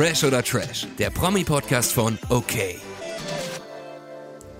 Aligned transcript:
Fresh 0.00 0.24
oder 0.24 0.42
Trash, 0.42 0.86
der 0.98 1.10
Promi-Podcast 1.10 1.92
von 1.92 2.18
OK. 2.30 2.54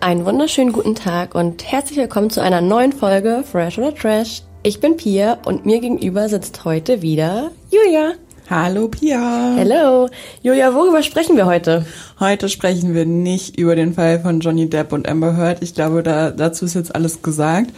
Einen 0.00 0.26
wunderschönen 0.26 0.70
guten 0.70 0.94
Tag 0.94 1.34
und 1.34 1.65
herzlich 1.65 1.97
willkommen 1.97 2.28
zu 2.28 2.42
einer 2.42 2.60
neuen 2.60 2.92
Folge 2.92 3.42
Fresh 3.50 3.79
oder 3.79 3.95
Trash. 3.95 4.42
Ich 4.63 4.81
bin 4.81 4.99
Pia 4.99 5.39
und 5.47 5.65
mir 5.65 5.81
gegenüber 5.81 6.29
sitzt 6.29 6.67
heute 6.67 7.00
wieder 7.00 7.53
Julia. 7.71 8.16
Hallo 8.50 8.89
Pia. 8.89 9.55
Hello. 9.57 10.11
Julia, 10.43 10.75
worüber 10.75 11.03
sprechen 11.03 11.39
wir 11.39 11.46
heute? 11.46 11.86
Heute 12.18 12.50
sprechen 12.50 12.93
wir 12.93 13.07
nicht 13.07 13.59
über 13.59 13.77
den 13.77 13.95
Fall 13.95 14.20
von 14.20 14.41
Johnny 14.41 14.68
Depp 14.68 14.93
und 14.93 15.09
Amber 15.09 15.38
Heard. 15.38 15.62
Ich 15.62 15.75
glaube, 15.75 16.02
da, 16.02 16.32
dazu 16.32 16.66
ist 16.66 16.75
jetzt 16.75 16.95
alles 16.95 17.22
gesagt. 17.22 17.70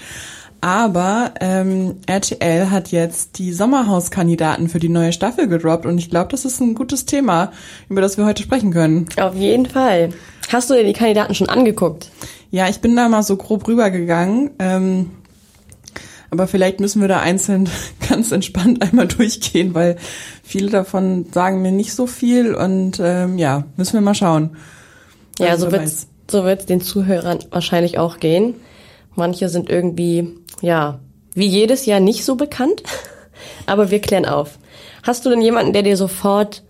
Aber 0.62 1.34
ähm, 1.40 1.96
RTL 2.06 2.70
hat 2.70 2.92
jetzt 2.92 3.38
die 3.38 3.52
Sommerhauskandidaten 3.52 4.68
für 4.68 4.78
die 4.78 4.88
neue 4.88 5.12
Staffel 5.12 5.48
gedroppt 5.48 5.86
und 5.86 5.98
ich 5.98 6.08
glaube, 6.08 6.30
das 6.30 6.44
ist 6.44 6.60
ein 6.60 6.74
gutes 6.74 7.04
Thema, 7.04 7.50
über 7.88 8.00
das 8.00 8.16
wir 8.16 8.24
heute 8.24 8.44
sprechen 8.44 8.72
können. 8.72 9.06
Auf 9.20 9.34
jeden 9.34 9.66
Fall. 9.66 10.10
Hast 10.52 10.70
du 10.70 10.74
dir 10.74 10.84
die 10.84 10.92
Kandidaten 10.92 11.34
schon 11.34 11.48
angeguckt? 11.48 12.12
Ja, 12.52 12.68
ich 12.68 12.80
bin 12.80 12.94
da 12.94 13.08
mal 13.08 13.24
so 13.24 13.36
grob 13.36 13.66
rübergegangen. 13.66 14.50
Ähm, 14.60 15.10
aber 16.30 16.46
vielleicht 16.46 16.78
müssen 16.78 17.00
wir 17.00 17.08
da 17.08 17.18
einzeln 17.18 17.68
ganz 18.08 18.30
entspannt 18.30 18.82
einmal 18.82 19.08
durchgehen, 19.08 19.74
weil 19.74 19.96
viele 20.44 20.70
davon 20.70 21.26
sagen 21.32 21.60
mir 21.60 21.72
nicht 21.72 21.92
so 21.92 22.06
viel 22.06 22.54
und 22.54 23.00
ähm, 23.02 23.36
ja, 23.36 23.64
müssen 23.76 23.94
wir 23.94 24.00
mal 24.00 24.14
schauen. 24.14 24.56
Ja, 25.40 25.48
also 25.48 25.66
so 25.66 25.72
wird's, 25.72 26.06
so 26.30 26.44
wird's 26.44 26.66
den 26.66 26.80
Zuhörern 26.80 27.40
wahrscheinlich 27.50 27.98
auch 27.98 28.20
gehen. 28.20 28.54
Manche 29.14 29.48
sind 29.48 29.68
irgendwie, 29.68 30.38
ja, 30.62 31.00
wie 31.34 31.46
jedes 31.46 31.84
Jahr 31.84 32.00
nicht 32.00 32.24
so 32.24 32.36
bekannt, 32.36 32.82
aber 33.66 33.90
wir 33.90 34.00
klären 34.00 34.24
auf. 34.24 34.58
Hast 35.02 35.26
du 35.26 35.30
denn 35.30 35.42
jemanden, 35.42 35.72
der 35.72 35.82
dir 35.82 35.96
sofort 35.96 36.62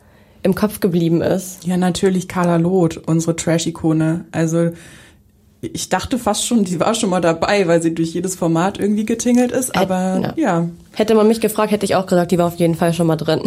im 0.42 0.54
Kopf 0.54 0.80
geblieben 0.80 1.20
ist? 1.20 1.64
Ja, 1.64 1.76
natürlich 1.76 2.26
Carla 2.26 2.56
Loth, 2.56 2.96
unsere 3.06 3.36
Trash-Ikone. 3.36 4.24
Also 4.32 4.70
ich 5.60 5.88
dachte 5.88 6.18
fast 6.18 6.44
schon, 6.46 6.64
die 6.64 6.80
war 6.80 6.94
schon 6.94 7.10
mal 7.10 7.20
dabei, 7.20 7.68
weil 7.68 7.80
sie 7.80 7.94
durch 7.94 8.14
jedes 8.14 8.34
Format 8.34 8.80
irgendwie 8.80 9.06
getingelt 9.06 9.52
ist, 9.52 9.76
aber 9.76 10.20
ja. 10.20 10.34
ja. 10.36 10.68
Hätte 10.94 11.14
man 11.14 11.28
mich 11.28 11.40
gefragt, 11.40 11.70
hätte 11.70 11.84
ich 11.84 11.94
auch 11.94 12.06
gesagt, 12.06 12.32
die 12.32 12.38
war 12.38 12.48
auf 12.48 12.56
jeden 12.56 12.74
Fall 12.74 12.92
schon 12.92 13.06
mal 13.06 13.16
drin. 13.16 13.42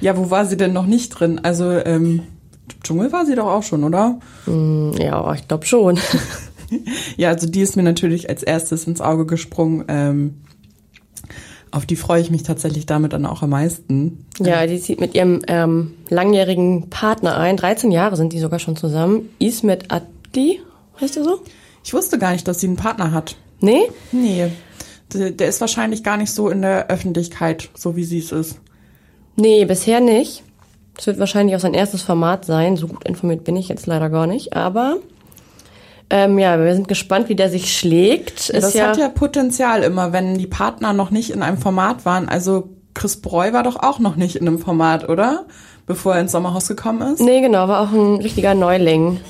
Ja, 0.00 0.16
wo 0.16 0.30
war 0.30 0.46
sie 0.46 0.56
denn 0.56 0.72
noch 0.72 0.86
nicht 0.86 1.08
drin? 1.10 1.40
Also 1.42 1.70
ähm, 1.70 2.22
Dschungel 2.84 3.12
war 3.12 3.26
sie 3.26 3.34
doch 3.34 3.46
auch 3.46 3.62
schon, 3.62 3.84
oder? 3.84 4.18
Mm, 4.46 4.92
ja, 4.98 5.32
ich 5.34 5.48
glaube 5.48 5.66
schon. 5.66 5.98
ja, 7.16 7.30
also 7.30 7.46
die 7.46 7.60
ist 7.60 7.76
mir 7.76 7.82
natürlich 7.82 8.28
als 8.28 8.42
erstes 8.42 8.86
ins 8.86 9.00
Auge 9.00 9.26
gesprungen. 9.26 9.84
Ähm, 9.88 10.34
auf 11.70 11.86
die 11.86 11.96
freue 11.96 12.20
ich 12.20 12.30
mich 12.30 12.42
tatsächlich 12.42 12.84
damit 12.84 13.14
dann 13.14 13.24
auch 13.24 13.42
am 13.42 13.50
meisten. 13.50 14.26
Ja, 14.38 14.66
die 14.66 14.78
zieht 14.78 15.00
mit 15.00 15.14
ihrem 15.14 15.40
ähm, 15.48 15.94
langjährigen 16.10 16.90
Partner 16.90 17.38
ein. 17.38 17.56
13 17.56 17.90
Jahre 17.90 18.16
sind 18.16 18.34
die 18.34 18.40
sogar 18.40 18.58
schon 18.58 18.76
zusammen. 18.76 19.30
Ismet 19.38 19.90
Adli, 19.90 20.60
heißt 21.00 21.16
der 21.16 21.24
so? 21.24 21.40
Ich 21.82 21.94
wusste 21.94 22.18
gar 22.18 22.32
nicht, 22.32 22.46
dass 22.46 22.60
sie 22.60 22.66
einen 22.66 22.76
Partner 22.76 23.12
hat. 23.12 23.36
Nee? 23.60 23.82
Nee. 24.12 24.48
Der, 25.14 25.30
der 25.30 25.48
ist 25.48 25.60
wahrscheinlich 25.62 26.04
gar 26.04 26.18
nicht 26.18 26.32
so 26.32 26.50
in 26.50 26.60
der 26.60 26.88
Öffentlichkeit, 26.88 27.70
so 27.74 27.96
wie 27.96 28.04
sie 28.04 28.18
es 28.18 28.32
ist. 28.32 28.60
Nee, 29.36 29.64
bisher 29.64 30.00
nicht. 30.00 30.42
Das 30.96 31.06
wird 31.06 31.18
wahrscheinlich 31.18 31.56
auch 31.56 31.60
sein 31.60 31.74
erstes 31.74 32.02
Format 32.02 32.44
sein. 32.44 32.76
So 32.76 32.86
gut 32.86 33.04
informiert 33.04 33.44
bin 33.44 33.56
ich 33.56 33.68
jetzt 33.68 33.86
leider 33.86 34.10
gar 34.10 34.26
nicht. 34.26 34.54
Aber 34.54 34.98
ähm, 36.12 36.38
ja, 36.38 36.62
wir 36.62 36.74
sind 36.74 36.88
gespannt, 36.88 37.30
wie 37.30 37.34
der 37.34 37.48
sich 37.48 37.74
schlägt. 37.74 38.50
Ist 38.50 38.62
das 38.62 38.74
ja 38.74 38.88
hat 38.88 38.98
ja 38.98 39.08
Potenzial 39.08 39.82
immer, 39.82 40.12
wenn 40.12 40.36
die 40.36 40.46
Partner 40.46 40.92
noch 40.92 41.10
nicht 41.10 41.30
in 41.30 41.42
einem 41.42 41.56
Format 41.56 42.04
waren. 42.04 42.28
Also 42.28 42.68
Chris 42.92 43.22
Breu 43.22 43.54
war 43.54 43.62
doch 43.62 43.76
auch 43.76 43.98
noch 43.98 44.14
nicht 44.14 44.36
in 44.36 44.46
einem 44.46 44.58
Format, 44.58 45.08
oder? 45.08 45.46
Bevor 45.86 46.14
er 46.14 46.20
ins 46.20 46.32
Sommerhaus 46.32 46.68
gekommen 46.68 47.14
ist. 47.14 47.20
Nee, 47.20 47.40
genau, 47.40 47.66
war 47.66 47.80
auch 47.80 47.92
ein 47.92 48.16
richtiger 48.16 48.54
Neuling. 48.54 49.20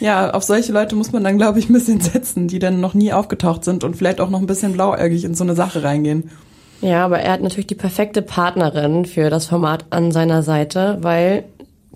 Ja, 0.00 0.32
auf 0.32 0.42
solche 0.42 0.72
Leute 0.72 0.96
muss 0.96 1.12
man 1.12 1.22
dann, 1.22 1.38
glaube 1.38 1.60
ich, 1.60 1.70
ein 1.70 1.74
bisschen 1.74 2.00
setzen, 2.00 2.48
die 2.48 2.58
dann 2.58 2.80
noch 2.80 2.94
nie 2.94 3.12
aufgetaucht 3.12 3.62
sind 3.62 3.84
und 3.84 3.96
vielleicht 3.96 4.20
auch 4.20 4.28
noch 4.28 4.40
ein 4.40 4.48
bisschen 4.48 4.72
blauäugig 4.72 5.22
in 5.22 5.36
so 5.36 5.44
eine 5.44 5.54
Sache 5.54 5.84
reingehen. 5.84 6.32
Ja, 6.80 7.04
aber 7.04 7.20
er 7.20 7.34
hat 7.34 7.40
natürlich 7.40 7.68
die 7.68 7.76
perfekte 7.76 8.20
Partnerin 8.20 9.04
für 9.04 9.30
das 9.30 9.46
Format 9.46 9.86
an 9.90 10.10
seiner 10.10 10.42
Seite, 10.42 10.98
weil 11.02 11.44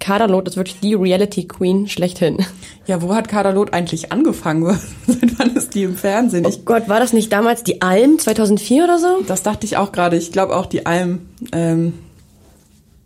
Kaderlot 0.01 0.49
ist 0.49 0.57
wirklich 0.57 0.81
die 0.81 0.95
Reality 0.95 1.47
Queen 1.47 1.87
schlechthin. 1.87 2.39
Ja, 2.87 3.03
wo 3.03 3.15
hat 3.15 3.29
Kaderlot 3.29 3.73
eigentlich 3.73 4.11
angefangen? 4.11 4.65
Seit 5.07 5.39
wann 5.39 5.55
ist 5.55 5.75
die 5.75 5.85
im 5.85 5.97
Fernsehen? 5.97 6.45
Oh 6.47 6.53
Gott, 6.65 6.89
war 6.89 6.99
das 6.99 7.13
nicht 7.13 7.33
damals 7.33 7.63
die 7.63 7.83
Alm 7.83 8.19
2004 8.19 8.85
oder 8.85 8.99
so? 8.99 9.23
Das 9.29 9.43
dachte 9.43 9.67
ich 9.67 9.77
auch 9.77 9.93
gerade. 9.93 10.17
Ich 10.17 10.33
glaube 10.33 10.57
auch 10.57 10.67
die 10.67 10.87
Alm. 10.87 11.29
Ähm, 11.53 11.93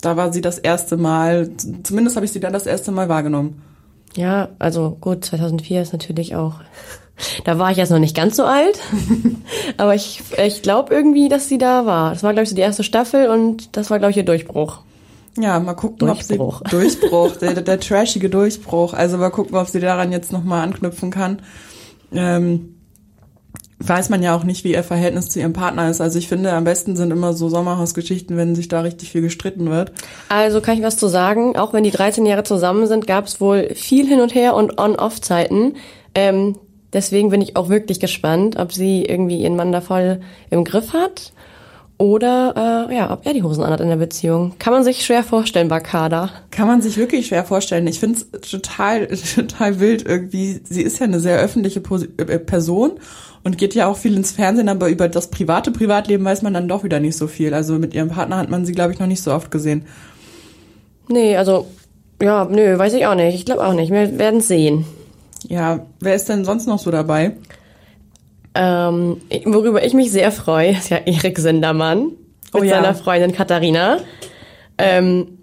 da 0.01 0.17
war 0.17 0.33
sie 0.33 0.41
das 0.41 0.59
erste 0.59 0.97
Mal. 0.97 1.51
Zumindest 1.83 2.17
habe 2.17 2.25
ich 2.25 2.33
sie 2.33 2.41
dann 2.41 2.53
das 2.53 2.67
erste 2.67 2.93
Mal 2.93 3.09
wahrgenommen. 3.09 3.61
Ja, 4.17 4.51
also 4.59 4.97
gut, 5.01 5.25
2004 5.25 5.83
ist 5.83 5.93
natürlich 5.93 6.37
auch. 6.37 6.61
Da 7.45 7.59
war 7.59 7.71
ich 7.71 7.77
jetzt 7.77 7.91
noch 7.91 7.99
nicht 7.99 8.17
ganz 8.17 8.37
so 8.37 8.45
alt, 8.45 8.79
aber 9.77 9.95
ich, 9.95 10.21
ich 10.37 10.63
glaube 10.63 10.93
irgendwie, 10.93 11.29
dass 11.29 11.49
sie 11.49 11.59
da 11.59 11.87
war. 11.87 12.11
Das 12.11 12.23
war, 12.23 12.33
glaube 12.33 12.45
ich, 12.45 12.49
so 12.49 12.57
die 12.57 12.63
erste 12.63 12.83
Staffel 12.83 13.29
und 13.29 13.77
das 13.77 13.91
war, 13.91 13.99
glaube 13.99 14.11
ich, 14.11 14.17
ihr 14.17 14.25
Durchbruch. 14.25 14.81
Ja, 15.39 15.59
mal 15.59 15.75
gucken, 15.75 15.99
Durchbruch. 15.99 16.61
ob 16.61 16.71
sie 16.71 16.77
Durchbruch, 16.77 17.37
der, 17.41 17.55
der 17.55 17.81
trashige 17.81 18.31
Durchbruch. 18.31 18.95
Also 18.95 19.17
mal 19.19 19.31
gucken, 19.31 19.57
ob 19.57 19.69
sie 19.69 19.81
daran 19.81 20.13
jetzt 20.13 20.33
nochmal 20.33 20.63
anknüpfen 20.63 21.11
kann. 21.11 21.41
Ähm, 22.13 22.77
weiß 23.81 24.09
man 24.09 24.23
ja 24.23 24.37
auch 24.37 24.45
nicht, 24.45 24.65
wie 24.65 24.73
ihr 24.73 24.85
Verhältnis 24.85 25.29
zu 25.29 25.41
ihrem 25.41 25.53
Partner 25.53 25.91
ist. 25.91 26.01
Also 26.01 26.19
ich 26.19 26.29
finde, 26.29 26.53
am 26.53 26.65
besten 26.65 26.97
sind 26.97 27.11
immer 27.11 27.33
so 27.33 27.49
Sommerhausgeschichten, 27.49 28.37
wenn 28.37 28.55
sich 28.55 28.69
da 28.69 28.81
richtig 28.81 29.11
viel 29.11 29.23
gestritten 29.23 29.71
wird. 29.71 29.93
Also 30.29 30.61
kann 30.61 30.79
ich 30.79 30.85
was 30.85 30.97
zu 30.97 31.09
sagen. 31.09 31.57
Auch 31.57 31.73
wenn 31.73 31.85
die 31.85 31.91
13 31.91 32.25
Jahre 32.25 32.45
zusammen 32.45 32.87
sind, 32.87 33.07
gab 33.07 33.27
es 33.27 33.41
wohl 33.41 33.71
viel 33.75 34.07
hin 34.07 34.21
und 34.21 34.35
her 34.35 34.55
und 34.55 34.79
On-Off-Zeiten. 34.79 35.75
Ähm, 36.15 36.57
deswegen 36.93 37.31
bin 37.31 37.41
ich 37.41 37.57
auch 37.57 37.69
wirklich 37.69 37.99
gespannt, 37.99 38.57
ob 38.57 38.73
sie 38.73 39.05
irgendwie 39.05 39.43
ihren 39.43 39.57
Mann 39.57 39.73
da 39.73 39.81
voll 39.81 40.21
im 40.51 40.65
Griff 40.65 40.93
hat 40.93 41.34
oder 41.97 42.89
äh, 42.91 42.97
ja, 42.97 43.13
ob 43.13 43.25
er 43.25 43.35
die 43.35 43.43
Hosen 43.43 43.63
anhat 43.63 43.81
in 43.81 43.89
der 43.89 43.97
Beziehung. 43.97 44.55
Kann 44.59 44.73
man 44.73 44.83
sich 44.83 45.05
schwer 45.05 45.23
vorstellen 45.23 45.69
bei 45.69 45.81
Kader. 45.81 46.31
Kann 46.51 46.67
man 46.67 46.83
sich 46.83 46.97
wirklich 46.97 47.29
schwer 47.29 47.45
vorstellen. 47.45 47.87
Ich 47.87 48.01
finde 48.01 48.19
es 48.19 48.51
total, 48.51 49.07
total 49.35 49.81
wild 49.81 50.07
irgendwie. 50.07 50.61
Sie 50.65 50.83
ist 50.83 50.99
ja 50.99 51.05
eine 51.05 51.21
sehr 51.21 51.39
öffentliche 51.39 51.81
äh, 52.19 52.39
Person 52.39 52.93
und 53.45 53.59
geht 53.59 53.75
ja 53.75 53.87
auch 53.87 53.97
viel 53.97 54.17
ins 54.17 54.33
Fernsehen, 54.33 54.69
aber 54.69 54.89
über 54.89 55.09
das 55.09 55.31
private 55.31 55.71
Privatleben 55.71 56.25
weiß 56.25 56.43
man 56.43 56.55
dann 56.55 56.69
doch 56.69 56.83
wieder 56.83 56.99
nicht 56.99 57.17
so 57.17 57.29
viel. 57.29 57.55
Also 57.55 57.75
mit 57.75 57.95
ihrem 57.95 58.09
Partner 58.09 58.39
hat 58.39 58.51
man 58.51 58.67
sie, 58.67 58.73
glaube 58.73 58.93
ich, 58.93 58.99
noch 58.99 59.07
nicht 59.07 59.23
so 59.23 59.33
oft 59.33 59.51
gesehen. 59.51 59.85
Nee, 61.09 61.37
also 61.37 61.67
ja, 62.21 62.45
nö, 62.47 62.79
weiß 62.79 62.95
ich 62.95 63.07
auch 63.07 63.15
nicht. 63.15 63.35
Ich 63.35 63.45
glaube 63.45 63.65
auch 63.65 63.75
nicht. 63.75 63.93
Wir 63.93 64.19
werden 64.19 64.41
sehen. 64.41 64.87
Ja, 65.47 65.81
wer 66.01 66.15
ist 66.15 66.29
denn 66.29 66.45
sonst 66.45 66.67
noch 66.67 66.79
so 66.79 66.91
dabei? 66.91 67.33
Ähm, 68.55 69.21
worüber 69.45 69.85
ich 69.85 69.95
mich 69.95 70.13
sehr 70.13 70.31
freue, 70.31 70.73
ist 70.73 70.91
ja 70.91 70.99
Erik 70.99 71.39
Sindermann 71.39 72.05
mit 72.05 72.15
oh 72.55 72.63
ja. 72.63 72.77
seiner 72.77 72.95
Freundin 72.95 73.33
Katharina. 73.33 73.99
Ähm, 74.79 75.39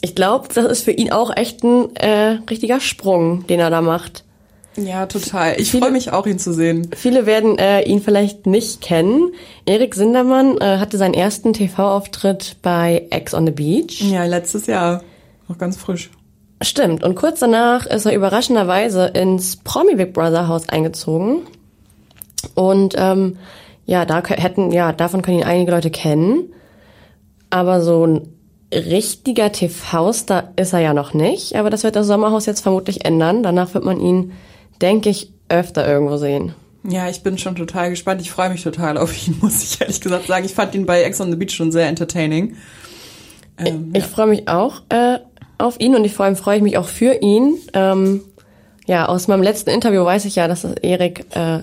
ich 0.00 0.14
glaube, 0.14 0.48
das 0.52 0.64
ist 0.64 0.84
für 0.84 0.90
ihn 0.90 1.12
auch 1.12 1.34
echt 1.36 1.62
ein 1.62 1.94
äh, 1.96 2.38
richtiger 2.50 2.80
Sprung, 2.80 3.46
den 3.46 3.60
er 3.60 3.70
da 3.70 3.80
macht. 3.80 4.24
Ja, 4.76 5.06
total. 5.06 5.60
Ich 5.60 5.70
freue 5.72 5.90
mich 5.90 6.12
auch, 6.12 6.26
ihn 6.26 6.38
zu 6.38 6.52
sehen. 6.54 6.90
Viele 6.96 7.26
werden 7.26 7.58
äh, 7.58 7.82
ihn 7.82 8.00
vielleicht 8.00 8.46
nicht 8.46 8.80
kennen. 8.80 9.32
Erik 9.66 9.94
Sindermann 9.94 10.56
äh, 10.58 10.78
hatte 10.78 10.96
seinen 10.96 11.14
ersten 11.14 11.52
TV-Auftritt 11.52 12.56
bei 12.62 13.06
Ex 13.10 13.34
on 13.34 13.46
the 13.46 13.52
Beach. 13.52 14.00
Ja, 14.00 14.24
letztes 14.24 14.66
Jahr. 14.66 15.02
Noch 15.48 15.58
ganz 15.58 15.76
frisch. 15.76 16.10
Stimmt. 16.62 17.04
Und 17.04 17.16
kurz 17.16 17.40
danach 17.40 17.86
ist 17.86 18.06
er 18.06 18.14
überraschenderweise 18.14 19.06
ins 19.08 19.56
Promi 19.56 19.96
Big 19.96 20.14
Brother 20.14 20.48
Haus 20.48 20.68
eingezogen. 20.68 21.42
Und 22.54 22.94
ähm, 22.96 23.38
ja, 23.86 24.04
da 24.04 24.22
hätten, 24.24 24.70
ja, 24.70 24.92
davon 24.92 25.22
können 25.22 25.38
ihn 25.38 25.44
einige 25.44 25.70
Leute 25.72 25.90
kennen. 25.90 26.52
Aber 27.50 27.80
so 27.80 28.06
ein 28.06 28.28
richtiger 28.72 29.52
TV-Star 29.52 30.52
ist 30.56 30.72
er 30.72 30.80
ja 30.80 30.94
noch 30.94 31.14
nicht. 31.14 31.56
Aber 31.56 31.70
das 31.70 31.84
wird 31.84 31.96
das 31.96 32.06
Sommerhaus 32.06 32.46
jetzt 32.46 32.60
vermutlich 32.60 33.04
ändern. 33.04 33.42
Danach 33.42 33.74
wird 33.74 33.84
man 33.84 34.00
ihn, 34.00 34.32
denke 34.80 35.10
ich, 35.10 35.32
öfter 35.48 35.86
irgendwo 35.86 36.16
sehen. 36.16 36.54
Ja, 36.84 37.08
ich 37.08 37.22
bin 37.22 37.38
schon 37.38 37.54
total 37.54 37.90
gespannt. 37.90 38.20
Ich 38.20 38.30
freue 38.30 38.50
mich 38.50 38.62
total 38.62 38.98
auf 38.98 39.26
ihn, 39.26 39.36
muss 39.42 39.62
ich 39.62 39.80
ehrlich 39.80 40.00
gesagt 40.00 40.26
sagen. 40.26 40.44
Ich 40.44 40.54
fand 40.54 40.74
ihn 40.74 40.86
bei 40.86 41.02
Ex 41.02 41.20
on 41.20 41.30
the 41.30 41.36
Beach 41.36 41.54
schon 41.54 41.72
sehr 41.72 41.86
entertaining. 41.86 42.56
Ähm, 43.58 43.90
ich, 43.94 44.02
ja. 44.02 44.08
freue 44.08 44.26
mich 44.28 44.48
auch 44.48 44.82
äh, 44.88 45.18
auf 45.58 45.78
ihn 45.78 45.94
und 45.94 46.08
vor 46.10 46.24
allem 46.24 46.36
freue 46.36 46.56
ich 46.56 46.62
mich 46.62 46.78
auch 46.78 46.88
für 46.88 47.20
ihn. 47.20 47.58
Ähm, 47.74 48.22
ja, 48.86 49.06
aus 49.06 49.28
meinem 49.28 49.42
letzten 49.42 49.70
Interview 49.70 50.04
weiß 50.04 50.24
ich 50.24 50.36
ja, 50.36 50.48
dass 50.48 50.64
Erik 50.64 51.26
äh, 51.36 51.60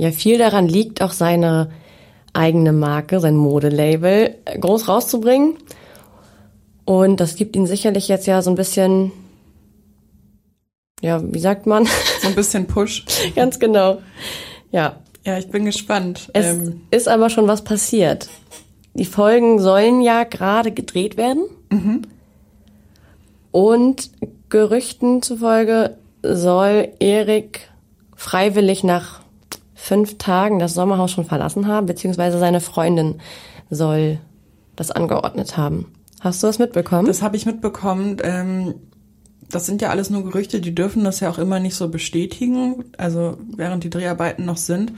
ja 0.00 0.12
viel 0.12 0.38
daran 0.38 0.66
liegt, 0.66 1.02
auch 1.02 1.12
seine 1.12 1.70
eigene 2.32 2.72
Marke, 2.72 3.20
sein 3.20 3.36
Modelabel 3.36 4.34
groß 4.58 4.88
rauszubringen. 4.88 5.58
Und 6.86 7.20
das 7.20 7.36
gibt 7.36 7.54
ihn 7.54 7.66
sicherlich 7.66 8.08
jetzt 8.08 8.26
ja 8.26 8.40
so 8.40 8.48
ein 8.48 8.56
bisschen, 8.56 9.12
ja, 11.02 11.22
wie 11.22 11.38
sagt 11.38 11.66
man? 11.66 11.86
So 12.22 12.28
ein 12.28 12.34
bisschen 12.34 12.66
Push. 12.66 13.04
Ganz 13.36 13.58
genau. 13.58 14.00
Ja. 14.72 14.96
Ja, 15.26 15.36
ich 15.36 15.50
bin 15.50 15.66
gespannt. 15.66 16.30
Es 16.32 16.46
ähm, 16.46 16.80
ist 16.90 17.06
aber 17.06 17.28
schon 17.28 17.46
was 17.46 17.62
passiert. 17.62 18.30
die 18.94 19.04
Folgen 19.04 19.58
sollen 19.58 20.00
ja 20.00 20.24
gerade 20.24 20.72
gedreht 20.72 21.18
werden. 21.18 21.44
Mhm. 21.70 22.02
Und 23.52 24.10
Gerüchten 24.48 25.20
zufolge 25.20 25.98
soll 26.22 26.88
Erik 27.00 27.68
freiwillig 28.16 28.82
nach 28.82 29.19
fünf 29.80 30.18
Tagen 30.18 30.58
das 30.58 30.74
Sommerhaus 30.74 31.10
schon 31.10 31.24
verlassen 31.24 31.66
haben, 31.66 31.86
beziehungsweise 31.86 32.38
seine 32.38 32.60
Freundin 32.60 33.16
soll 33.70 34.18
das 34.76 34.90
angeordnet 34.90 35.56
haben. 35.56 35.86
Hast 36.20 36.42
du 36.42 36.46
das 36.46 36.58
mitbekommen? 36.58 37.06
Das 37.06 37.22
habe 37.22 37.36
ich 37.36 37.46
mitbekommen. 37.46 38.18
Ähm, 38.22 38.74
das 39.50 39.66
sind 39.66 39.82
ja 39.82 39.88
alles 39.88 40.10
nur 40.10 40.22
Gerüchte, 40.22 40.60
die 40.60 40.74
dürfen 40.74 41.02
das 41.02 41.20
ja 41.20 41.30
auch 41.30 41.38
immer 41.38 41.58
nicht 41.58 41.74
so 41.74 41.88
bestätigen, 41.88 42.84
also 42.98 43.38
während 43.56 43.82
die 43.82 43.90
Dreharbeiten 43.90 44.44
noch 44.44 44.58
sind. 44.58 44.92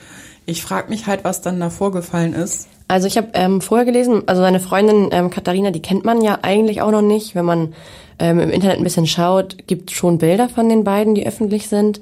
Ich 0.45 0.63
frage 0.63 0.91
mich 0.91 1.07
halt, 1.07 1.25
was 1.25 1.41
dann 1.41 1.61
da 1.61 1.71
vorgefallen 1.71 2.35
ist. 2.35 2.69
Also 2.89 3.07
ich 3.07 3.17
habe 3.17 3.29
ähm, 3.35 3.61
vorher 3.61 3.87
gelesen, 3.87 4.25
also 4.27 4.43
seine 4.43 4.61
Freundin 4.61 5.09
ähm, 5.13 5.31
Katharina, 5.31 5.71
die 5.71 5.81
kennt 5.81 6.05
man 6.05 6.21
ja 6.21 6.41
eigentlich 6.43 6.83
auch 6.83 6.91
noch 6.91 7.01
nicht. 7.01 7.35
Wenn 7.35 7.47
man 7.47 7.75
ähm, 8.19 8.41
im 8.41 8.51
Internet 8.51 8.79
ein 8.79 8.85
bisschen 8.85 9.07
schaut, 9.07 9.67
gibt 9.67 9.93
schon 9.93 10.19
Bilder 10.19 10.49
von 10.49 10.69
den 10.69 10.85
beiden, 10.85 11.15
die 11.15 11.27
öffentlich 11.27 11.69
sind. 11.69 12.01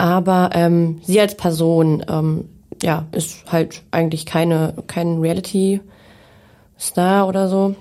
Aber 0.00 0.50
ähm, 0.54 1.00
sie 1.02 1.20
als 1.20 1.36
Person, 1.36 2.02
ähm, 2.08 2.46
ja, 2.82 3.04
ist 3.12 3.52
halt 3.52 3.82
eigentlich 3.90 4.24
keine 4.24 4.72
kein 4.86 5.18
Reality-Star 5.18 7.28
oder 7.28 7.50
so. 7.50 7.74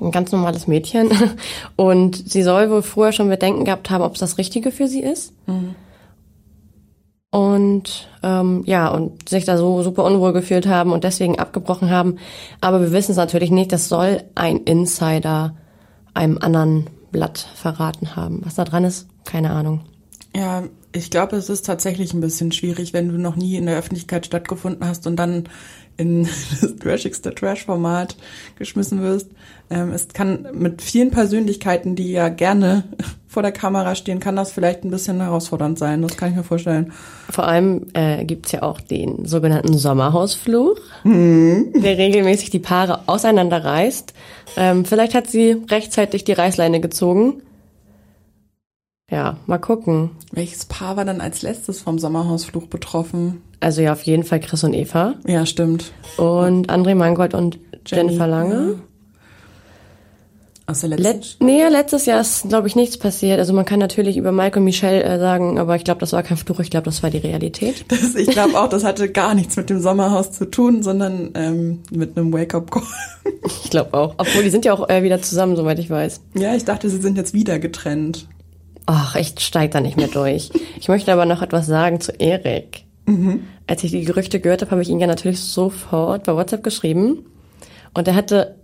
Ein 0.00 0.12
ganz 0.12 0.30
normales 0.30 0.68
Mädchen. 0.68 1.10
Und 1.76 2.30
sie 2.30 2.44
soll 2.44 2.70
wohl 2.70 2.82
vorher 2.82 3.12
schon 3.12 3.28
Bedenken 3.28 3.64
gehabt 3.64 3.90
haben, 3.90 4.04
ob 4.04 4.14
es 4.14 4.20
das 4.20 4.38
Richtige 4.38 4.70
für 4.70 4.86
sie 4.86 5.02
ist. 5.02 5.34
Mhm 5.48 5.74
und 7.34 8.10
ähm, 8.22 8.62
ja 8.66 8.88
und 8.88 9.26
sich 9.26 9.46
da 9.46 9.56
so 9.56 9.82
super 9.82 10.04
unwohl 10.04 10.34
gefühlt 10.34 10.66
haben 10.66 10.92
und 10.92 11.02
deswegen 11.02 11.38
abgebrochen 11.38 11.88
haben. 11.88 12.18
Aber 12.60 12.82
wir 12.82 12.92
wissen 12.92 13.12
es 13.12 13.16
natürlich 13.16 13.50
nicht. 13.50 13.72
Das 13.72 13.88
soll 13.88 14.22
ein 14.34 14.58
Insider 14.58 15.56
einem 16.12 16.36
anderen 16.36 16.90
Blatt 17.10 17.48
verraten 17.54 18.16
haben. 18.16 18.42
Was 18.44 18.56
da 18.56 18.64
dran 18.64 18.84
ist, 18.84 19.08
keine 19.24 19.50
Ahnung. 19.50 19.80
Ja, 20.34 20.64
ich 20.94 21.10
glaube, 21.10 21.36
es 21.36 21.48
ist 21.48 21.66
tatsächlich 21.66 22.12
ein 22.12 22.20
bisschen 22.20 22.52
schwierig, 22.52 22.92
wenn 22.92 23.08
du 23.08 23.18
noch 23.18 23.36
nie 23.36 23.56
in 23.56 23.66
der 23.66 23.78
Öffentlichkeit 23.78 24.26
stattgefunden 24.26 24.86
hast 24.86 25.06
und 25.06 25.16
dann 25.16 25.44
in 25.96 26.24
das 26.60 26.76
trashigste 26.76 27.34
Trash-Format 27.34 28.16
geschmissen 28.58 29.02
wirst. 29.02 29.28
Ähm, 29.70 29.92
es 29.92 30.08
kann 30.08 30.48
mit 30.52 30.82
vielen 30.82 31.10
Persönlichkeiten, 31.10 31.96
die 31.96 32.12
ja 32.12 32.28
gerne 32.28 32.84
vor 33.28 33.42
der 33.42 33.52
Kamera 33.52 33.94
stehen, 33.94 34.20
kann 34.20 34.36
das 34.36 34.52
vielleicht 34.52 34.84
ein 34.84 34.90
bisschen 34.90 35.20
herausfordernd 35.20 35.78
sein. 35.78 36.02
Das 36.02 36.16
kann 36.16 36.30
ich 36.30 36.36
mir 36.36 36.44
vorstellen. 36.44 36.92
Vor 37.30 37.46
allem 37.46 37.86
äh, 37.94 38.24
gibt 38.24 38.52
ja 38.52 38.62
auch 38.62 38.80
den 38.80 39.24
sogenannten 39.24 39.76
Sommerhausfluch, 39.76 40.78
hm. 41.02 41.72
der 41.74 41.96
regelmäßig 41.96 42.50
die 42.50 42.58
Paare 42.58 43.08
auseinanderreißt. 43.08 44.12
Ähm, 44.56 44.84
vielleicht 44.84 45.14
hat 45.14 45.30
sie 45.30 45.56
rechtzeitig 45.70 46.24
die 46.24 46.32
Reißleine 46.32 46.80
gezogen. 46.80 47.42
Ja, 49.12 49.36
mal 49.46 49.58
gucken. 49.58 50.10
Welches 50.32 50.64
Paar 50.64 50.96
war 50.96 51.04
dann 51.04 51.20
als 51.20 51.42
letztes 51.42 51.82
vom 51.82 51.98
Sommerhausfluch 51.98 52.66
betroffen? 52.66 53.42
Also 53.60 53.82
ja, 53.82 53.92
auf 53.92 54.02
jeden 54.02 54.24
Fall 54.24 54.40
Chris 54.40 54.64
und 54.64 54.72
Eva. 54.72 55.14
Ja, 55.26 55.44
stimmt. 55.44 55.92
Und 56.16 56.70
André 56.70 56.94
Mangold 56.94 57.34
und 57.34 57.58
Jenny, 57.86 58.08
Jennifer 58.08 58.26
Lange. 58.26 58.54
Ja. 58.54 58.74
Aus 60.64 60.80
der 60.80 60.88
letzten 60.90 61.04
Let 61.04 61.36
nee, 61.40 61.68
letztes 61.68 62.06
Jahr 62.06 62.22
ist, 62.22 62.48
glaube 62.48 62.68
ich, 62.68 62.74
nichts 62.74 62.96
passiert. 62.96 63.38
Also 63.38 63.52
man 63.52 63.66
kann 63.66 63.80
natürlich 63.80 64.16
über 64.16 64.32
Mike 64.32 64.58
und 64.58 64.64
Michelle 64.64 65.02
äh, 65.02 65.18
sagen, 65.18 65.58
aber 65.58 65.76
ich 65.76 65.84
glaube, 65.84 66.00
das 66.00 66.14
war 66.14 66.22
kein 66.22 66.38
Fluch, 66.38 66.60
ich 66.60 66.70
glaube, 66.70 66.84
das 66.86 67.02
war 67.02 67.10
die 67.10 67.18
Realität. 67.18 67.84
Das, 67.88 68.14
ich 68.14 68.30
glaube 68.30 68.58
auch, 68.58 68.68
das 68.70 68.82
hatte 68.82 69.10
gar 69.10 69.34
nichts 69.34 69.56
mit 69.56 69.68
dem 69.68 69.80
Sommerhaus 69.80 70.32
zu 70.32 70.46
tun, 70.46 70.82
sondern 70.82 71.32
ähm, 71.34 71.80
mit 71.90 72.16
einem 72.16 72.32
Wake-up-Call. 72.32 72.82
ich 73.44 73.68
glaube 73.68 73.92
auch. 73.92 74.14
Obwohl, 74.16 74.42
die 74.42 74.50
sind 74.50 74.64
ja 74.64 74.72
auch 74.72 74.88
äh, 74.88 75.02
wieder 75.02 75.20
zusammen, 75.20 75.54
soweit 75.56 75.78
ich 75.78 75.90
weiß. 75.90 76.22
Ja, 76.34 76.54
ich 76.54 76.64
dachte, 76.64 76.88
sie 76.88 77.02
sind 77.02 77.18
jetzt 77.18 77.34
wieder 77.34 77.58
getrennt. 77.58 78.26
Ach, 78.86 79.16
ich 79.16 79.34
steig 79.38 79.70
da 79.70 79.80
nicht 79.80 79.96
mehr 79.96 80.08
durch. 80.08 80.50
Ich 80.78 80.88
möchte 80.88 81.12
aber 81.12 81.26
noch 81.26 81.42
etwas 81.42 81.66
sagen 81.66 82.00
zu 82.00 82.12
Erik. 82.12 82.84
Mhm. 83.06 83.44
Als 83.66 83.84
ich 83.84 83.90
die 83.90 84.04
Gerüchte 84.04 84.40
gehört 84.40 84.62
habe, 84.62 84.72
habe 84.72 84.82
ich 84.82 84.88
ihn 84.88 85.00
ja 85.00 85.06
natürlich 85.06 85.40
sofort 85.40 86.24
bei 86.24 86.34
WhatsApp 86.34 86.62
geschrieben. 86.62 87.26
Und 87.94 88.08
er 88.08 88.14
hatte 88.14 88.56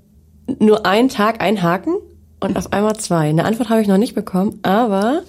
nur 0.59 0.87
einen 0.87 1.09
Tag 1.09 1.43
einen 1.43 1.63
Haken 1.63 1.95
und 2.41 2.57
auf 2.57 2.73
einmal 2.73 2.97
zwei. 2.97 3.29
Eine 3.29 3.45
Antwort 3.45 3.69
habe 3.69 3.81
ich 3.81 3.89
noch 3.89 3.99
nicht 3.99 4.15
bekommen, 4.15 4.59
aber 4.63 5.23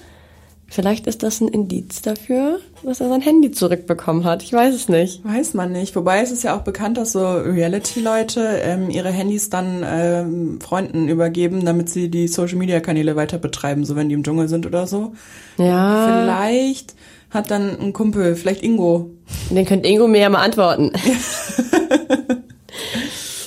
vielleicht 0.69 1.07
ist 1.07 1.23
das 1.23 1.41
ein 1.41 1.47
Indiz 1.47 2.01
dafür, 2.01 2.59
dass 2.83 3.01
er 3.01 3.09
sein 3.09 3.21
Handy 3.21 3.51
zurückbekommen 3.51 4.23
hat. 4.23 4.43
Ich 4.43 4.53
weiß 4.53 4.73
es 4.73 4.89
nicht. 4.89 5.23
Weiß 5.25 5.53
man 5.53 5.71
nicht. 5.71 5.95
Wobei 5.95 6.21
es 6.21 6.31
ist 6.31 6.43
ja 6.43 6.57
auch 6.57 6.61
bekannt, 6.61 6.97
dass 6.97 7.11
so 7.11 7.25
Reality-Leute 7.25 8.61
ähm, 8.63 8.89
ihre 8.89 9.09
Handys 9.09 9.49
dann 9.49 9.83
ähm, 9.85 10.59
Freunden 10.61 11.09
übergeben, 11.09 11.65
damit 11.65 11.89
sie 11.89 12.09
die 12.09 12.27
Social-Media-Kanäle 12.27 13.15
weiter 13.15 13.37
betreiben, 13.37 13.85
so 13.85 13.95
wenn 13.95 14.09
die 14.09 14.15
im 14.15 14.23
Dschungel 14.23 14.47
sind 14.47 14.65
oder 14.65 14.87
so. 14.87 15.13
Ja. 15.57 16.21
Vielleicht 16.21 16.95
hat 17.29 17.51
dann 17.51 17.79
ein 17.79 17.93
Kumpel, 17.93 18.35
vielleicht 18.35 18.63
Ingo. 18.63 19.11
Den 19.49 19.65
könnte 19.65 19.87
Ingo 19.87 20.07
mir 20.07 20.21
ja 20.21 20.29
mal 20.29 20.41
antworten. 20.43 20.91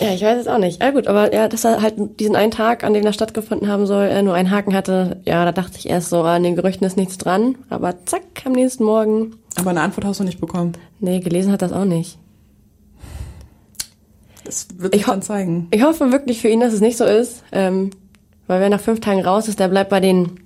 ja, 0.02 0.14
ich 0.14 0.22
weiß 0.22 0.40
es 0.40 0.46
auch 0.46 0.58
nicht. 0.58 0.82
Ja 0.82 0.90
gut, 0.90 1.06
aber 1.06 1.32
ja, 1.32 1.49
dass 1.49 1.64
er 1.64 1.81
halt 1.81 1.94
diesen 2.19 2.37
einen 2.37 2.50
Tag, 2.50 2.84
an 2.84 2.94
dem 2.94 3.04
das 3.04 3.14
stattgefunden 3.14 3.69
haben 3.69 3.87
soll, 3.87 4.06
äh, 4.06 4.22
nur 4.22 4.34
einen 4.34 4.50
Haken 4.50 4.75
hatte, 4.75 5.20
ja, 5.25 5.44
da 5.44 5.52
dachte 5.52 5.78
ich 5.78 5.88
erst 5.88 6.10
so, 6.10 6.22
an 6.22 6.43
den 6.43 6.56
Gerüchten 6.56 6.87
ist 6.87 6.96
nichts 6.96 7.19
dran. 7.19 7.56
Aber 7.70 7.94
zack, 8.04 8.22
am 8.44 8.52
nächsten 8.52 8.84
Morgen. 8.84 9.37
Aber 9.56 9.70
eine 9.70 9.82
Antwort 9.82 10.04
hast 10.04 10.20
du 10.20 10.25
nicht 10.25 10.40
bekommen. 10.40 10.72
Nee, 11.00 11.20
gelesen 11.20 11.52
hat 11.52 11.62
das 11.62 11.72
auch 11.72 11.84
nicht. 11.84 12.19
Das 14.44 14.66
wird 14.76 14.94
sich 14.94 15.04
dann 15.04 15.22
zeigen. 15.22 15.69
Ich 15.70 15.82
hoffe 15.82 16.10
wirklich 16.10 16.40
für 16.40 16.48
ihn, 16.48 16.60
dass 16.60 16.72
es 16.72 16.81
nicht 16.81 16.96
so 16.96 17.05
ist. 17.05 17.44
Ähm, 17.52 17.90
weil 18.46 18.60
wer 18.60 18.70
nach 18.70 18.81
fünf 18.81 19.00
Tagen 19.00 19.25
raus 19.25 19.48
ist, 19.48 19.60
der 19.60 19.69
bleibt 19.69 19.90
bei 19.90 20.00
den 20.00 20.40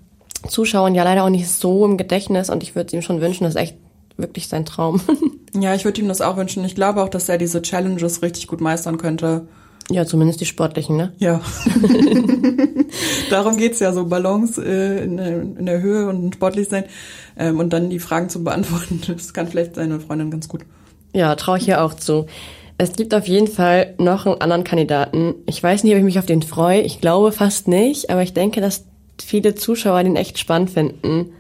Zuschauern 0.49 0.95
ja 0.95 1.03
leider 1.03 1.25
auch 1.25 1.31
nicht 1.31 1.49
so 1.49 1.85
im 1.85 1.97
Gedächtnis 1.97 2.51
und 2.51 2.63
ich 2.63 2.75
würde 2.75 2.89
es 2.89 2.93
ihm 2.93 3.03
schon 3.03 3.21
wünschen, 3.21 3.45
das 3.45 3.55
ist 3.55 3.61
echt 3.61 3.77
wirklich 4.17 4.49
sein 4.49 4.65
Traum. 4.65 5.01
ja, 5.55 5.75
ich 5.75 5.85
würde 5.85 6.01
ihm 6.01 6.09
das 6.09 6.21
auch 6.21 6.37
wünschen. 6.37 6.65
Ich 6.65 6.75
glaube 6.75 7.03
auch, 7.03 7.09
dass 7.09 7.29
er 7.29 7.39
diese 7.39 7.63
Challenges 7.63 8.23
richtig 8.23 8.47
gut 8.47 8.61
meistern 8.61 8.99
könnte. 8.99 9.47
Ja, 9.91 10.05
zumindest 10.05 10.41
die 10.41 10.47
sportlichen, 10.47 10.97
ne? 10.97 11.13
Ja. 11.19 11.41
Darum 13.31 13.57
geht's 13.57 13.79
ja, 13.79 13.93
so 13.93 14.07
Balance 14.07 14.63
äh, 14.65 15.05
in, 15.05 15.19
in, 15.19 15.67
der 15.67 15.81
Höhe 15.81 16.09
und 16.09 16.35
sportlich 16.35 16.69
sein 16.69 16.85
ähm, 17.37 17.61
und 17.61 17.73
dann 17.73 17.91
die 17.91 18.01
Fragen 18.01 18.29
zu 18.29 18.43
beantworten. 18.43 19.01
Das 19.07 19.33
kann 19.33 19.47
vielleicht 19.47 19.77
seine 19.77 20.01
Freundin 20.01 20.31
ganz 20.31 20.49
gut. 20.49 20.63
Ja, 21.13 21.35
traue 21.37 21.59
ich 21.59 21.69
ihr 21.69 21.83
auch 21.83 21.95
zu. 21.95 22.27
Es 22.79 22.93
gibt 22.93 23.15
auf 23.15 23.27
jeden 23.27 23.47
Fall 23.47 23.95
noch 23.99 24.27
einen 24.27 24.41
anderen 24.41 24.65
Kandidaten. 24.65 25.35
Ich 25.47 25.63
weiß 25.63 25.85
nicht, 25.85 25.93
ob 25.95 25.99
ich 25.99 26.05
mich 26.05 26.19
auf 26.19 26.27
den 26.27 26.43
freue. 26.43 26.83
Ich 26.83 27.01
glaube 27.01 27.33
fast 27.33 27.69
nicht, 27.69 28.11
aber 28.11 28.23
ich 28.23 28.35
denke, 28.35 28.61
dass 28.61 28.85
viele 29.23 29.55
Zuschauer 29.55 30.03
den 30.03 30.17
echt 30.17 30.39
spannend 30.39 30.71
finden. 30.71 31.31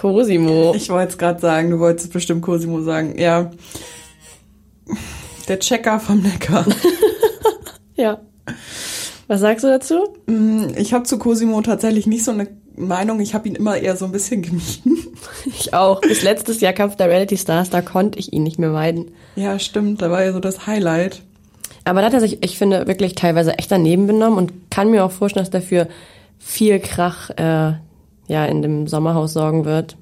Cosimo. 0.00 0.74
Ich 0.76 0.90
wollte 0.90 1.12
es 1.12 1.18
gerade 1.18 1.40
sagen, 1.40 1.70
du 1.70 1.80
wolltest 1.80 2.12
bestimmt 2.12 2.42
Cosimo 2.42 2.82
sagen. 2.82 3.18
Ja. 3.18 3.50
Der 5.48 5.58
Checker 5.58 5.98
vom 5.98 6.22
Neckar. 6.22 6.64
ja. 7.96 8.20
Was 9.26 9.40
sagst 9.40 9.64
du 9.64 9.68
dazu? 9.68 10.14
Mm, 10.26 10.68
ich 10.76 10.92
habe 10.92 11.04
zu 11.04 11.18
Cosimo 11.18 11.60
tatsächlich 11.62 12.06
nicht 12.06 12.24
so 12.24 12.30
eine 12.30 12.46
Meinung. 12.76 13.18
Ich 13.18 13.34
habe 13.34 13.48
ihn 13.48 13.56
immer 13.56 13.76
eher 13.76 13.96
so 13.96 14.04
ein 14.04 14.12
bisschen 14.12 14.42
gemieden. 14.42 14.96
Ich 15.46 15.74
auch. 15.74 16.00
Bis 16.00 16.22
letztes 16.22 16.60
Jahr 16.60 16.72
Kampf 16.72 16.96
der 16.96 17.08
Reality 17.08 17.36
Stars, 17.36 17.70
da 17.70 17.82
konnte 17.82 18.18
ich 18.18 18.32
ihn 18.32 18.44
nicht 18.44 18.58
mehr 18.58 18.70
meiden. 18.70 19.10
Ja, 19.34 19.58
stimmt. 19.58 20.00
Da 20.00 20.10
war 20.10 20.22
ja 20.22 20.32
so 20.32 20.40
das 20.40 20.66
Highlight. 20.66 21.22
Aber 21.84 22.00
da 22.00 22.06
hat 22.06 22.14
er 22.14 22.20
sich, 22.20 22.42
ich 22.44 22.56
finde, 22.56 22.86
wirklich 22.86 23.14
teilweise 23.14 23.58
echt 23.58 23.70
daneben 23.70 24.06
benommen 24.06 24.38
und 24.38 24.70
kann 24.70 24.90
mir 24.90 25.04
auch 25.04 25.10
vorstellen, 25.10 25.44
dass 25.44 25.50
dafür 25.50 25.88
viel 26.38 26.78
Krach 26.78 27.30
äh, 27.30 27.74
ja 28.28 28.44
in 28.44 28.62
dem 28.62 28.86
Sommerhaus 28.86 29.32
sorgen 29.32 29.64
wird. 29.64 29.96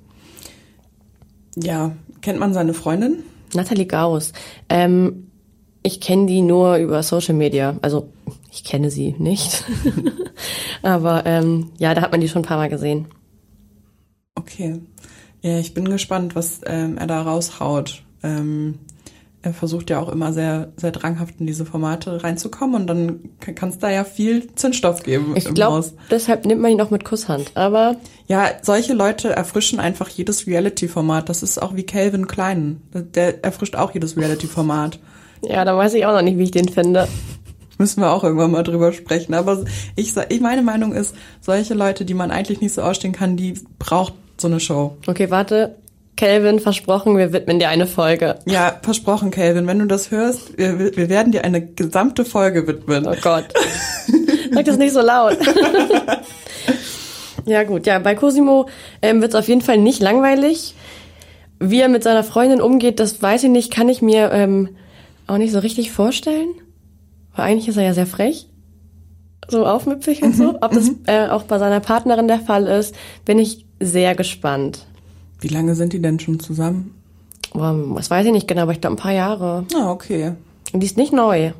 Ja, 1.56 1.92
kennt 2.20 2.38
man 2.38 2.52
seine 2.52 2.74
Freundin? 2.74 3.22
Nathalie 3.54 3.86
Gauss. 3.86 4.32
Ähm, 4.68 5.30
ich 5.82 6.00
kenne 6.00 6.26
die 6.26 6.42
nur 6.42 6.76
über 6.76 7.02
Social 7.02 7.34
Media. 7.34 7.76
Also 7.80 8.08
ich 8.52 8.64
kenne 8.64 8.90
sie 8.90 9.14
nicht. 9.18 9.64
Aber 10.82 11.24
ähm, 11.26 11.70
ja, 11.78 11.94
da 11.94 12.02
hat 12.02 12.12
man 12.12 12.20
die 12.20 12.28
schon 12.28 12.42
ein 12.42 12.46
paar 12.46 12.58
Mal 12.58 12.68
gesehen. 12.68 13.06
Okay. 14.34 14.80
Ja, 15.42 15.58
ich 15.58 15.74
bin 15.74 15.88
gespannt, 15.88 16.34
was 16.34 16.60
ähm, 16.66 16.98
er 16.98 17.06
da 17.06 17.22
raushaut. 17.22 18.02
Ähm, 18.22 18.80
er 19.46 19.54
versucht 19.54 19.90
ja 19.90 20.00
auch 20.00 20.08
immer 20.08 20.32
sehr, 20.32 20.72
sehr 20.76 20.90
dranghaft 20.90 21.34
in 21.38 21.46
diese 21.46 21.64
Formate 21.64 22.24
reinzukommen 22.24 22.80
und 22.80 22.86
dann 22.88 23.20
kann 23.54 23.68
es 23.68 23.78
da 23.78 23.90
ja 23.90 24.02
viel 24.02 24.52
Zündstoff 24.56 25.04
geben. 25.04 25.34
Ich 25.36 25.44
glaube, 25.54 25.86
deshalb 26.10 26.44
nimmt 26.46 26.60
man 26.60 26.72
ihn 26.72 26.80
auch 26.80 26.90
mit 26.90 27.04
Kusshand. 27.04 27.52
Aber 27.54 27.96
ja, 28.26 28.50
solche 28.62 28.92
Leute 28.92 29.28
erfrischen 29.28 29.78
einfach 29.78 30.08
jedes 30.08 30.48
Reality-Format. 30.48 31.28
Das 31.28 31.44
ist 31.44 31.62
auch 31.62 31.76
wie 31.76 31.84
Calvin 31.84 32.26
Klein. 32.26 32.82
Der 32.92 33.44
erfrischt 33.44 33.76
auch 33.76 33.94
jedes 33.94 34.16
Reality-Format. 34.16 34.98
Ja, 35.42 35.64
da 35.64 35.76
weiß 35.76 35.94
ich 35.94 36.04
auch 36.06 36.12
noch 36.12 36.22
nicht, 36.22 36.38
wie 36.38 36.44
ich 36.44 36.50
den 36.50 36.68
finde. 36.68 37.06
Müssen 37.78 38.00
wir 38.00 38.10
auch 38.10 38.24
irgendwann 38.24 38.50
mal 38.50 38.64
drüber 38.64 38.92
sprechen. 38.92 39.32
Aber 39.34 39.64
ich, 39.94 40.14
ich 40.28 40.40
meine 40.40 40.62
Meinung 40.62 40.92
ist, 40.92 41.14
solche 41.40 41.74
Leute, 41.74 42.04
die 42.04 42.14
man 42.14 42.32
eigentlich 42.32 42.60
nicht 42.60 42.74
so 42.74 42.82
ausstehen 42.82 43.12
kann, 43.12 43.36
die 43.36 43.54
braucht 43.78 44.14
so 44.38 44.48
eine 44.48 44.58
Show. 44.58 44.96
Okay, 45.06 45.30
warte. 45.30 45.76
Kelvin, 46.16 46.60
versprochen, 46.60 47.18
wir 47.18 47.32
widmen 47.32 47.58
dir 47.58 47.68
eine 47.68 47.86
Folge. 47.86 48.36
Ja, 48.46 48.80
versprochen, 48.82 49.30
Kelvin. 49.30 49.66
Wenn 49.66 49.78
du 49.78 49.86
das 49.86 50.10
hörst, 50.10 50.56
wir, 50.56 50.96
wir 50.96 51.10
werden 51.10 51.30
dir 51.30 51.44
eine 51.44 51.64
gesamte 51.64 52.24
Folge 52.24 52.66
widmen. 52.66 53.06
Oh 53.06 53.14
Gott. 53.20 53.44
Sag 54.52 54.64
das 54.64 54.78
nicht 54.78 54.94
so 54.94 55.02
laut. 55.02 55.36
ja 57.44 57.64
gut, 57.64 57.86
ja, 57.86 57.98
bei 57.98 58.14
Cosimo 58.14 58.66
ähm, 59.02 59.20
wird 59.20 59.34
es 59.34 59.38
auf 59.38 59.46
jeden 59.48 59.60
Fall 59.60 59.76
nicht 59.76 60.00
langweilig. 60.00 60.74
Wie 61.60 61.80
er 61.80 61.88
mit 61.88 62.02
seiner 62.02 62.24
Freundin 62.24 62.62
umgeht, 62.62 62.98
das 62.98 63.20
weiß 63.20 63.44
ich 63.44 63.50
nicht, 63.50 63.70
kann 63.70 63.90
ich 63.90 64.00
mir 64.00 64.30
ähm, 64.32 64.70
auch 65.26 65.38
nicht 65.38 65.52
so 65.52 65.58
richtig 65.58 65.92
vorstellen. 65.92 66.48
Weil 67.34 67.50
eigentlich 67.50 67.68
ist 67.68 67.76
er 67.76 67.84
ja 67.84 67.94
sehr 67.94 68.06
frech. 68.06 68.48
So 69.48 69.66
aufmüpfig 69.66 70.22
und 70.22 70.34
so. 70.34 70.56
Ob 70.62 70.72
das 70.72 70.90
äh, 71.06 71.28
auch 71.28 71.42
bei 71.42 71.58
seiner 71.58 71.80
Partnerin 71.80 72.26
der 72.26 72.40
Fall 72.40 72.66
ist, 72.66 72.94
bin 73.26 73.38
ich 73.38 73.66
sehr 73.80 74.14
gespannt. 74.14 74.86
Wie 75.46 75.54
lange 75.54 75.76
sind 75.76 75.92
die 75.92 76.02
denn 76.02 76.18
schon 76.18 76.40
zusammen? 76.40 76.92
Um, 77.52 77.94
das 77.94 78.10
weiß 78.10 78.26
ich 78.26 78.32
nicht 78.32 78.48
genau, 78.48 78.62
aber 78.62 78.72
ich 78.72 78.80
glaube 78.80 78.96
ein 78.96 78.98
paar 78.98 79.12
Jahre. 79.12 79.64
Ah, 79.76 79.92
okay. 79.92 80.32
Und 80.72 80.80
die 80.80 80.86
ist 80.86 80.96
nicht 80.96 81.12
neu. 81.12 81.52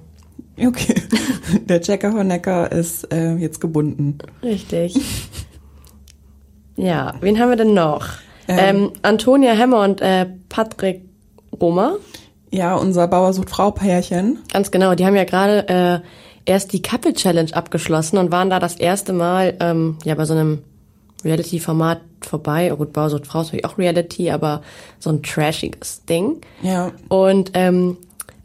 Okay. 0.59 1.03
Der 1.69 1.81
Checker 1.81 2.13
Honecker 2.13 2.73
ist 2.73 3.05
äh, 3.13 3.37
jetzt 3.37 3.61
gebunden. 3.61 4.19
Richtig. 4.43 4.97
ja, 6.77 7.15
wen 7.21 7.39
haben 7.39 7.51
wir 7.51 7.57
denn 7.57 7.75
noch? 7.75 8.09
Ähm, 8.49 8.59
ähm, 8.59 8.93
Antonia 9.03 9.53
Hemmer 9.53 9.85
und 9.85 10.01
äh, 10.01 10.27
Patrick 10.49 11.03
Roma. 11.61 11.95
Ja, 12.51 12.75
unser 12.75 13.07
Bauer 13.07 13.33
sucht 13.35 13.51
Frau 13.51 13.71
Pärchen. 13.71 14.41
Ganz 14.53 14.73
genau, 14.73 14.97
die 14.97 15.07
haben 15.07 15.15
ja 15.15 15.23
gerade 15.25 15.69
äh, 15.69 16.01
erst 16.45 16.73
die 16.73 16.83
Couple 16.83 17.15
Challenge 17.15 17.55
abgeschlossen 17.55 18.19
und 18.19 18.33
waren 18.33 18.51
da 18.51 18.59
das 18.59 18.75
erste 18.75 19.13
Mal 19.13 19.55
ähm, 19.61 19.97
ja 20.05 20.17
bei 20.17 20.25
so 20.25 20.35
einem 20.35 20.65
Reality-Format 21.25 22.01
vorbei. 22.21 22.73
Oh 22.73 22.77
gut, 22.77 22.93
Bauer 22.93 23.11
sucht 23.11 23.27
Frau 23.27 23.41
ist 23.41 23.49
natürlich 23.49 23.65
auch 23.65 23.79
Reality, 23.79 24.31
aber 24.31 24.63
so 24.99 25.11
ein 25.11 25.23
trashiges 25.23 26.05
Ding. 26.05 26.41
Ja. 26.63 26.93
Und 27.09 27.53
ähm, 27.55 27.97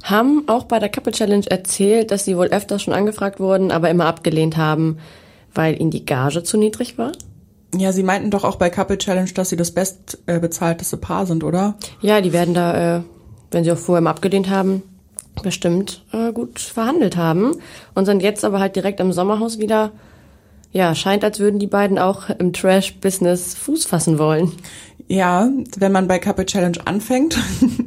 haben 0.04 0.48
auch 0.48 0.63
bei 0.63 0.80
der 0.80 0.90
Couple 0.90 1.12
Challenge 1.12 1.46
erzählt, 1.50 2.12
dass 2.12 2.25
sie 2.25 2.38
wohl 2.38 2.48
öfters 2.48 2.82
schon 2.82 2.94
angefragt 2.94 3.40
wurden, 3.40 3.72
aber 3.72 3.90
immer 3.90 4.06
abgelehnt 4.06 4.58
haben, 4.58 4.98
weil 5.54 5.80
ihnen 5.80 5.92
die 5.92 6.06
Gage 6.06 6.44
zu 6.44 6.58
niedrig 6.58 6.98
war. 6.98 7.12
Ja, 7.75 7.92
sie 7.92 8.04
meinten 8.04 8.32
doch 8.32 8.44
auch 8.44 8.58
bei 8.58 8.70
Couple 8.70 8.98
Challenge, 8.98 9.32
dass 9.34 9.50
sie 9.50 9.56
das 9.56 9.72
bestbezahlteste 9.72 10.98
Paar 10.98 11.25
sind, 11.25 11.44
oder? 11.44 11.75
Ja, 12.01 12.20
die 12.20 12.34
werden 12.34 12.54
da, 12.54 12.98
äh, 12.98 13.01
wenn 13.51 13.63
sie 13.63 13.72
auch 13.72 13.78
vorher 13.78 14.01
mal 14.01 14.10
abgelehnt 14.10 14.50
haben, 14.50 14.84
bestimmt 15.42 16.04
äh, 16.12 16.34
gut 16.34 16.60
verhandelt 16.60 17.16
haben 17.16 17.54
und 17.96 18.06
sind 18.06 18.22
jetzt 18.22 18.44
aber 18.44 18.60
halt 18.60 18.75
direkt 18.75 19.00
im 19.00 19.13
Sommerhaus 19.13 19.60
wieder. 19.60 19.92
Ja, 20.72 20.96
scheint, 20.96 21.24
als 21.24 21.40
würden 21.40 21.60
die 21.60 21.68
beiden 21.68 22.00
auch 22.00 22.30
im 22.30 22.54
Trash-Business 22.54 23.56
Fuß 23.56 23.86
fassen 23.86 24.18
wollen. 24.18 24.51
Ja, 25.08 25.50
wenn 25.78 25.92
man 25.92 26.08
bei 26.08 26.20
Couple 26.20 26.46
Challenge 26.46 26.78
anfängt, 26.86 27.38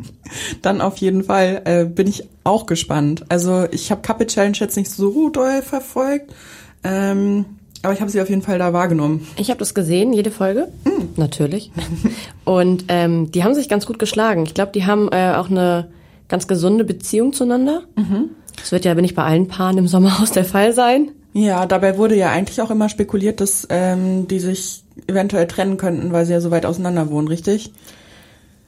dann 0.62 0.82
auf 0.82 0.98
jeden 0.98 1.24
Fall 1.24 1.62
äh, 1.64 1.84
bin 1.86 2.06
ich 2.06 2.28
auch 2.44 2.66
gespannt. 2.66 3.24
Also 3.30 3.66
ich 3.70 3.90
habe 3.90 4.02
Couple 4.02 4.26
Challenge 4.26 4.58
jetzt 4.60 4.76
nicht 4.76 4.90
so 4.90 5.30
doll 5.30 5.62
verfolgt. 5.62 6.34
Ähm, 6.82 7.46
aber 7.82 7.92
ich 7.92 8.00
habe 8.00 8.10
sie 8.10 8.20
auf 8.20 8.30
jeden 8.30 8.42
Fall 8.42 8.58
da 8.58 8.72
wahrgenommen. 8.72 9.26
Ich 9.36 9.50
habe 9.50 9.58
das 9.58 9.74
gesehen, 9.74 10.12
jede 10.12 10.30
Folge. 10.30 10.68
Mhm. 10.84 11.10
Natürlich. 11.16 11.70
Und 12.44 12.86
ähm, 12.88 13.30
die 13.30 13.44
haben 13.44 13.54
sich 13.54 13.68
ganz 13.68 13.86
gut 13.86 13.98
geschlagen. 13.98 14.44
Ich 14.44 14.54
glaube, 14.54 14.72
die 14.72 14.86
haben 14.86 15.08
äh, 15.12 15.34
auch 15.34 15.50
eine 15.50 15.88
ganz 16.28 16.46
gesunde 16.46 16.84
Beziehung 16.84 17.32
zueinander. 17.32 17.82
Mhm. 17.96 18.30
Das 18.56 18.72
wird 18.72 18.84
ja, 18.84 18.94
bin 18.94 19.04
ich 19.04 19.14
bei 19.14 19.24
allen 19.24 19.48
Paaren 19.48 19.78
im 19.78 19.88
Sommerhaus 19.88 20.30
der 20.30 20.44
Fall 20.44 20.72
sein. 20.72 21.10
Ja, 21.34 21.66
dabei 21.66 21.98
wurde 21.98 22.14
ja 22.14 22.30
eigentlich 22.30 22.62
auch 22.62 22.70
immer 22.70 22.88
spekuliert, 22.88 23.40
dass 23.40 23.66
ähm, 23.68 24.28
die 24.28 24.38
sich 24.38 24.84
eventuell 25.08 25.48
trennen 25.48 25.76
könnten, 25.76 26.12
weil 26.12 26.24
sie 26.24 26.32
ja 26.32 26.40
so 26.40 26.52
weit 26.52 26.64
auseinander 26.64 27.10
wohnen, 27.10 27.26
richtig? 27.26 27.72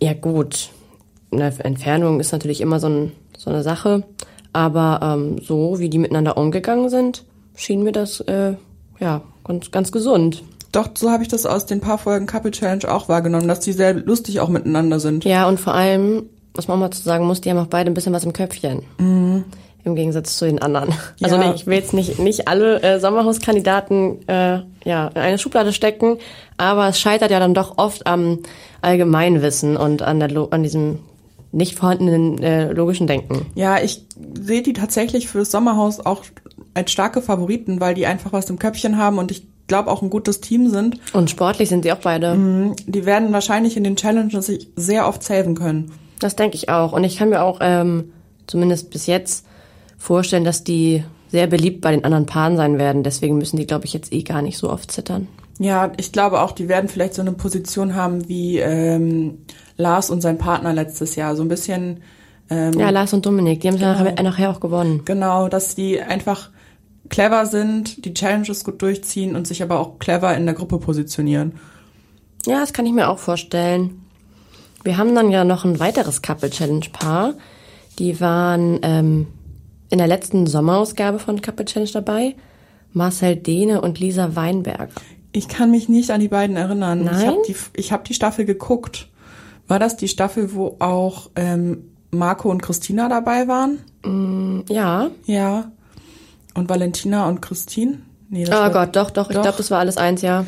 Ja, 0.01 0.13
gut. 0.15 0.71
Eine 1.31 1.53
Entfernung 1.61 2.19
ist 2.19 2.33
natürlich 2.33 2.61
immer 2.61 2.81
so, 2.81 2.89
ein, 2.89 3.13
so 3.39 3.51
eine 3.51 3.63
Sache. 3.63 4.03
Aber 4.53 5.01
ähm, 5.03 5.39
so, 5.41 5.79
wie 5.79 5.89
die 5.89 5.99
miteinander 5.99 6.37
umgegangen 6.37 6.89
sind, 6.89 7.25
schien 7.55 7.85
mir 7.85 7.93
das 7.93 8.21
äh, 8.21 8.55
ja, 8.99 9.23
ganz, 9.45 9.71
ganz 9.71 9.93
gesund. 9.93 10.43
Doch, 10.73 10.89
so 10.95 11.11
habe 11.11 11.23
ich 11.23 11.29
das 11.29 11.47
aus 11.47 11.67
den 11.67 11.81
paar 11.81 11.99
Folgen 11.99 12.27
Couple 12.27 12.51
Challenge 12.51 12.93
auch 12.93 13.09
wahrgenommen, 13.09 13.47
dass 13.47 13.61
die 13.61 13.73
sehr 13.73 13.95
lustig 13.95 14.41
auch 14.41 14.49
miteinander 14.49 14.99
sind. 14.99 15.25
Ja, 15.25 15.49
und 15.49 15.61
vor 15.61 15.75
allem, 15.75 16.25
was 16.55 16.67
man 16.67 16.81
mal 16.81 16.91
zu 16.91 17.03
sagen 17.03 17.27
muss, 17.27 17.41
die 17.41 17.51
haben 17.51 17.59
auch 17.59 17.69
beide 17.69 17.91
ein 17.91 17.95
bisschen 17.95 18.13
was 18.13 18.25
im 18.25 18.33
Köpfchen. 18.33 18.83
Mhm. 18.99 19.45
Im 19.87 19.95
Gegensatz 19.95 20.37
zu 20.37 20.47
den 20.47 20.61
anderen. 20.61 20.93
Also 21.23 21.37
ja. 21.37 21.55
ich 21.55 21.67
will 21.67 21.77
jetzt 21.77 21.95
nicht, 21.95 22.19
nicht 22.19 22.49
alle 22.49 22.83
äh, 22.83 23.01
Sommerhauskandidaten 23.01 24.29
äh, 24.29 24.61
ja, 24.85 25.09
in 25.09 25.21
eine 25.21 25.39
Schublade 25.39 25.73
stecken, 25.73 26.19
aber 26.57 26.89
es 26.89 27.01
scheitert 27.01 27.31
ja 27.31 27.39
dann 27.39 27.55
doch 27.55 27.79
oft 27.79 28.07
am 28.07 28.41
Allgemeinwissen 28.83 29.77
und 29.77 30.03
an, 30.03 30.21
der, 30.21 30.49
an 30.51 30.63
diesem 30.63 30.99
nicht 31.53 31.79
vorhandenen 31.79 32.43
äh, 32.43 32.73
logischen 32.73 33.07
Denken. 33.07 33.47
Ja, 33.55 33.81
ich 33.81 34.05
sehe 34.35 34.63
die 34.63 34.73
tatsächlich 34.73 35.29
fürs 35.29 35.51
Sommerhaus 35.51 36.05
auch 36.05 36.25
als 36.75 36.91
starke 36.91 37.23
Favoriten, 37.23 37.81
weil 37.81 37.95
die 37.95 38.07
einfach 38.07 38.33
was 38.33 38.51
im 38.51 38.59
Köpfchen 38.59 38.99
haben 38.99 39.19
und 39.19 39.31
ich 39.31 39.47
glaube 39.69 39.91
auch 39.91 40.03
ein 40.03 40.11
gutes 40.11 40.41
Team 40.41 40.69
sind. 40.69 41.01
Und 41.13 41.31
sportlich 41.31 41.69
sind 41.69 41.85
sie 41.85 41.93
auch 41.93 41.99
beide. 41.99 42.35
Mhm, 42.35 42.75
die 42.87 43.07
werden 43.07 43.33
wahrscheinlich 43.33 43.77
in 43.77 43.85
den 43.85 43.97
Challenges 43.97 44.47
sich 44.47 44.69
sehr 44.77 45.09
oft 45.09 45.23
saven 45.23 45.55
können. 45.55 45.93
Das 46.19 46.37
denke 46.37 46.57
ich 46.57 46.69
auch. 46.69 46.93
Und 46.93 47.05
ich 47.05 47.17
kann 47.17 47.31
mir 47.31 47.43
auch 47.43 47.59
ähm, 47.61 48.13
zumindest 48.47 48.91
bis 48.91 49.07
jetzt 49.07 49.46
vorstellen, 49.97 50.45
dass 50.45 50.65
die 50.65 51.05
sehr 51.29 51.47
beliebt 51.47 51.81
bei 51.81 51.91
den 51.91 52.05
anderen 52.05 52.27
Paaren 52.27 52.57
sein 52.57 52.79
werden. 52.79 53.03
Deswegen 53.03 53.39
müssen 53.39 53.57
die, 53.57 53.67
glaube 53.67 53.85
ich, 53.85 53.93
jetzt 53.93 54.13
eh 54.13 54.23
gar 54.23 54.43
nicht 54.43 54.59
so 54.59 54.71
oft 54.71 54.91
zittern. 54.91 55.29
Ja, 55.59 55.93
ich 55.97 56.13
glaube 56.13 56.41
auch, 56.43 56.53
die 56.53 56.69
werden 56.69 56.89
vielleicht 56.89 57.15
so 57.15 57.23
eine 57.23 57.33
Position 57.33 57.95
haben 57.95 58.29
wie 58.29 58.59
ähm, 58.59 59.39
Lars 59.77 60.11
und 60.11 60.21
sein 60.21 60.39
Partner 60.39 60.73
letztes 60.73 61.17
Jahr. 61.17 61.35
So 61.35 61.43
ein 61.43 61.49
bisschen. 61.49 62.03
Ähm, 62.51 62.79
ja, 62.79 62.91
Lars 62.91 63.13
und 63.13 63.27
Dominik, 63.27 63.61
die 63.61 63.69
haben 63.69 63.79
genau. 63.79 64.23
nachher 64.23 64.51
auch 64.51 64.61
gewonnen. 64.61 65.03
Genau, 65.05 65.49
dass 65.49 65.75
die 65.75 66.01
einfach 66.01 66.51
clever 67.09 67.47
sind, 67.47 68.05
die 68.05 68.15
Challenges 68.15 68.65
gut 68.65 68.83
durchziehen 68.83 69.35
und 69.35 69.47
sich 69.47 69.63
aber 69.63 69.81
auch 69.81 69.99
clever 69.99 70.37
in 70.37 70.45
der 70.45 70.55
Gruppe 70.55 70.79
positionieren. 70.79 71.53
Ja, 72.47 72.61
das 72.61 72.73
kann 72.73 72.87
ich 72.87 72.93
mir 72.93 73.09
auch 73.09 73.19
vorstellen. 73.19 74.03
Wir 74.85 74.99
haben 74.99 75.15
dann 75.15 75.31
ja 75.31 75.45
noch 75.45 75.65
ein 75.65 75.81
weiteres 75.81 76.23
Couple-Challenge-Paar. 76.23 77.35
Die 77.99 78.21
waren 78.21 78.79
ähm, 78.83 79.27
in 79.91 79.99
der 79.99 80.07
letzten 80.07 80.47
Sommerausgabe 80.47 81.19
von 81.19 81.41
Couple 81.41 81.65
Challenge 81.65 81.91
dabei. 81.93 82.35
Marcel 82.93 83.37
Dehne 83.37 83.81
und 83.81 84.01
Lisa 84.01 84.37
Weinberger. 84.37 84.89
Ich 85.33 85.49
kann 85.49 85.71
mich 85.71 85.89
nicht 85.89 86.11
an 86.11 86.21
die 86.21 86.29
beiden 86.29 86.57
erinnern. 86.57 87.05
Nein? 87.05 87.17
Ich 87.19 87.27
habe 87.27 87.43
die, 87.47 87.83
hab 87.83 88.05
die 88.05 88.15
Staffel 88.15 88.45
geguckt. 88.47 89.09
War 89.69 89.79
das 89.79 89.97
die 89.97 90.09
Staffel, 90.09 90.55
wo 90.55 90.77
auch 90.79 91.31
ähm, 91.37 91.91
Marco 92.11 92.51
und 92.51 92.63
Christina 92.63 93.09
dabei 93.09 93.49
waren? 93.49 93.81
Mm, 94.05 94.61
ja. 94.71 95.11
Ja. 95.27 95.71
Und 96.55 96.71
Valentina 96.71 97.29
und 97.29 97.43
Christine? 97.43 97.99
Nee, 98.29 98.45
das 98.45 98.55
oh 98.55 98.73
Gott, 98.73 98.97
doch, 98.97 99.11
doch. 99.11 99.25
doch. 99.25 99.31
Ich 99.31 99.43
glaube, 99.43 99.59
das 99.59 99.71
war 99.71 99.79
alles 99.79 99.99
eins, 99.99 100.23
ja. 100.23 100.47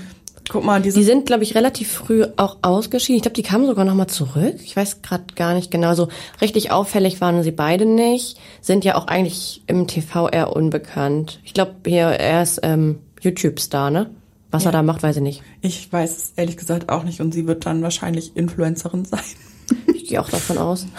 Guck 0.48 0.64
mal, 0.64 0.80
diese 0.80 0.98
die 0.98 1.04
sind, 1.04 1.26
glaube 1.26 1.42
ich, 1.42 1.54
relativ 1.54 1.90
früh 1.92 2.24
auch 2.36 2.58
ausgeschieden. 2.62 3.16
Ich 3.16 3.22
glaube, 3.22 3.34
die 3.34 3.42
kamen 3.42 3.66
sogar 3.66 3.84
noch 3.84 3.94
mal 3.94 4.08
zurück. 4.08 4.56
Ich 4.64 4.76
weiß 4.76 5.02
gerade 5.02 5.24
gar 5.34 5.54
nicht 5.54 5.70
genau. 5.70 5.94
So 5.94 6.08
richtig 6.40 6.70
auffällig 6.70 7.20
waren 7.20 7.42
sie 7.42 7.52
beide 7.52 7.84
nicht. 7.86 8.38
Sind 8.60 8.84
ja 8.84 8.94
auch 8.94 9.06
eigentlich 9.06 9.62
im 9.66 9.86
TV 9.86 10.28
eher 10.28 10.54
unbekannt. 10.54 11.40
Ich 11.44 11.54
glaube, 11.54 11.74
hier 11.86 12.06
er 12.06 12.42
ist 12.42 12.60
ähm, 12.62 13.00
YouTube-Star, 13.20 13.90
ne? 13.90 14.10
Was 14.50 14.64
ja. 14.64 14.70
er 14.70 14.72
da 14.72 14.82
macht, 14.82 15.02
weiß 15.02 15.16
ich 15.16 15.22
nicht. 15.22 15.42
Ich 15.60 15.92
weiß 15.92 16.16
es 16.16 16.32
ehrlich 16.36 16.56
gesagt 16.56 16.88
auch 16.88 17.04
nicht 17.04 17.20
und 17.20 17.34
sie 17.34 17.46
wird 17.46 17.66
dann 17.66 17.82
wahrscheinlich 17.82 18.36
Influencerin 18.36 19.04
sein. 19.04 19.20
Ich 19.94 20.06
gehe 20.06 20.20
auch 20.20 20.30
davon 20.30 20.58
aus. 20.58 20.86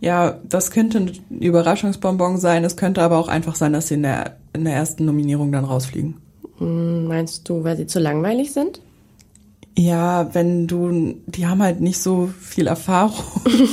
Ja, 0.00 0.38
das 0.48 0.70
könnte 0.70 0.98
ein 0.98 1.40
Überraschungsbonbon 1.40 2.38
sein. 2.38 2.62
Es 2.62 2.76
könnte 2.76 3.02
aber 3.02 3.18
auch 3.18 3.26
einfach 3.26 3.56
sein, 3.56 3.72
dass 3.72 3.88
sie 3.88 3.94
in 3.94 4.04
der, 4.04 4.36
in 4.52 4.64
der 4.64 4.74
ersten 4.74 5.04
Nominierung 5.04 5.50
dann 5.50 5.64
rausfliegen. 5.64 6.18
Hm, 6.58 7.06
meinst 7.06 7.48
du, 7.48 7.64
weil 7.64 7.76
sie 7.76 7.86
zu 7.86 7.98
langweilig 7.98 8.52
sind? 8.52 8.80
Ja, 9.76 10.34
wenn 10.34 10.66
du, 10.66 11.14
die 11.26 11.46
haben 11.46 11.62
halt 11.62 11.80
nicht 11.80 12.00
so 12.00 12.30
viel 12.40 12.66
Erfahrung. 12.66 13.24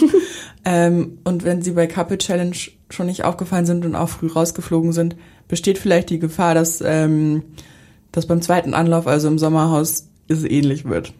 ähm, 0.66 1.18
und 1.24 1.44
wenn 1.44 1.64
sie 1.64 1.72
bei 1.72 1.88
Couple 1.88 2.20
Challenge 2.20 2.56
schon 2.92 3.08
nicht 3.08 3.24
aufgefallen 3.24 3.66
sind 3.66 3.86
und 3.86 3.96
auch 3.96 4.10
früh 4.10 4.28
rausgeflogen 4.28 4.94
sind, 4.94 5.16
besteht 5.48 5.80
vielleicht 5.80 6.12
die 6.12 6.20
Gefahr, 6.20 6.54
dass 6.54 6.82
ähm, 6.82 7.44
das 8.12 8.28
beim 8.28 8.42
zweiten 8.42 8.74
Anlauf, 8.74 9.08
also 9.08 9.28
im 9.28 9.40
Sommerhaus, 9.40 10.08
es 10.28 10.44
ähnlich 10.44 10.86
wird. 10.86 11.14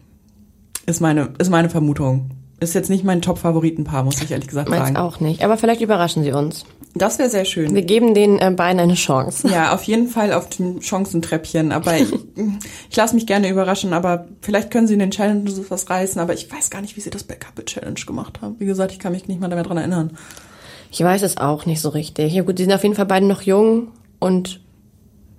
Ist 0.86 1.00
meine, 1.00 1.30
ist 1.38 1.50
meine 1.50 1.68
Vermutung. 1.68 2.30
Ist 2.60 2.74
jetzt 2.74 2.88
nicht 2.88 3.04
mein 3.04 3.22
Top-Favoritenpaar, 3.22 4.04
muss 4.04 4.22
ich 4.22 4.30
ehrlich 4.30 4.48
gesagt 4.48 4.68
Meins 4.68 4.84
sagen. 4.84 4.96
auch 4.96 5.20
nicht. 5.20 5.44
Aber 5.44 5.56
vielleicht 5.58 5.80
überraschen 5.80 6.22
sie 6.22 6.32
uns. 6.32 6.64
Das 6.98 7.18
wäre 7.18 7.28
sehr 7.28 7.44
schön. 7.44 7.74
Wir 7.74 7.82
geben 7.82 8.14
den 8.14 8.38
äh, 8.38 8.50
beiden 8.50 8.80
eine 8.80 8.94
Chance. 8.94 9.48
Ja, 9.48 9.74
auf 9.74 9.82
jeden 9.82 10.08
Fall 10.08 10.32
auf 10.32 10.48
dem 10.48 10.80
Chancentreppchen. 10.80 11.70
Aber 11.72 11.96
ich, 11.98 12.10
ich 12.90 12.96
lasse 12.96 13.14
mich 13.14 13.26
gerne 13.26 13.50
überraschen. 13.50 13.92
Aber 13.92 14.26
vielleicht 14.40 14.70
können 14.70 14.86
sie 14.86 14.94
in 14.94 15.00
den 15.00 15.10
Challenges 15.10 15.60
was 15.70 15.90
reißen. 15.90 16.20
Aber 16.20 16.32
ich 16.32 16.50
weiß 16.50 16.70
gar 16.70 16.80
nicht, 16.80 16.96
wie 16.96 17.02
sie 17.02 17.10
das 17.10 17.24
bei 17.24 17.34
Couple 17.34 17.66
Challenge 17.66 18.00
gemacht 18.06 18.40
haben. 18.40 18.56
Wie 18.58 18.66
gesagt, 18.66 18.92
ich 18.92 18.98
kann 18.98 19.12
mich 19.12 19.28
nicht 19.28 19.40
mal 19.40 19.48
mehr 19.48 19.62
dran 19.62 19.76
erinnern. 19.76 20.16
Ich 20.90 21.00
weiß 21.02 21.22
es 21.22 21.36
auch 21.36 21.66
nicht 21.66 21.82
so 21.82 21.90
richtig. 21.90 22.32
Ja 22.32 22.42
gut, 22.42 22.56
sie 22.56 22.64
sind 22.64 22.72
auf 22.72 22.82
jeden 22.82 22.94
Fall 22.94 23.06
beide 23.06 23.26
noch 23.26 23.42
jung 23.42 23.88
und 24.18 24.60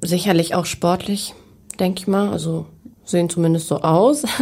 sicherlich 0.01 0.53
auch 0.53 0.65
sportlich, 0.65 1.33
denke 1.79 2.01
ich 2.01 2.07
mal. 2.07 2.29
Also 2.29 2.67
sehen 3.03 3.29
zumindest 3.29 3.67
so 3.67 3.81
aus. 3.81 4.23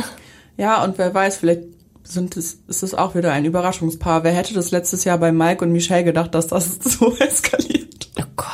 Ja, 0.58 0.86
und 0.86 0.98
wer 0.98 1.14
weiß, 1.14 1.36
vielleicht 1.36 1.64
sind 2.06 2.38
es, 2.38 2.60
ist 2.68 2.84
es 2.84 2.94
auch 2.94 3.16
wieder 3.16 3.34
ein 3.34 3.46
Überraschungspaar. 3.46 4.24
Wer 4.24 4.32
hätte 4.32 4.54
das 4.54 4.72
letztes 4.72 5.04
Jahr 5.04 5.18
bei 5.18 5.32
Mike 5.32 5.66
und 5.66 5.72
Michelle 5.72 6.04
gedacht, 6.04 6.34
dass 6.36 6.48
das 6.48 6.76
so 6.82 7.16
eskaliert? 7.18 8.10
Oh 8.20 8.24
Gott. 8.36 8.48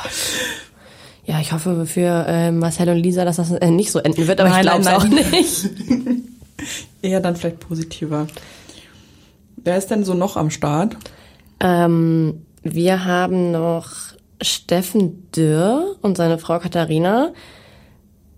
Ja, 1.24 1.38
ich 1.40 1.52
hoffe 1.52 1.86
für 1.86 2.24
äh, 2.26 2.50
Marcel 2.50 2.88
und 2.88 2.96
Lisa, 2.96 3.24
dass 3.24 3.36
das 3.36 3.52
äh, 3.52 3.70
nicht 3.70 3.92
so 3.92 4.00
enden 4.00 4.26
wird, 4.26 4.40
aber 4.40 4.50
nein, 4.50 4.64
ich 4.64 4.70
glaube 4.70 4.80
es 4.80 4.88
auch 4.88 5.04
nicht. 5.04 5.70
Eher 7.02 7.20
dann 7.20 7.36
vielleicht 7.36 7.60
positiver. 7.60 8.26
Wer 9.56 9.78
ist 9.78 9.88
denn 9.88 10.04
so 10.04 10.14
noch 10.14 10.36
am 10.36 10.50
Start? 10.50 10.96
Ähm, 11.60 12.42
wir 12.62 13.04
haben 13.04 13.52
noch 13.52 13.90
Steffen 14.40 15.30
Dürr 15.30 15.96
und 16.00 16.16
seine 16.16 16.38
Frau 16.38 16.58
Katharina. 16.58 17.32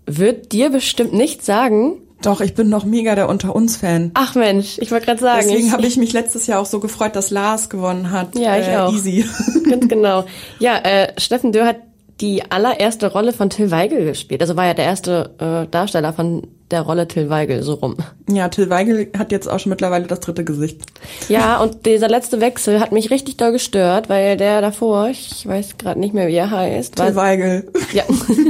Wird 0.05 0.51
dir 0.51 0.69
bestimmt 0.69 1.13
nichts 1.13 1.45
sagen. 1.45 2.01
Doch, 2.21 2.41
ich 2.41 2.55
bin 2.55 2.69
noch 2.69 2.85
mega 2.85 3.15
der 3.15 3.29
Unter 3.29 3.55
uns 3.55 3.77
Fan. 3.77 4.11
Ach 4.13 4.35
Mensch, 4.35 4.77
ich 4.79 4.91
wollte 4.91 5.05
gerade 5.05 5.21
sagen. 5.21 5.47
Deswegen 5.47 5.71
habe 5.71 5.85
ich 5.85 5.97
mich 5.97 6.13
letztes 6.13 6.47
Jahr 6.47 6.59
auch 6.59 6.65
so 6.65 6.79
gefreut, 6.79 7.15
dass 7.15 7.29
Lars 7.29 7.69
gewonnen 7.69 8.11
hat. 8.11 8.37
Ja, 8.37 8.57
ich 8.57 8.67
äh, 8.67 8.77
auch. 8.77 8.93
Easy. 8.93 9.25
Ganz 9.69 9.87
genau. 9.87 10.25
Ja, 10.59 10.77
äh, 10.77 11.13
Steffen 11.19 11.51
Dürr 11.51 11.67
hat 11.67 11.77
die 12.21 12.49
allererste 12.49 13.11
Rolle 13.11 13.33
von 13.33 13.49
Till 13.49 13.71
Weigel 13.71 14.05
gespielt. 14.05 14.41
Also 14.41 14.55
war 14.55 14.65
ja 14.65 14.73
der 14.73 14.85
erste 14.85 15.35
äh, 15.39 15.69
Darsteller 15.69 16.13
von 16.13 16.47
der 16.71 16.81
Rolle 16.81 17.07
Till 17.07 17.29
Weigel, 17.29 17.61
so 17.61 17.75
rum. 17.75 17.95
Ja, 18.27 18.49
Till 18.49 18.69
Weigel 18.69 19.09
hat 19.17 19.31
jetzt 19.31 19.49
auch 19.49 19.59
schon 19.59 19.69
mittlerweile 19.69 20.07
das 20.07 20.19
dritte 20.19 20.43
Gesicht. 20.43 20.81
Ja, 21.29 21.59
und 21.61 21.85
dieser 21.85 22.09
letzte 22.09 22.41
Wechsel 22.41 22.79
hat 22.79 22.91
mich 22.91 23.11
richtig 23.11 23.37
doll 23.37 23.51
gestört, 23.51 24.09
weil 24.09 24.37
der 24.37 24.61
davor, 24.61 25.09
ich 25.09 25.47
weiß 25.47 25.77
gerade 25.77 25.99
nicht 25.99 26.13
mehr, 26.13 26.27
wie 26.27 26.35
er 26.35 26.49
heißt. 26.49 26.95
Till 26.95 27.15
Weigel. 27.15 27.69
Ja, 27.93 28.03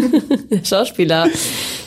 Schauspieler. 0.64 1.28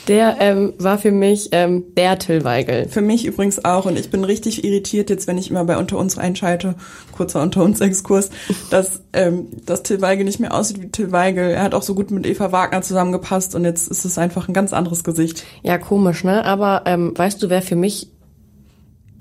Der 0.09 0.37
ähm, 0.39 0.73
war 0.79 0.97
für 0.97 1.11
mich 1.11 1.49
ähm, 1.51 1.83
der 1.95 2.17
Till 2.17 2.43
Weigel. 2.43 2.87
Für 2.89 3.01
mich 3.01 3.25
übrigens 3.25 3.63
auch. 3.63 3.85
Und 3.85 3.97
ich 3.97 4.09
bin 4.09 4.23
richtig 4.23 4.63
irritiert 4.63 5.11
jetzt, 5.11 5.27
wenn 5.27 5.37
ich 5.37 5.51
immer 5.51 5.63
bei 5.65 5.77
Unter 5.77 5.99
uns 5.99 6.17
einschalte, 6.17 6.73
kurzer 7.15 7.43
Unter 7.43 7.63
uns 7.63 7.79
Exkurs, 7.79 8.31
dass, 8.71 9.01
ähm, 9.13 9.49
dass 9.67 9.83
Till 9.83 10.01
Weigel 10.01 10.25
nicht 10.25 10.39
mehr 10.39 10.51
aussieht 10.55 10.81
wie 10.81 10.89
Till 10.89 11.11
Weigel. 11.11 11.51
Er 11.51 11.61
hat 11.61 11.75
auch 11.75 11.83
so 11.83 11.93
gut 11.93 12.09
mit 12.09 12.25
Eva 12.25 12.51
Wagner 12.51 12.81
zusammengepasst 12.81 13.53
und 13.53 13.65
jetzt 13.65 13.87
ist 13.87 14.03
es 14.03 14.17
einfach 14.17 14.47
ein 14.47 14.55
ganz 14.55 14.73
anderes 14.73 15.03
Gesicht. 15.03 15.43
Ja, 15.61 15.77
komisch, 15.77 16.18
ne? 16.23 16.45
Aber 16.45 16.83
ähm, 16.85 17.13
weißt 17.15 17.41
du, 17.41 17.49
wer 17.49 17.61
für 17.61 17.75
mich 17.75 18.09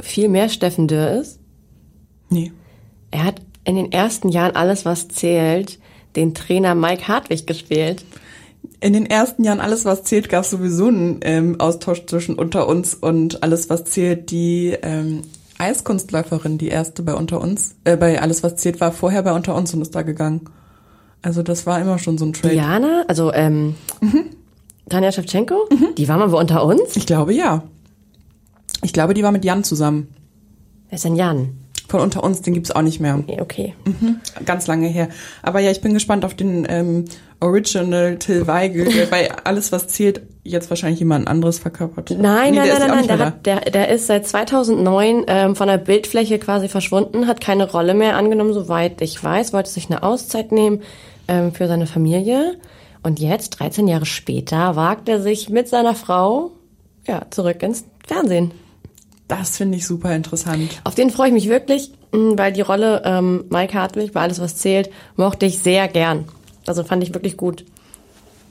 viel 0.01 0.29
mehr 0.29 0.49
Steffen 0.49 0.89
Dürr 0.89 1.21
ist? 1.21 1.41
Nee. 2.31 2.53
Er 3.11 3.25
hat 3.25 3.41
in 3.65 3.77
den 3.77 3.93
ersten 3.93 4.29
Jahren 4.29 4.55
alles, 4.55 4.85
was 4.85 5.09
zählt, 5.09 5.79
den 6.17 6.35
Trainer 6.35 6.75
Mike 6.75 7.09
Hartwig 7.09 7.47
gespielt 7.47 8.05
in 8.81 8.93
den 8.93 9.07
ersten 9.07 9.45
Jahren 9.45 9.61
alles, 9.61 9.85
was 9.85 10.05
zählt, 10.05 10.29
gab 10.29 10.45
es 10.45 10.51
sowieso 10.51 10.87
einen 10.87 11.21
ähm, 11.23 11.61
Austausch 11.61 12.07
zwischen 12.07 12.37
unter 12.37 12.69
uns 12.69 12.95
und 12.95 13.43
alles, 13.43 13.71
was 13.71 13.85
zählt, 13.85 14.31
die 14.31 14.77
ähm, 14.83 15.23
Eiskunstläuferin, 15.59 16.59
die 16.59 16.69
erste 16.69 17.03
bei 17.03 17.15
unter 17.15 17.41
uns, 17.41 17.75
äh, 17.85 17.97
bei 17.97 18.23
alles, 18.23 18.43
was 18.43 18.57
zählt, 18.57 18.81
war 18.81 18.93
vorher 18.93 19.23
bei 19.23 19.33
unter 19.33 19.55
uns 19.55 19.75
und 19.75 19.83
ist 19.83 19.95
da 19.95 20.03
gegangen. 20.03 20.43
Also 21.23 21.43
das 21.43 21.67
war 21.67 21.81
immer 21.81 21.99
schon 21.99 22.19
so 22.19 22.25
ein 22.25 22.33
Trade. 22.33 22.55
Diana, 22.55 23.05
also 23.09 23.33
ähm, 23.33 23.75
mhm. 24.01 24.27
Tanja 24.89 25.13
Shevchenko, 25.13 25.69
mhm. 25.71 25.95
die 25.97 26.09
war 26.09 26.19
mal 26.19 26.33
wo 26.33 26.39
unter 26.39 26.65
uns? 26.65 26.97
Ich 26.97 27.07
glaube 27.07 27.35
ja. 27.35 27.63
Ich 28.83 28.93
glaube, 28.93 29.15
die 29.15 29.23
war 29.23 29.33
mit 29.33 29.45
Jan 29.45 29.65
zusammen. 29.65 30.09
Wer 30.89 30.97
ist 30.97 31.05
denn 31.05 31.17
Jan? 31.17 31.59
Von 31.89 32.01
unter 32.01 32.23
uns, 32.23 32.43
den 32.43 32.53
gibt's 32.53 32.71
auch 32.71 32.83
nicht 32.83 33.01
mehr. 33.01 33.19
Okay. 33.19 33.41
okay. 33.41 33.75
Mhm. 33.85 34.21
Ganz 34.45 34.67
lange 34.67 34.89
her. 34.89 35.09
Aber 35.43 35.61
ja, 35.61 35.71
ich 35.71 35.81
bin 35.81 35.95
gespannt 35.95 36.25
auf 36.25 36.35
den 36.35 36.67
ähm, 36.69 37.07
Original 37.41 38.17
Till 38.19 38.47
Weigel, 38.47 39.07
bei 39.11 39.31
alles, 39.45 39.73
was 39.73 39.89
zählt, 39.89 40.21
jetzt 40.45 40.69
wahrscheinlich 40.71 40.99
jemand 40.99 41.29
anderes 41.29 41.59
verkörpert. 41.59 42.11
Nein, 42.11 42.53
nee, 42.53 42.59
nein, 42.59 42.69
nein, 42.79 42.91
nein, 42.91 43.07
der, 43.07 43.19
hat, 43.19 43.47
der, 43.47 43.61
der 43.61 43.89
ist 43.89 44.07
seit 44.07 44.27
2009 44.27 45.25
ähm, 45.29 45.57
von 45.57 45.69
der 45.69 45.79
Bildfläche 45.79 46.39
quasi 46.39 46.69
verschwunden, 46.69 47.27
hat 47.27 47.41
keine 47.41 47.71
Rolle 47.71 47.95
mehr 47.95 48.17
angenommen, 48.17 48.53
soweit 48.53 49.01
ich 49.01 49.23
weiß, 49.23 49.53
wollte 49.55 49.71
sich 49.71 49.89
eine 49.89 50.03
Auszeit 50.03 50.53
nehmen 50.53 50.83
ähm, 51.27 51.53
für 51.53 51.69
seine 51.69 51.87
Familie. 51.87 52.57
Und 53.03 53.21
jetzt, 53.21 53.61
13 53.61 53.89
Jahre 53.89 54.07
später, 54.07 54.77
wagt 54.77 55.09
er 55.09 55.21
sich 55.21 55.49
mit 55.49 55.69
seiner 55.69 55.95
Frau 55.95 56.53
ja, 57.07 57.27
zurück 57.31 57.63
ins 57.63 57.85
Fernsehen. 58.07 58.53
Das 59.29 59.57
finde 59.57 59.77
ich 59.77 59.87
super 59.87 60.15
interessant. 60.15 60.81
Auf 60.85 60.95
den 60.95 61.11
freue 61.11 61.29
ich 61.29 61.35
mich 61.35 61.49
wirklich, 61.49 61.93
weil 62.13 62.53
die 62.53 62.63
Rolle 62.63 63.03
ähm, 63.05 63.45
Mike 63.51 63.75
Hartwig 63.75 64.13
bei 64.13 64.21
Alles, 64.21 64.41
was 64.41 64.57
zählt, 64.57 64.91
mochte 65.17 65.47
ich 65.47 65.59
sehr 65.59 65.89
gern. 65.89 66.27
Also 66.67 66.85
fand 66.85 67.03
ich 67.03 67.15
wirklich 67.15 67.37
gut. 67.37 67.65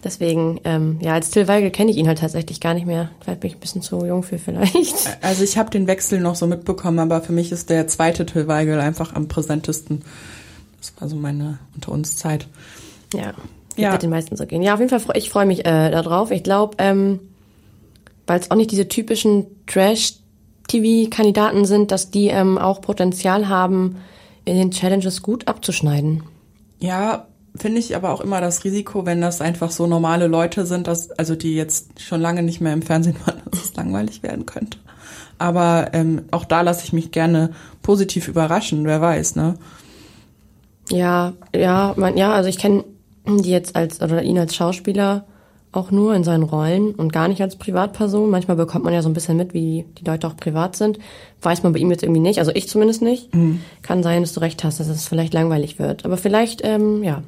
Deswegen, 0.04 0.60
ähm, 0.64 1.00
ja, 1.02 1.14
als 1.14 1.32
Till 1.32 1.48
Weigel 1.48 1.72
kenne 1.72 1.90
ich 1.90 1.98
ihn 1.98 2.08
halt 2.08 2.20
tatsächlich 2.20 2.62
gar 2.62 2.76
nicht 2.76 2.86
mehr. 2.86 3.10
Vielleicht 3.20 3.40
bin 3.42 3.50
ich 3.50 3.58
ein 3.58 3.60
bisschen 3.60 3.82
zu 3.82 4.06
jung 4.06 4.22
für 4.22 4.38
vielleicht. 4.38 4.96
Also 5.24 5.44
ich 5.44 5.58
habe 5.58 5.72
den 5.72 5.88
Wechsel 5.88 6.20
noch 6.20 6.36
so 6.36 6.46
mitbekommen, 6.46 7.00
aber 7.00 7.22
für 7.22 7.34
mich 7.34 7.52
ist 7.52 7.70
der 7.72 7.88
zweite 7.88 8.26
Till 8.26 8.48
Weigel 8.48 8.80
einfach 8.80 9.16
am 9.16 9.28
präsentesten. 9.28 10.04
Das 10.80 10.94
war 11.00 11.10
so 11.10 11.16
meine 11.16 11.58
unter 11.76 11.92
uns 11.92 12.16
Zeit. 12.16 12.48
Ja, 13.14 13.34
ja. 13.78 13.92
wird 13.92 14.04
den 14.04 14.10
meisten 14.10 14.36
so 14.36 14.46
gehen. 14.46 14.62
Ja, 14.62 14.74
auf 14.74 14.80
jeden 14.80 14.90
Fall, 14.90 15.18
ich 15.18 15.30
freue 15.30 15.46
mich 15.46 15.66
äh, 15.66 15.92
darauf. 15.92 16.32
Ich 16.32 16.44
glaube, 16.44 16.76
ähm, 16.80 17.20
weil 18.26 18.40
es 18.40 18.52
auch 18.52 18.56
nicht 18.56 18.72
diese 18.72 18.88
typischen 18.88 19.46
Trash-TV-Kandidaten 19.68 21.66
sind, 21.66 21.92
dass 21.92 22.12
die 22.12 22.28
ähm, 22.28 22.58
auch 22.58 22.82
Potenzial 22.82 23.48
haben, 23.48 23.98
in 24.46 24.58
den 24.58 24.72
Challenges 24.72 25.22
gut 25.22 25.48
abzuschneiden. 25.48 26.24
Ja, 26.80 27.28
finde 27.56 27.80
ich 27.80 27.96
aber 27.96 28.12
auch 28.14 28.22
immer 28.22 28.42
das 28.42 28.64
Risiko, 28.64 29.06
wenn 29.06 29.22
das 29.22 29.42
einfach 29.42 29.72
so 29.72 29.88
normale 29.88 30.28
Leute 30.28 30.66
sind, 30.66 30.88
dass, 30.88 31.12
also 31.12 31.36
die 31.36 31.56
jetzt 31.56 32.02
schon 32.02 32.22
lange 32.22 32.44
nicht 32.44 32.62
mehr 32.62 32.74
im 32.74 32.82
Fernsehen 32.82 33.18
waren, 33.26 33.42
dass 33.52 33.64
es 33.64 33.76
langweilig 33.76 34.24
werden 34.24 34.46
könnte. 34.46 34.78
Aber 35.40 35.90
ähm, 35.94 36.24
auch 36.32 36.46
da 36.46 36.62
lasse 36.62 36.84
ich 36.84 36.94
mich 36.94 37.12
gerne 37.12 37.52
positiv 37.84 38.28
überraschen, 38.28 38.86
wer 38.86 39.02
weiß, 39.02 39.36
ne? 39.36 39.56
Ja, 40.90 41.34
ja, 41.54 41.94
man, 41.98 42.18
ja, 42.18 42.32
also 42.32 42.50
ich 42.50 42.58
kenne 42.58 42.86
die 43.28 43.50
jetzt 43.50 43.76
als 43.76 44.02
oder 44.02 44.24
ihn 44.24 44.40
als 44.40 44.56
Schauspieler 44.56 45.26
auch 45.72 45.92
nur 45.92 46.16
in 46.16 46.24
seinen 46.24 46.44
Rollen 46.44 46.96
und 46.96 47.12
gar 47.12 47.28
nicht 47.28 47.42
als 47.42 47.58
Privatperson. 47.58 48.30
Manchmal 48.30 48.58
bekommt 48.58 48.86
man 48.86 48.94
ja 48.94 49.02
so 49.02 49.10
ein 49.10 49.14
bisschen 49.14 49.38
mit, 49.38 49.54
wie 49.54 49.86
die 50.00 50.06
Leute 50.06 50.28
auch 50.28 50.38
privat 50.38 50.76
sind. 50.76 50.98
Weiß 51.42 51.62
man 51.64 51.74
bei 51.74 51.80
ihm 51.80 51.92
jetzt 51.92 52.04
irgendwie 52.04 52.22
nicht, 52.22 52.40
also 52.40 52.52
ich 52.54 52.68
zumindest 52.68 53.02
nicht. 53.02 53.36
Mhm. 53.36 53.62
Kann 53.82 54.02
sein, 54.02 54.24
dass 54.24 54.34
du 54.34 54.40
recht 54.40 54.64
hast, 54.64 54.80
dass 54.80 54.88
es 54.88 55.08
vielleicht 55.08 55.34
langweilig 55.34 55.78
wird. 55.78 56.06
Aber 56.06 56.18
vielleicht, 56.18 56.62
ähm, 56.64 57.04
ja, 57.04 57.22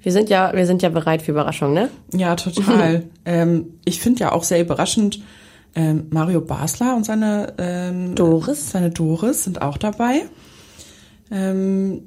wir 0.00 0.12
sind 0.12 0.30
ja, 0.30 0.52
wir 0.54 0.66
sind 0.66 0.82
ja 0.82 0.88
bereit 0.88 1.22
für 1.22 1.32
Überraschungen, 1.32 1.74
ne? 1.74 1.90
Ja, 2.14 2.36
total. 2.36 3.04
ähm, 3.24 3.74
ich 3.84 4.00
finde 4.00 4.20
ja 4.20 4.32
auch 4.32 4.44
sehr 4.44 4.60
überraschend, 4.60 5.20
ähm, 5.74 6.06
Mario 6.10 6.40
Basler 6.40 6.96
und 6.96 7.04
seine 7.04 7.54
ähm, 7.58 8.14
Doris. 8.14 8.70
Seine 8.70 8.90
Doris 8.90 9.44
sind 9.44 9.60
auch 9.60 9.76
dabei. 9.76 10.22
Ähm, 11.30 12.02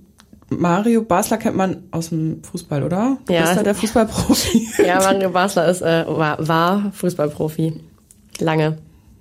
Mario 0.52 1.02
Basler 1.04 1.38
kennt 1.38 1.56
man 1.56 1.84
aus 1.92 2.10
dem 2.10 2.44
Fußball, 2.44 2.84
oder? 2.84 3.18
Ja. 3.30 3.44
Ist 3.44 3.58
er 3.58 3.64
der 3.64 3.76
Fußballprofi? 3.76 4.68
ja, 4.86 5.00
Mario 5.00 5.30
Basler 5.34 5.68
ist, 5.70 5.82
äh, 5.82 6.06
war, 6.08 6.46
war 6.46 6.92
Fußballprofi. 6.92 7.80
Lange. 8.40 8.78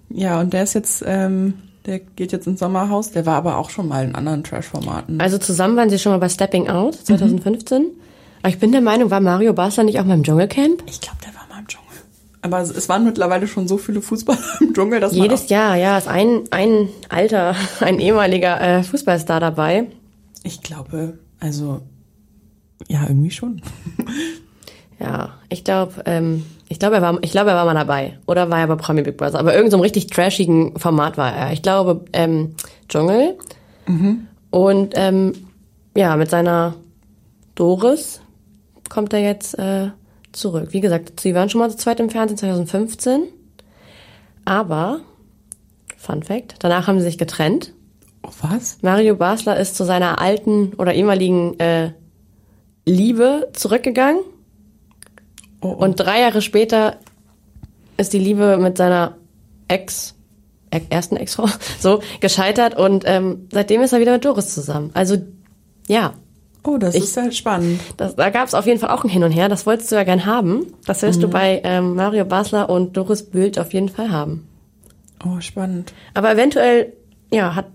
Ja, 0.08 0.40
und 0.40 0.52
der 0.52 0.64
ist 0.64 0.74
jetzt, 0.74 1.04
ähm, 1.06 1.54
der 1.86 2.00
geht 2.00 2.32
jetzt 2.32 2.48
ins 2.48 2.58
Sommerhaus. 2.58 3.12
Der 3.12 3.26
war 3.26 3.36
aber 3.36 3.58
auch 3.58 3.70
schon 3.70 3.86
mal 3.86 4.04
in 4.04 4.16
anderen 4.16 4.42
Trash-Formaten. 4.42 5.20
Also 5.20 5.38
zusammen 5.38 5.76
waren 5.76 5.88
sie 5.88 6.00
schon 6.00 6.10
mal 6.10 6.18
bei 6.18 6.28
Stepping 6.28 6.68
Out 6.68 6.96
2015. 6.96 7.82
Mhm. 7.82 7.88
Aber 8.42 8.48
ich 8.48 8.58
bin 8.58 8.72
der 8.72 8.80
Meinung, 8.80 9.10
war 9.10 9.20
Mario 9.20 9.52
Basler 9.52 9.84
nicht 9.84 10.00
auch 10.00 10.04
mal 10.04 10.14
im 10.14 10.24
Dschungelcamp? 10.24 10.82
Ich 10.86 11.00
glaube, 11.00 11.18
der 11.24 11.34
war 11.34 11.46
mal 11.48 11.60
im 11.60 11.68
Dschungel. 11.68 11.86
Aber 12.42 12.60
es 12.60 12.88
waren 12.88 13.04
mittlerweile 13.04 13.46
schon 13.46 13.68
so 13.68 13.78
viele 13.78 14.02
Fußballer 14.02 14.40
im 14.60 14.74
Dschungel, 14.74 14.98
dass 14.98 15.14
Jedes 15.14 15.48
Jahr, 15.48 15.76
ja, 15.76 15.96
ist 15.96 16.08
ein, 16.08 16.42
ein 16.50 16.88
alter, 17.08 17.54
ein 17.80 18.00
ehemaliger 18.00 18.60
äh, 18.60 18.82
Fußballstar 18.82 19.38
dabei. 19.38 19.86
Ich 20.42 20.62
glaube, 20.62 21.18
also, 21.38 21.82
ja, 22.88 23.02
irgendwie 23.06 23.30
schon. 23.30 23.62
ja, 24.98 25.34
ich 25.48 25.64
glaube, 25.64 26.02
ähm, 26.06 26.44
ich 26.68 26.78
glaube, 26.78 26.96
er 26.96 27.02
war, 27.02 27.18
ich 27.22 27.30
glaube, 27.30 27.50
er 27.50 27.56
war 27.56 27.64
mal 27.64 27.74
dabei. 27.74 28.18
Oder 28.26 28.48
war 28.50 28.58
er 28.58 28.66
bei 28.66 28.76
Promi 28.76 29.02
Big 29.02 29.16
Brother? 29.16 29.38
Aber 29.38 29.54
irgendeinem 29.54 29.78
so 29.78 29.82
richtig 29.82 30.06
trashigen 30.06 30.78
Format 30.78 31.18
war 31.18 31.34
er. 31.34 31.52
Ich 31.52 31.62
glaube, 31.62 32.04
ähm, 32.12 32.54
Dschungel. 32.88 33.36
Mhm. 33.86 34.28
Und, 34.50 34.94
ähm, 34.96 35.32
ja, 35.96 36.16
mit 36.16 36.30
seiner 36.30 36.74
Doris, 37.54 38.20
kommt 38.88 39.12
er 39.12 39.20
jetzt 39.20 39.58
äh, 39.58 39.90
zurück. 40.32 40.68
Wie 40.72 40.80
gesagt, 40.80 41.20
sie 41.20 41.34
waren 41.34 41.48
schon 41.48 41.60
mal 41.60 41.70
zu 41.70 41.76
zweit 41.76 42.00
im 42.00 42.10
Fernsehen 42.10 42.36
2015. 42.36 43.22
Aber, 44.44 45.00
Fun 45.96 46.22
Fact, 46.22 46.56
danach 46.60 46.86
haben 46.86 46.98
sie 46.98 47.04
sich 47.04 47.18
getrennt. 47.18 47.72
Was? 48.22 48.78
Mario 48.82 49.16
Basler 49.16 49.58
ist 49.58 49.76
zu 49.76 49.84
seiner 49.84 50.20
alten 50.20 50.74
oder 50.74 50.94
ehemaligen 50.94 51.58
äh, 51.58 51.92
Liebe 52.84 53.48
zurückgegangen. 53.52 54.22
Oh, 55.60 55.68
oh. 55.68 55.84
Und 55.84 55.96
drei 55.96 56.20
Jahre 56.20 56.42
später 56.42 56.96
ist 57.96 58.12
die 58.12 58.18
Liebe 58.18 58.56
mit 58.58 58.78
seiner 58.78 59.16
Ex, 59.68 60.14
e 60.72 60.80
ersten 60.90 61.16
Ex-Frau, 61.16 61.48
so 61.78 62.00
gescheitert 62.20 62.76
und 62.76 63.04
ähm, 63.06 63.48
seitdem 63.52 63.82
ist 63.82 63.92
er 63.92 64.00
wieder 64.00 64.12
mit 64.12 64.24
Doris 64.24 64.54
zusammen. 64.54 64.90
Also 64.94 65.16
ja, 65.86 66.14
Oh, 66.62 66.76
das 66.76 66.94
ich, 66.94 67.04
ist 67.04 67.16
ja 67.16 67.30
spannend. 67.32 67.80
Das, 67.96 68.16
da 68.16 68.28
gab 68.28 68.46
es 68.46 68.52
auf 68.52 68.66
jeden 68.66 68.78
Fall 68.78 68.90
auch 68.90 69.02
ein 69.02 69.08
Hin 69.08 69.24
und 69.24 69.30
Her. 69.30 69.48
Das 69.48 69.64
wolltest 69.64 69.90
du 69.90 69.96
ja 69.96 70.04
gern 70.04 70.26
haben. 70.26 70.66
Das 70.86 71.00
wirst 71.00 71.18
mhm. 71.18 71.22
du 71.22 71.28
bei 71.28 71.60
ähm, 71.64 71.94
Mario 71.94 72.26
Basler 72.26 72.68
und 72.68 72.96
Doris 72.96 73.22
Bült 73.30 73.58
auf 73.58 73.72
jeden 73.72 73.88
Fall 73.88 74.10
haben. 74.10 74.46
Oh, 75.24 75.40
spannend. 75.40 75.94
Aber 76.12 76.30
eventuell 76.30 76.92
ja, 77.32 77.54
hat 77.54 77.66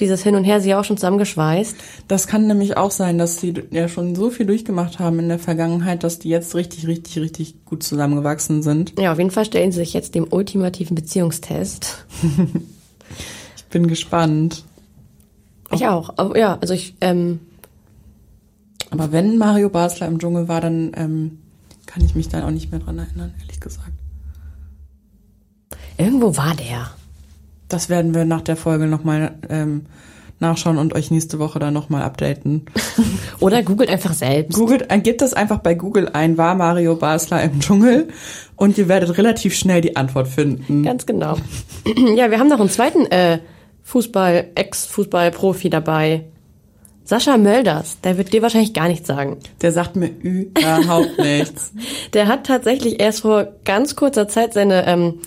dieses 0.00 0.22
Hin 0.22 0.34
und 0.34 0.44
Her 0.44 0.60
sie 0.60 0.74
auch 0.74 0.84
schon 0.84 0.96
zusammengeschweißt. 0.96 1.76
Das 2.08 2.26
kann 2.26 2.46
nämlich 2.46 2.76
auch 2.76 2.90
sein, 2.90 3.18
dass 3.18 3.40
sie 3.40 3.54
ja 3.70 3.88
schon 3.88 4.14
so 4.14 4.30
viel 4.30 4.46
durchgemacht 4.46 4.98
haben 4.98 5.18
in 5.18 5.28
der 5.28 5.38
Vergangenheit, 5.38 6.04
dass 6.04 6.18
die 6.18 6.28
jetzt 6.28 6.54
richtig, 6.54 6.86
richtig, 6.86 7.18
richtig 7.18 7.64
gut 7.64 7.82
zusammengewachsen 7.82 8.62
sind. 8.62 8.98
Ja, 8.98 9.12
auf 9.12 9.18
jeden 9.18 9.30
Fall 9.30 9.44
stellen 9.44 9.72
sie 9.72 9.80
sich 9.80 9.92
jetzt 9.92 10.14
dem 10.14 10.26
ultimativen 10.30 10.94
Beziehungstest. 10.94 12.06
ich 13.56 13.64
bin 13.64 13.86
gespannt. 13.86 14.64
Ich 15.72 15.86
auch. 15.86 16.14
Aber, 16.16 16.38
ja, 16.38 16.58
also 16.60 16.74
ich. 16.74 16.94
Ähm, 17.00 17.40
aber 18.90 19.12
wenn 19.12 19.36
Mario 19.36 19.68
Basler 19.68 20.06
im 20.06 20.18
Dschungel 20.18 20.48
war, 20.48 20.62
dann 20.62 20.92
ähm, 20.96 21.38
kann 21.84 22.02
ich 22.04 22.14
mich 22.14 22.28
dann 22.28 22.42
auch 22.42 22.50
nicht 22.50 22.70
mehr 22.70 22.80
dran 22.80 22.98
erinnern, 22.98 23.34
ehrlich 23.40 23.60
gesagt. 23.60 23.92
Irgendwo 25.98 26.36
war 26.36 26.54
der. 26.54 26.90
Das 27.68 27.88
werden 27.88 28.14
wir 28.14 28.24
nach 28.24 28.42
der 28.42 28.56
Folge 28.56 28.86
nochmal 28.86 29.34
ähm, 29.48 29.86
nachschauen 30.40 30.78
und 30.78 30.94
euch 30.94 31.10
nächste 31.10 31.38
Woche 31.38 31.58
dann 31.58 31.74
nochmal 31.74 32.02
updaten. 32.02 32.66
Oder 33.40 33.62
googelt 33.62 33.90
einfach 33.90 34.14
selbst. 34.14 34.54
Googelt, 34.54 34.90
äh, 34.90 34.98
gebt 35.00 35.20
das 35.20 35.34
einfach 35.34 35.58
bei 35.58 35.74
Google 35.74 36.08
ein, 36.08 36.38
war 36.38 36.54
Mario 36.54 36.96
Basler 36.96 37.42
im 37.42 37.60
Dschungel 37.60 38.08
und 38.56 38.78
ihr 38.78 38.88
werdet 38.88 39.18
relativ 39.18 39.54
schnell 39.54 39.80
die 39.80 39.96
Antwort 39.96 40.28
finden. 40.28 40.82
Ganz 40.82 41.06
genau. 41.06 41.36
ja, 42.16 42.30
wir 42.30 42.38
haben 42.38 42.48
noch 42.48 42.60
einen 42.60 42.70
zweiten 42.70 43.06
äh, 43.06 43.40
Fußball, 43.82 44.48
Ex-Fußball-Profi 44.54 45.70
dabei. 45.70 46.24
Sascha 47.04 47.38
Mölders, 47.38 48.02
der 48.02 48.18
wird 48.18 48.34
dir 48.34 48.42
wahrscheinlich 48.42 48.74
gar 48.74 48.86
nichts 48.86 49.08
sagen. 49.08 49.38
Der 49.62 49.72
sagt 49.72 49.96
mir 49.96 50.08
überhaupt 50.08 51.18
nichts. 51.18 51.72
Der 52.12 52.28
hat 52.28 52.46
tatsächlich 52.46 53.00
erst 53.00 53.22
vor 53.22 53.48
ganz 53.64 53.96
kurzer 53.96 54.28
Zeit 54.28 54.52
seine 54.52 54.86
ähm, 54.86 55.20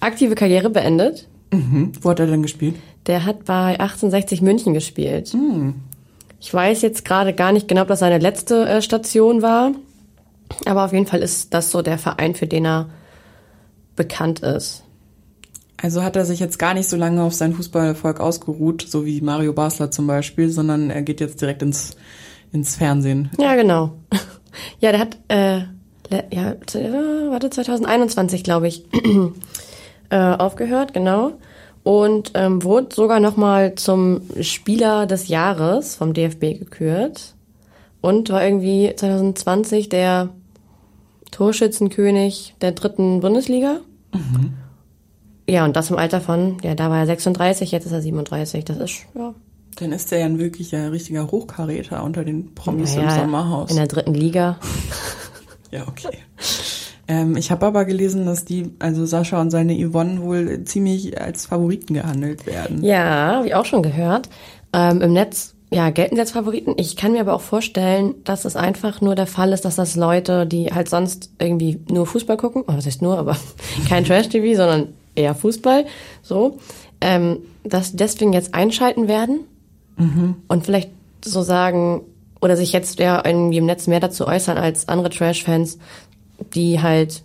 aktive 0.00 0.34
Karriere 0.34 0.70
beendet. 0.70 1.28
Mhm. 1.52 1.92
Wo 2.00 2.10
hat 2.10 2.20
er 2.20 2.26
denn 2.26 2.42
gespielt? 2.42 2.76
Der 3.06 3.24
hat 3.24 3.44
bei 3.44 3.78
1860 3.80 4.42
München 4.42 4.74
gespielt. 4.74 5.34
Mhm. 5.34 5.74
Ich 6.40 6.52
weiß 6.52 6.82
jetzt 6.82 7.04
gerade 7.04 7.34
gar 7.34 7.52
nicht 7.52 7.68
genau, 7.68 7.82
ob 7.82 7.88
das 7.88 8.00
seine 8.00 8.18
letzte 8.18 8.66
äh, 8.66 8.82
Station 8.82 9.42
war. 9.42 9.72
Aber 10.66 10.84
auf 10.84 10.92
jeden 10.92 11.06
Fall 11.06 11.20
ist 11.20 11.54
das 11.54 11.70
so 11.70 11.82
der 11.82 11.98
Verein, 11.98 12.34
für 12.34 12.46
den 12.46 12.64
er 12.64 12.88
bekannt 13.94 14.40
ist. 14.40 14.82
Also 15.76 16.02
hat 16.02 16.16
er 16.16 16.24
sich 16.24 16.40
jetzt 16.40 16.58
gar 16.58 16.74
nicht 16.74 16.88
so 16.88 16.96
lange 16.96 17.22
auf 17.22 17.34
seinen 17.34 17.54
Fußballerfolg 17.54 18.20
ausgeruht, 18.20 18.84
so 18.86 19.06
wie 19.06 19.20
Mario 19.20 19.52
Basler 19.52 19.90
zum 19.90 20.06
Beispiel, 20.06 20.50
sondern 20.50 20.90
er 20.90 21.02
geht 21.02 21.20
jetzt 21.20 21.40
direkt 21.40 21.62
ins, 21.62 21.96
ins 22.52 22.76
Fernsehen. 22.76 23.30
Ja, 23.38 23.54
genau. 23.54 23.92
Ja, 24.80 24.90
der 24.90 25.00
hat, 25.00 25.16
äh, 25.28 25.60
ja, 26.32 26.56
warte, 27.30 27.50
2021, 27.50 28.42
glaube 28.42 28.66
ich, 28.66 28.84
äh, 30.10 30.16
aufgehört, 30.16 30.92
genau. 30.92 31.32
Und 31.82 32.32
ähm, 32.34 32.62
wurde 32.62 32.94
sogar 32.94 33.20
nochmal 33.20 33.74
zum 33.74 34.20
Spieler 34.42 35.06
des 35.06 35.28
Jahres 35.28 35.94
vom 35.94 36.12
DFB 36.12 36.58
gekürt. 36.58 37.34
Und 38.02 38.30
war 38.30 38.44
irgendwie 38.44 38.92
2020 38.94 39.88
der 39.88 40.30
Torschützenkönig 41.30 42.54
der 42.60 42.72
dritten 42.72 43.20
Bundesliga. 43.20 43.80
Mhm. 44.12 44.54
Ja, 45.48 45.64
und 45.64 45.74
das 45.76 45.90
im 45.90 45.98
Alter 45.98 46.20
von, 46.20 46.58
ja, 46.62 46.74
da 46.74 46.90
war 46.90 46.98
er 46.98 47.06
36, 47.06 47.72
jetzt 47.72 47.86
ist 47.86 47.92
er 47.92 48.02
37. 48.02 48.64
Das 48.64 48.78
ist, 48.78 49.06
ja. 49.14 49.34
Dann 49.76 49.92
ist 49.92 50.12
er 50.12 50.18
ja 50.20 50.26
ein 50.26 50.38
wirklicher 50.38 50.92
richtiger 50.92 51.30
Hochkaräter 51.30 52.02
unter 52.02 52.24
den 52.24 52.54
Promis 52.54 52.96
naja, 52.96 53.14
im 53.14 53.20
Sommerhaus. 53.22 53.70
In 53.70 53.76
der 53.76 53.86
dritten 53.86 54.14
Liga. 54.14 54.58
ja, 55.70 55.86
okay. 55.88 56.18
Ähm, 57.10 57.36
ich 57.36 57.50
habe 57.50 57.66
aber 57.66 57.84
gelesen, 57.84 58.24
dass 58.24 58.44
die, 58.44 58.70
also 58.78 59.04
Sascha 59.04 59.40
und 59.40 59.50
seine 59.50 59.74
Yvonne 59.74 60.22
wohl 60.22 60.62
ziemlich 60.62 61.20
als 61.20 61.46
Favoriten 61.46 61.94
gehandelt 61.94 62.46
werden. 62.46 62.84
Ja, 62.84 63.34
habe 63.34 63.48
ich 63.48 63.54
auch 63.56 63.64
schon 63.64 63.82
gehört. 63.82 64.28
Ähm, 64.72 65.02
Im 65.02 65.12
Netz 65.12 65.54
ja, 65.72 65.90
gelten 65.90 66.14
sie 66.14 66.20
als 66.20 66.32
Favoriten. 66.32 66.74
Ich 66.76 66.96
kann 66.96 67.12
mir 67.12 67.20
aber 67.20 67.34
auch 67.34 67.40
vorstellen, 67.40 68.14
dass 68.24 68.44
es 68.44 68.54
einfach 68.54 69.00
nur 69.00 69.16
der 69.16 69.26
Fall 69.26 69.52
ist, 69.52 69.64
dass 69.64 69.76
das 69.76 69.96
Leute, 69.96 70.46
die 70.46 70.66
halt 70.72 70.88
sonst 70.88 71.30
irgendwie 71.40 71.80
nur 71.88 72.06
Fußball 72.06 72.36
gucken, 72.36 72.62
oh, 72.66 72.74
was 72.76 72.86
heißt 72.86 73.02
nur, 73.02 73.18
aber 73.18 73.36
kein 73.88 74.04
Trash-TV, 74.04 74.56
sondern 74.56 74.88
eher 75.16 75.34
Fußball, 75.34 75.86
so, 76.22 76.58
ähm, 77.00 77.38
dass 77.64 77.94
deswegen 77.94 78.32
jetzt 78.32 78.54
einschalten 78.54 79.08
werden 79.08 79.40
mhm. 79.96 80.36
und 80.46 80.64
vielleicht 80.64 80.90
so 81.24 81.42
sagen, 81.42 82.02
oder 82.40 82.56
sich 82.56 82.72
jetzt 82.72 82.98
ja 82.98 83.22
irgendwie 83.24 83.58
im 83.58 83.66
Netz 83.66 83.86
mehr 83.86 84.00
dazu 84.00 84.26
äußern 84.26 84.58
als 84.58 84.88
andere 84.88 85.10
Trash-Fans, 85.10 85.78
die 86.54 86.80
halt 86.80 87.22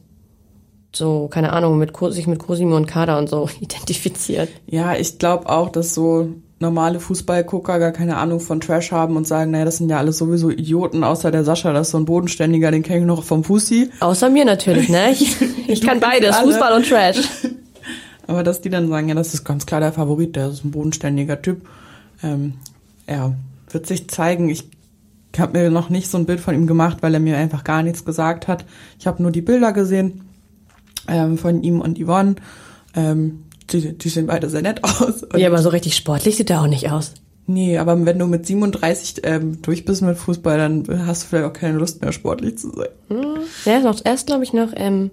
so, 0.93 1.27
keine 1.27 1.53
Ahnung, 1.53 1.77
mit 1.77 1.91
sich 2.11 2.27
mit 2.27 2.39
Cosimo 2.39 2.75
und 2.75 2.87
Kader 2.87 3.17
und 3.17 3.29
so 3.29 3.49
identifiziert. 3.59 4.49
Ja, 4.67 4.95
ich 4.95 5.19
glaube 5.19 5.49
auch, 5.49 5.69
dass 5.69 5.93
so 5.93 6.29
normale 6.59 6.99
Fußballgucker 6.99 7.79
gar 7.79 7.91
keine 7.91 8.17
Ahnung 8.17 8.39
von 8.39 8.61
Trash 8.61 8.91
haben 8.91 9.17
und 9.17 9.27
sagen, 9.27 9.51
naja, 9.51 9.65
das 9.65 9.77
sind 9.77 9.89
ja 9.89 9.97
alles 9.97 10.17
sowieso 10.17 10.49
Idioten, 10.49 11.03
außer 11.03 11.29
der 11.31 11.43
Sascha, 11.43 11.73
das 11.73 11.87
ist 11.87 11.91
so 11.91 11.97
ein 11.97 12.05
Bodenständiger, 12.05 12.71
den 12.71 12.81
kenne 12.81 12.99
ich 12.99 13.05
noch 13.05 13.23
vom 13.23 13.43
Fussi. 13.43 13.89
Außer 13.99 14.29
mir 14.29 14.45
natürlich, 14.45 14.87
ne? 14.87 15.11
Ich, 15.11 15.35
ich 15.67 15.81
kann 15.81 15.99
beides, 15.99 16.35
alle. 16.35 16.47
Fußball 16.47 16.73
und 16.73 16.87
Trash. 16.87 17.17
Aber 18.27 18.43
dass 18.43 18.61
die 18.61 18.69
dann 18.69 18.87
sagen, 18.87 19.09
ja, 19.09 19.15
das 19.15 19.33
ist 19.33 19.43
ganz 19.43 19.65
klar 19.65 19.81
der 19.81 19.91
Favorit, 19.91 20.35
der 20.35 20.49
ist 20.49 20.63
ein 20.63 20.71
bodenständiger 20.71 21.41
Typ. 21.41 21.67
Ähm, 22.23 22.55
ja, 23.07 23.33
wird 23.69 23.85
sich 23.85 24.09
zeigen. 24.09 24.49
Ich 24.49 24.69
habe 25.39 25.57
mir 25.57 25.69
noch 25.69 25.89
nicht 25.89 26.09
so 26.09 26.17
ein 26.17 26.25
Bild 26.25 26.39
von 26.39 26.55
ihm 26.55 26.67
gemacht, 26.67 26.97
weil 27.01 27.13
er 27.13 27.19
mir 27.19 27.37
einfach 27.37 27.63
gar 27.63 27.83
nichts 27.83 28.05
gesagt 28.05 28.47
hat. 28.47 28.65
Ich 28.99 29.07
habe 29.07 29.21
nur 29.21 29.31
die 29.31 29.41
Bilder 29.41 29.73
gesehen 29.73 30.21
ähm, 31.07 31.37
von 31.37 31.63
ihm 31.63 31.81
und 31.81 31.99
Yvonne. 31.99 32.35
Ähm, 32.95 33.43
die, 33.71 33.97
die 33.97 34.09
sehen 34.09 34.27
beide 34.27 34.49
sehr 34.49 34.61
nett 34.61 34.83
aus. 34.83 35.25
ja, 35.35 35.47
aber 35.47 35.59
so 35.59 35.69
richtig 35.69 35.95
sportlich 35.95 36.35
sieht 36.37 36.49
er 36.49 36.61
auch 36.61 36.67
nicht 36.67 36.91
aus. 36.91 37.13
Nee, 37.47 37.77
aber 37.77 38.05
wenn 38.05 38.17
du 38.17 38.25
mit 38.25 38.47
37 38.47 39.21
ähm, 39.23 39.61
durch 39.61 39.85
bist 39.85 40.01
mit 40.01 40.17
Fußball, 40.17 40.57
dann 40.57 41.05
hast 41.05 41.23
du 41.23 41.27
vielleicht 41.27 41.45
auch 41.45 41.53
keine 41.53 41.77
Lust 41.77 42.01
mehr, 42.01 42.11
sportlich 42.11 42.57
zu 42.57 42.71
sein. 42.71 42.87
Hm. 43.09 43.37
Er 43.65 43.77
ist, 43.77 43.83
noch, 43.83 44.01
er 44.03 44.13
ist 44.15 44.25
glaube 44.25 44.43
ich, 44.43 44.53
noch 44.53 44.69
ähm, 44.75 45.11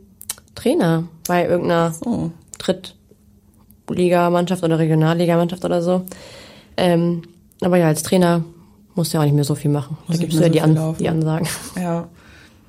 Trainer 0.55 1.05
bei 1.27 1.47
irgendeiner 1.47 1.93
so. 1.93 2.33
Drittligamannschaft 3.87 4.63
oder 4.63 4.79
Regionalligamannschaft 4.79 5.65
oder 5.65 5.83
so. 5.83 6.05
Ähm, 6.79 7.23
aber 7.61 7.77
ja, 7.77 7.89
als 7.89 8.03
Trainer 8.03 8.45
musst 8.95 9.13
du 9.13 9.17
ja 9.17 9.21
auch 9.23 9.25
nicht 9.25 9.35
mehr 9.35 9.45
so 9.45 9.55
viel 9.55 9.71
machen. 9.71 9.97
Muss 10.07 10.17
da 10.17 10.23
gibst 10.23 10.39
du 10.39 10.43
ja 10.43 10.49
die, 10.49 10.61
An 10.61 10.97
die 10.99 11.09
Ansagen. 11.09 11.49
Ja. 11.81 12.09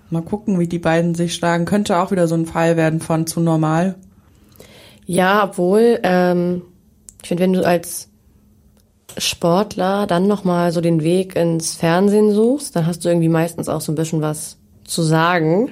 Mal 0.09 0.21
gucken, 0.21 0.59
wie 0.59 0.67
die 0.67 0.79
beiden 0.79 1.15
sich 1.15 1.33
schlagen. 1.33 1.65
Könnte 1.65 1.97
auch 1.97 2.11
wieder 2.11 2.27
so 2.27 2.35
ein 2.35 2.45
Fall 2.45 2.77
werden 2.77 2.99
von 2.99 3.25
zu 3.25 3.39
normal. 3.39 3.95
Ja, 5.05 5.43
obwohl, 5.43 5.99
ähm, 6.03 6.61
ich 7.21 7.27
finde, 7.27 7.43
wenn 7.43 7.53
du 7.53 7.65
als 7.65 8.09
Sportler 9.17 10.07
dann 10.07 10.27
nochmal 10.27 10.71
so 10.71 10.81
den 10.81 11.03
Weg 11.03 11.35
ins 11.35 11.73
Fernsehen 11.73 12.31
suchst, 12.31 12.75
dann 12.75 12.85
hast 12.85 13.03
du 13.03 13.09
irgendwie 13.09 13.29
meistens 13.29 13.69
auch 13.69 13.81
so 13.81 13.91
ein 13.91 13.95
bisschen 13.95 14.21
was 14.21 14.57
zu 14.83 15.01
sagen. 15.01 15.71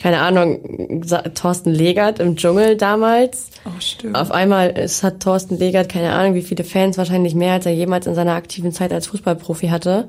Keine 0.00 0.20
Ahnung, 0.20 1.02
Thorsten 1.34 1.70
Legert 1.70 2.20
im 2.20 2.36
Dschungel 2.36 2.76
damals. 2.76 3.50
Oh, 3.66 3.80
stimmt. 3.80 4.16
Auf 4.16 4.30
einmal 4.30 4.70
ist, 4.70 5.02
hat 5.02 5.20
Thorsten 5.20 5.58
Legert 5.58 5.88
keine 5.88 6.12
Ahnung, 6.12 6.34
wie 6.34 6.42
viele 6.42 6.62
Fans, 6.62 6.98
wahrscheinlich 6.98 7.34
mehr, 7.34 7.54
als 7.54 7.66
er 7.66 7.74
jemals 7.74 8.06
in 8.06 8.14
seiner 8.14 8.34
aktiven 8.34 8.72
Zeit 8.72 8.92
als 8.92 9.08
Fußballprofi 9.08 9.68
hatte. 9.68 10.08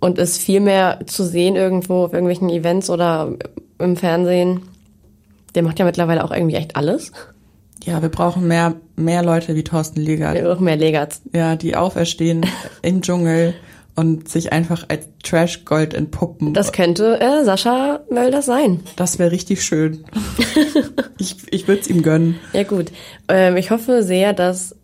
Und 0.00 0.18
ist 0.18 0.36
viel 0.42 0.60
mehr 0.60 1.00
zu 1.06 1.24
sehen 1.24 1.56
irgendwo 1.56 2.04
auf 2.04 2.12
irgendwelchen 2.12 2.50
Events 2.50 2.90
oder 2.90 3.32
im 3.78 3.96
Fernsehen. 3.96 4.60
Der 5.54 5.62
macht 5.62 5.78
ja 5.78 5.86
mittlerweile 5.86 6.22
auch 6.22 6.30
irgendwie 6.30 6.56
echt 6.56 6.76
alles. 6.76 7.12
Ja, 7.84 8.02
wir 8.02 8.10
brauchen 8.10 8.46
mehr, 8.46 8.74
mehr 8.96 9.22
Leute 9.22 9.54
wie 9.56 9.64
Thorsten 9.64 10.00
Legert. 10.00 10.34
Wir 10.34 10.42
brauchen 10.42 10.64
mehr 10.64 10.76
Legerts. 10.76 11.22
Ja, 11.32 11.56
die 11.56 11.74
auferstehen 11.74 12.46
im 12.82 13.00
Dschungel 13.00 13.54
und 13.96 14.28
sich 14.28 14.52
einfach 14.52 14.86
als 14.88 15.08
Trash-Gold 15.22 15.94
entpuppen. 15.94 16.52
Das 16.52 16.72
könnte 16.72 17.20
äh, 17.20 17.44
Sascha 17.44 18.00
Mölders 18.10 18.46
sein. 18.46 18.80
Das 18.96 19.18
wäre 19.18 19.30
richtig 19.30 19.62
schön. 19.62 20.04
ich 21.18 21.36
ich 21.50 21.68
würde 21.68 21.82
es 21.82 21.88
ihm 21.88 22.02
gönnen. 22.02 22.38
Ja 22.52 22.64
gut. 22.64 22.90
Ähm, 23.28 23.56
ich 23.56 23.70
hoffe 23.70 24.02
sehr, 24.02 24.32
dass 24.32 24.74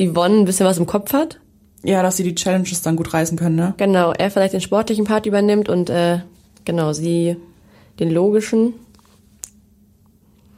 Yvonne 0.00 0.38
ein 0.38 0.44
bisschen 0.44 0.66
was 0.66 0.78
im 0.78 0.86
Kopf 0.86 1.12
hat. 1.12 1.40
Ja, 1.84 2.02
dass 2.02 2.16
sie 2.16 2.22
die 2.22 2.36
Challenges 2.36 2.82
dann 2.82 2.96
gut 2.96 3.12
reißen 3.12 3.36
können, 3.36 3.56
ne? 3.56 3.74
Genau, 3.76 4.12
er 4.12 4.30
vielleicht 4.30 4.52
den 4.52 4.60
sportlichen 4.60 5.04
Part 5.04 5.26
übernimmt 5.26 5.68
und 5.68 5.90
äh, 5.90 6.20
genau, 6.64 6.92
sie 6.92 7.36
den 7.98 8.10
logischen. 8.10 8.74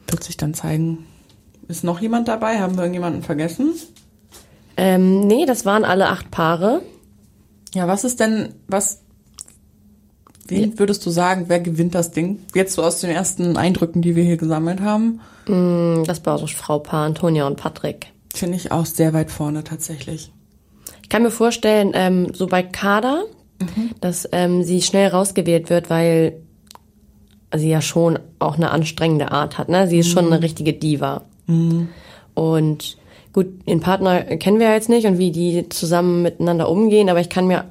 Wird 0.07 0.23
sich 0.23 0.37
dann 0.37 0.53
zeigen. 0.53 1.05
Ist 1.67 1.83
noch 1.83 1.99
jemand 1.99 2.27
dabei? 2.27 2.59
Haben 2.59 2.75
wir 2.75 2.83
irgendjemanden 2.83 3.23
vergessen? 3.23 3.73
Ähm, 4.77 5.21
nee, 5.21 5.47
das 5.47 5.65
waren 5.65 5.83
alle 5.83 6.09
acht 6.09 6.29
Paare. 6.29 6.81
Ja, 7.73 7.87
was 7.87 8.03
ist 8.03 8.19
denn, 8.19 8.55
was, 8.67 9.01
wen 10.47 10.77
würdest 10.79 11.05
du 11.05 11.09
sagen, 11.09 11.45
wer 11.47 11.59
gewinnt 11.59 11.95
das 11.95 12.11
Ding? 12.11 12.39
Jetzt 12.53 12.73
so 12.73 12.83
aus 12.83 13.01
den 13.01 13.09
ersten 13.09 13.57
Eindrücken, 13.57 14.01
die 14.01 14.15
wir 14.15 14.23
hier 14.23 14.37
gesammelt 14.37 14.81
haben. 14.81 15.19
Mm, 15.47 16.03
das 16.05 16.19
Frau-Paar, 16.19 17.05
Antonia 17.05 17.47
und 17.47 17.57
Patrick. 17.57 18.07
Finde 18.33 18.57
ich 18.57 18.71
auch 18.71 18.85
sehr 18.85 19.13
weit 19.13 19.31
vorne 19.31 19.63
tatsächlich. 19.63 20.31
Ich 21.01 21.09
kann 21.09 21.23
mir 21.23 21.31
vorstellen, 21.31 21.91
ähm, 21.93 22.33
so 22.33 22.47
bei 22.47 22.63
Kader, 22.63 23.23
mhm. 23.59 23.91
dass 24.01 24.27
ähm, 24.31 24.63
sie 24.63 24.81
schnell 24.81 25.09
rausgewählt 25.09 25.69
wird, 25.69 25.89
weil 25.89 26.41
sie 27.55 27.69
ja 27.69 27.81
schon 27.81 28.19
auch 28.39 28.55
eine 28.55 28.71
anstrengende 28.71 29.31
Art 29.31 29.57
hat. 29.57 29.69
Ne? 29.69 29.87
Sie 29.87 29.99
ist 29.99 30.07
mhm. 30.09 30.11
schon 30.11 30.25
eine 30.33 30.41
richtige 30.41 30.73
Diva. 30.73 31.23
Mhm. 31.47 31.89
Und 32.33 32.97
gut, 33.35 33.67
den 33.67 33.81
Partner 33.81 34.21
kennen 34.23 34.59
wir 34.59 34.67
ja 34.67 34.73
jetzt 34.73 34.87
nicht 34.87 35.05
und 35.05 35.17
wie 35.17 35.29
die 35.29 35.67
zusammen 35.67 36.21
miteinander 36.21 36.69
umgehen, 36.69 37.09
aber 37.09 37.19
ich 37.19 37.29
kann 37.29 37.47
mir 37.47 37.65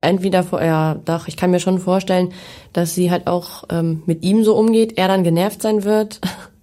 entweder 0.00 0.44
vor, 0.44 0.62
ja, 0.62 1.00
doch, 1.04 1.26
ich 1.26 1.36
kann 1.36 1.50
mir 1.50 1.58
schon 1.58 1.80
vorstellen, 1.80 2.32
dass 2.72 2.94
sie 2.94 3.10
halt 3.10 3.26
auch 3.26 3.64
ähm, 3.70 4.04
mit 4.06 4.22
ihm 4.22 4.44
so 4.44 4.56
umgeht, 4.56 4.98
er 4.98 5.08
dann 5.08 5.24
genervt 5.24 5.62
sein 5.62 5.82
wird. 5.82 6.20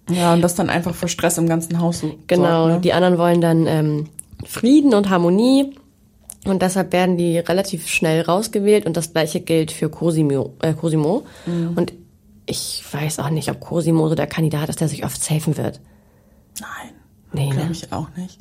Ja, 0.08 0.32
und 0.32 0.40
das 0.40 0.54
dann 0.54 0.70
einfach 0.70 0.94
für 0.94 1.08
Stress 1.08 1.36
im 1.36 1.46
ganzen 1.46 1.78
Haus 1.78 2.00
so. 2.00 2.14
Genau, 2.26 2.64
sorgt, 2.64 2.74
ne? 2.74 2.80
die 2.80 2.92
anderen 2.94 3.18
wollen 3.18 3.42
dann 3.42 3.66
ähm, 3.66 4.08
Frieden 4.46 4.94
und 4.94 5.10
Harmonie 5.10 5.74
und 6.46 6.62
deshalb 6.62 6.92
werden 6.92 7.18
die 7.18 7.38
relativ 7.38 7.86
schnell 7.88 8.22
rausgewählt 8.22 8.86
und 8.86 8.96
das 8.96 9.12
gleiche 9.12 9.40
gilt 9.40 9.72
für 9.72 9.90
Cosimo. 9.90 10.54
Äh, 10.62 10.72
Cosimo. 10.72 11.24
Mhm. 11.44 11.72
Und 11.76 11.92
ich 12.46 12.82
weiß 12.90 13.18
auch 13.18 13.30
nicht, 13.30 13.50
ob 13.50 13.60
Cosimo 13.60 14.08
so 14.08 14.14
der 14.14 14.26
Kandidat 14.26 14.70
ist, 14.70 14.80
der 14.80 14.88
sich 14.88 15.04
oft 15.04 15.22
safen 15.22 15.58
wird. 15.58 15.80
Nein, 16.60 16.94
Nee, 17.34 17.50
glaube 17.50 17.66
ne? 17.66 17.72
ich 17.72 17.92
auch 17.92 18.08
nicht. 18.16 18.38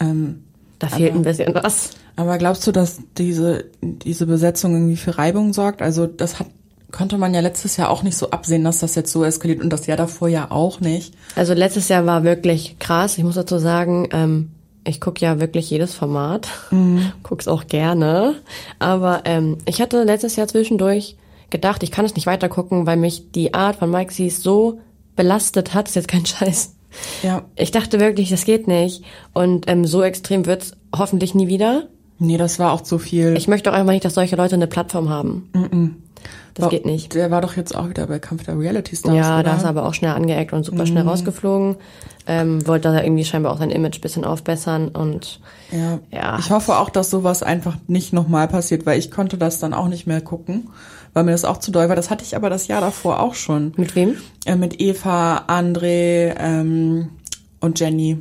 Ähm, 0.00 0.44
Da 0.78 0.88
fehlt 0.88 1.14
ein 1.14 1.22
bisschen 1.22 1.54
was. 1.54 1.90
aber 2.16 2.38
glaubst 2.38 2.66
du, 2.66 2.72
dass 2.72 3.00
diese, 3.18 3.66
diese 3.82 4.26
Besetzung 4.26 4.74
irgendwie 4.74 4.96
für 4.96 5.18
Reibung 5.18 5.52
sorgt? 5.52 5.82
Also 5.82 6.06
das 6.06 6.38
hat, 6.40 6.46
konnte 6.90 7.18
man 7.18 7.34
ja 7.34 7.40
letztes 7.40 7.76
Jahr 7.76 7.90
auch 7.90 8.02
nicht 8.02 8.16
so 8.16 8.30
absehen, 8.30 8.64
dass 8.64 8.80
das 8.80 8.94
jetzt 8.94 9.12
so 9.12 9.24
eskaliert 9.24 9.62
und 9.62 9.70
das 9.70 9.86
Jahr 9.86 9.96
davor 9.96 10.28
ja 10.28 10.50
auch 10.50 10.80
nicht. 10.80 11.14
Also 11.36 11.54
letztes 11.54 11.88
Jahr 11.88 12.06
war 12.06 12.24
wirklich 12.24 12.78
krass. 12.78 13.16
Ich 13.18 13.24
muss 13.24 13.36
dazu 13.36 13.58
sagen, 13.58 14.08
ähm, 14.12 14.50
ich 14.84 15.00
gucke 15.00 15.24
ja 15.24 15.38
wirklich 15.40 15.70
jedes 15.70 15.94
Format, 15.94 16.48
guck's 17.22 17.48
auch 17.48 17.66
gerne. 17.66 18.34
Aber 18.78 19.22
ähm, 19.24 19.58
ich 19.66 19.80
hatte 19.80 20.02
letztes 20.02 20.36
Jahr 20.36 20.48
zwischendurch 20.48 21.16
gedacht, 21.50 21.82
ich 21.82 21.90
kann 21.92 22.04
es 22.04 22.14
nicht 22.16 22.26
weiter 22.26 22.48
gucken, 22.48 22.86
weil 22.86 22.96
mich 22.96 23.30
die 23.30 23.54
Art 23.54 23.76
von 23.76 23.90
Mike 23.90 24.12
Sees 24.12 24.42
so 24.42 24.80
belastet 25.14 25.74
hat. 25.74 25.88
ist 25.88 25.94
jetzt 25.94 26.08
kein 26.08 26.26
Scheiß. 26.26 26.74
Ja. 27.22 27.42
Ich 27.56 27.70
dachte 27.70 28.00
wirklich, 28.00 28.30
das 28.30 28.44
geht 28.44 28.68
nicht. 28.68 29.04
Und 29.32 29.68
ähm, 29.68 29.84
so 29.84 30.02
extrem 30.02 30.46
wird's 30.46 30.72
hoffentlich 30.96 31.34
nie 31.34 31.48
wieder. 31.48 31.84
Nee, 32.18 32.36
das 32.36 32.58
war 32.58 32.72
auch 32.72 32.82
zu 32.82 32.98
viel. 32.98 33.34
Ich 33.36 33.48
möchte 33.48 33.70
auch 33.70 33.74
einfach 33.74 33.92
nicht, 33.92 34.04
dass 34.04 34.14
solche 34.14 34.36
Leute 34.36 34.54
eine 34.54 34.66
Plattform 34.68 35.08
haben. 35.08 35.48
Das 36.54 36.64
War- 36.64 36.70
geht 36.70 36.84
nicht. 36.86 37.14
Der 37.14 37.30
war 37.30 37.40
doch 37.40 37.56
jetzt 37.56 37.74
auch 37.74 37.88
wieder 37.88 38.06
bei 38.06 38.18
Kampf 38.18 38.44
der 38.44 38.58
Reality 38.58 38.94
Stars. 38.94 39.14
Ja, 39.16 39.34
oder? 39.36 39.42
da 39.44 39.56
ist 39.56 39.62
er 39.62 39.70
aber 39.70 39.86
auch 39.86 39.94
schnell 39.94 40.12
angeeckt 40.12 40.52
und 40.52 40.64
super 40.64 40.86
schnell 40.86 41.02
rausgeflogen. 41.04 41.76
Ähm, 42.26 42.64
wollte 42.68 42.92
da 42.92 43.02
irgendwie 43.02 43.24
scheinbar 43.24 43.52
auch 43.52 43.58
sein 43.58 43.70
Image 43.70 44.00
bisschen 44.00 44.24
aufbessern 44.24 44.88
und 44.88 45.40
Ja. 45.72 45.98
Ja. 46.12 46.38
Ich 46.38 46.50
hoffe 46.50 46.76
auch, 46.78 46.90
dass 46.90 47.10
sowas 47.10 47.42
einfach 47.42 47.76
nicht 47.88 48.12
nochmal 48.12 48.46
passiert, 48.48 48.86
weil 48.86 48.98
ich 48.98 49.10
konnte 49.10 49.38
das 49.38 49.58
dann 49.58 49.74
auch 49.74 49.88
nicht 49.88 50.06
mehr 50.06 50.20
gucken, 50.20 50.68
weil 51.14 51.24
mir 51.24 51.32
das 51.32 51.44
auch 51.44 51.58
zu 51.58 51.70
doll 51.70 51.88
war. 51.88 51.96
Das 51.96 52.10
hatte 52.10 52.24
ich 52.24 52.34
aber 52.36 52.50
das 52.50 52.68
Jahr 52.68 52.80
davor 52.80 53.20
auch 53.20 53.34
schon. 53.34 53.72
mit 53.76 53.94
wem? 53.94 54.16
Äh, 54.44 54.56
mit 54.56 54.80
Eva, 54.80 55.44
André 55.48 56.34
ähm, 56.38 57.10
und 57.60 57.78
Jenny. 57.80 58.18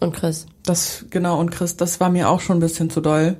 Und 0.00 0.14
Chris. 0.14 0.46
Das, 0.64 1.04
genau, 1.10 1.38
und 1.38 1.50
Chris, 1.50 1.76
das 1.76 2.00
war 2.00 2.08
mir 2.10 2.28
auch 2.28 2.40
schon 2.40 2.56
ein 2.56 2.60
bisschen 2.60 2.90
zu 2.90 3.00
doll. 3.00 3.36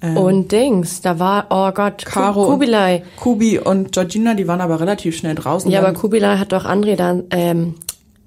Und 0.00 0.52
Dings, 0.52 1.00
da 1.00 1.18
war, 1.18 1.46
oh 1.50 1.72
Gott, 1.72 2.04
Ähm. 2.06 2.08
Caro 2.12 2.24
Caro 2.34 2.42
und- 2.44 2.52
Kubilai. 2.52 3.02
Kubi 3.16 3.58
und 3.58 3.90
Georgina, 3.90 4.34
die 4.34 4.46
waren 4.46 4.60
aber 4.60 4.78
relativ 4.78 5.16
schnell 5.16 5.34
draußen. 5.34 5.68
Ja, 5.72 5.80
aber 5.80 5.92
Kubilai 5.92 6.38
hat 6.38 6.52
doch 6.52 6.64
André 6.64 6.94
dann 6.94 7.24
ähm, 7.30 7.74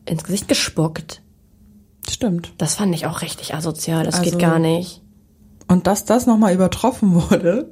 ins 0.05 0.25
Gesicht 0.25 0.49
gespuckt. 0.49 1.21
Stimmt. 2.09 2.51
Das 2.57 2.75
fand 2.75 2.93
ich 2.93 3.05
auch 3.05 3.21
richtig 3.21 3.53
asozial, 3.55 4.03
das 4.03 4.15
Also- 4.19 4.31
geht 4.31 4.39
gar 4.39 4.59
nicht. 4.59 5.01
Und 5.69 5.87
dass 5.87 6.03
das 6.03 6.25
nochmal 6.25 6.53
übertroffen 6.53 7.13
wurde. 7.29 7.71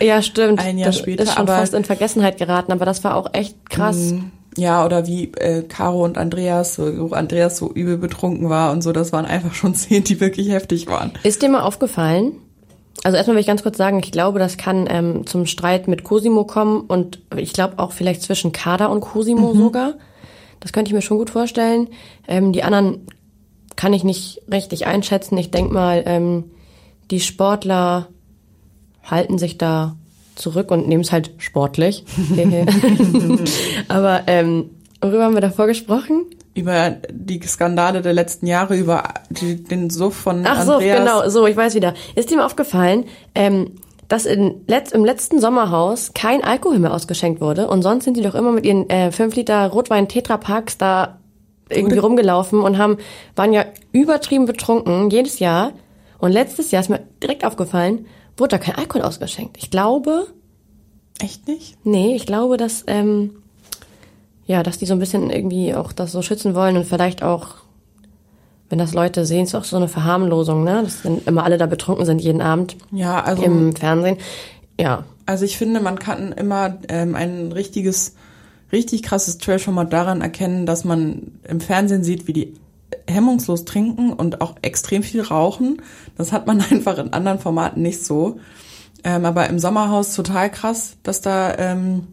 Ja, 0.00 0.22
stimmt. 0.22 0.60
Ein 0.60 0.78
Jahr 0.78 0.88
das 0.88 0.98
später, 0.98 1.24
ist 1.24 1.32
schon 1.32 1.42
aber- 1.42 1.56
fast 1.58 1.74
in 1.74 1.84
Vergessenheit 1.84 2.38
geraten, 2.38 2.72
aber 2.72 2.84
das 2.84 3.02
war 3.04 3.16
auch 3.16 3.30
echt 3.32 3.68
krass. 3.70 4.14
Ja, 4.56 4.84
oder 4.84 5.06
wie 5.06 5.32
äh, 5.34 5.62
Caro 5.62 6.04
und 6.04 6.18
Andreas, 6.18 6.74
so, 6.74 7.10
wo 7.10 7.14
Andreas 7.14 7.56
so 7.58 7.70
übel 7.72 7.96
betrunken 7.96 8.48
war 8.48 8.72
und 8.72 8.82
so, 8.82 8.92
das 8.92 9.12
waren 9.12 9.24
einfach 9.24 9.54
schon 9.54 9.74
Szenen, 9.76 10.04
die 10.04 10.20
wirklich 10.20 10.50
heftig 10.50 10.86
waren. 10.88 11.12
Ist 11.22 11.42
dir 11.42 11.48
mal 11.48 11.62
aufgefallen? 11.62 12.32
Also 13.04 13.16
erstmal 13.16 13.36
will 13.36 13.40
ich 13.40 13.46
ganz 13.46 13.62
kurz 13.62 13.76
sagen, 13.78 14.00
ich 14.02 14.10
glaube, 14.10 14.40
das 14.40 14.56
kann 14.56 14.88
ähm, 14.90 15.26
zum 15.26 15.46
Streit 15.46 15.86
mit 15.86 16.02
Cosimo 16.02 16.44
kommen 16.44 16.80
und 16.80 17.20
ich 17.36 17.52
glaube 17.52 17.78
auch 17.78 17.92
vielleicht 17.92 18.22
zwischen 18.22 18.50
Kader 18.50 18.90
und 18.90 19.00
Cosimo 19.00 19.54
sogar. 19.54 19.94
Das 20.58 20.72
könnte 20.72 20.88
ich 20.88 20.94
mir 20.94 21.02
schon 21.02 21.18
gut 21.18 21.30
vorstellen. 21.30 21.88
Ähm, 22.26 22.52
die 22.52 22.64
anderen 22.64 23.06
kann 23.76 23.92
ich 23.92 24.02
nicht 24.02 24.42
richtig 24.50 24.86
einschätzen. 24.88 25.38
Ich 25.38 25.52
denk 25.52 25.70
mal, 25.70 26.02
ähm, 26.06 26.50
die 27.12 27.20
Sportler 27.20 28.08
halten 29.10 29.38
sich 29.38 29.58
da 29.58 29.96
zurück 30.34 30.70
und 30.70 30.88
nehmen 30.88 31.02
es 31.02 31.12
halt 31.12 31.32
sportlich. 31.38 32.04
Aber 33.88 34.22
ähm, 34.26 34.70
worüber 35.00 35.24
haben 35.24 35.34
wir 35.34 35.40
davor 35.40 35.66
gesprochen? 35.66 36.26
Über 36.54 36.96
die 37.10 37.40
Skandale 37.46 38.02
der 38.02 38.12
letzten 38.12 38.46
Jahre, 38.46 38.76
über 38.76 39.04
die, 39.30 39.62
den 39.62 39.90
Suff 39.90 40.14
von 40.14 40.44
Ach 40.46 40.64
so, 40.64 40.74
Andreas. 40.74 40.98
genau, 40.98 41.28
so, 41.28 41.46
ich 41.46 41.56
weiß 41.56 41.74
wieder. 41.74 41.94
Ist 42.14 42.30
dir 42.30 42.36
mal 42.36 42.46
aufgefallen, 42.46 43.04
ähm, 43.34 43.72
dass 44.08 44.26
in 44.26 44.62
letzt, 44.66 44.92
im 44.92 45.04
letzten 45.04 45.40
Sommerhaus 45.40 46.12
kein 46.14 46.42
Alkohol 46.42 46.78
mehr 46.78 46.94
ausgeschenkt 46.94 47.40
wurde 47.40 47.68
und 47.68 47.82
sonst 47.82 48.04
sind 48.04 48.16
die 48.16 48.22
doch 48.22 48.34
immer 48.34 48.52
mit 48.52 48.64
ihren 48.64 48.88
äh, 48.88 49.12
5 49.12 49.36
Liter 49.36 49.68
Rotwein 49.68 50.08
Tetrapacks 50.08 50.78
da 50.78 51.18
irgendwie 51.70 51.98
rumgelaufen 51.98 52.60
und 52.60 52.78
haben, 52.78 52.96
waren 53.36 53.52
ja 53.52 53.64
übertrieben 53.92 54.46
betrunken, 54.46 55.10
jedes 55.10 55.38
Jahr. 55.38 55.72
Und 56.18 56.32
letztes 56.32 56.70
Jahr 56.70 56.80
ist 56.80 56.88
mir 56.88 57.00
direkt 57.22 57.44
aufgefallen, 57.44 58.06
wurde 58.38 58.50
da 58.50 58.58
kein 58.58 58.76
Alkohol 58.76 59.02
ausgeschenkt. 59.02 59.56
Ich 59.58 59.70
glaube, 59.70 60.26
Echt 61.20 61.48
nicht? 61.48 61.76
nee, 61.84 62.14
ich 62.14 62.26
glaube, 62.26 62.56
dass, 62.56 62.84
ähm, 62.86 63.36
ja, 64.46 64.62
dass 64.62 64.78
die 64.78 64.86
so 64.86 64.94
ein 64.94 64.98
bisschen 65.00 65.30
irgendwie 65.30 65.74
auch 65.74 65.92
das 65.92 66.12
so 66.12 66.22
schützen 66.22 66.54
wollen 66.54 66.76
und 66.76 66.84
vielleicht 66.86 67.22
auch, 67.22 67.56
wenn 68.70 68.78
das 68.78 68.94
Leute 68.94 69.24
sehen, 69.26 69.44
ist 69.44 69.54
auch 69.54 69.64
so 69.64 69.76
eine 69.76 69.88
Verharmlosung, 69.88 70.62
ne? 70.62 70.82
Dass 70.84 71.02
dann 71.02 71.20
immer 71.26 71.44
alle 71.44 71.58
da 71.58 71.66
betrunken 71.66 72.04
sind 72.04 72.20
jeden 72.20 72.40
Abend 72.42 72.76
Ja, 72.92 73.22
also, 73.22 73.42
im 73.42 73.74
Fernsehen. 73.74 74.18
Ja, 74.78 75.04
also 75.26 75.44
ich 75.44 75.56
finde, 75.58 75.80
man 75.80 75.98
kann 75.98 76.32
immer 76.32 76.78
ähm, 76.88 77.14
ein 77.14 77.52
richtiges, 77.52 78.14
richtig 78.70 79.02
krasses 79.02 79.38
Trash-Format 79.38 79.92
daran 79.92 80.20
erkennen, 80.20 80.66
dass 80.66 80.84
man 80.84 81.32
im 81.44 81.60
Fernsehen 81.60 82.04
sieht, 82.04 82.26
wie 82.26 82.32
die 82.32 82.54
hemmungslos 83.08 83.64
trinken 83.64 84.12
und 84.12 84.40
auch 84.40 84.56
extrem 84.62 85.02
viel 85.02 85.22
rauchen. 85.22 85.82
Das 86.16 86.32
hat 86.32 86.46
man 86.46 86.60
einfach 86.70 86.98
in 86.98 87.12
anderen 87.12 87.38
Formaten 87.38 87.82
nicht 87.82 88.04
so. 88.04 88.38
Ähm, 89.04 89.24
aber 89.24 89.48
im 89.48 89.58
Sommerhaus 89.58 90.14
total 90.14 90.50
krass, 90.50 90.96
dass 91.02 91.20
da 91.20 91.56
ähm, 91.56 92.08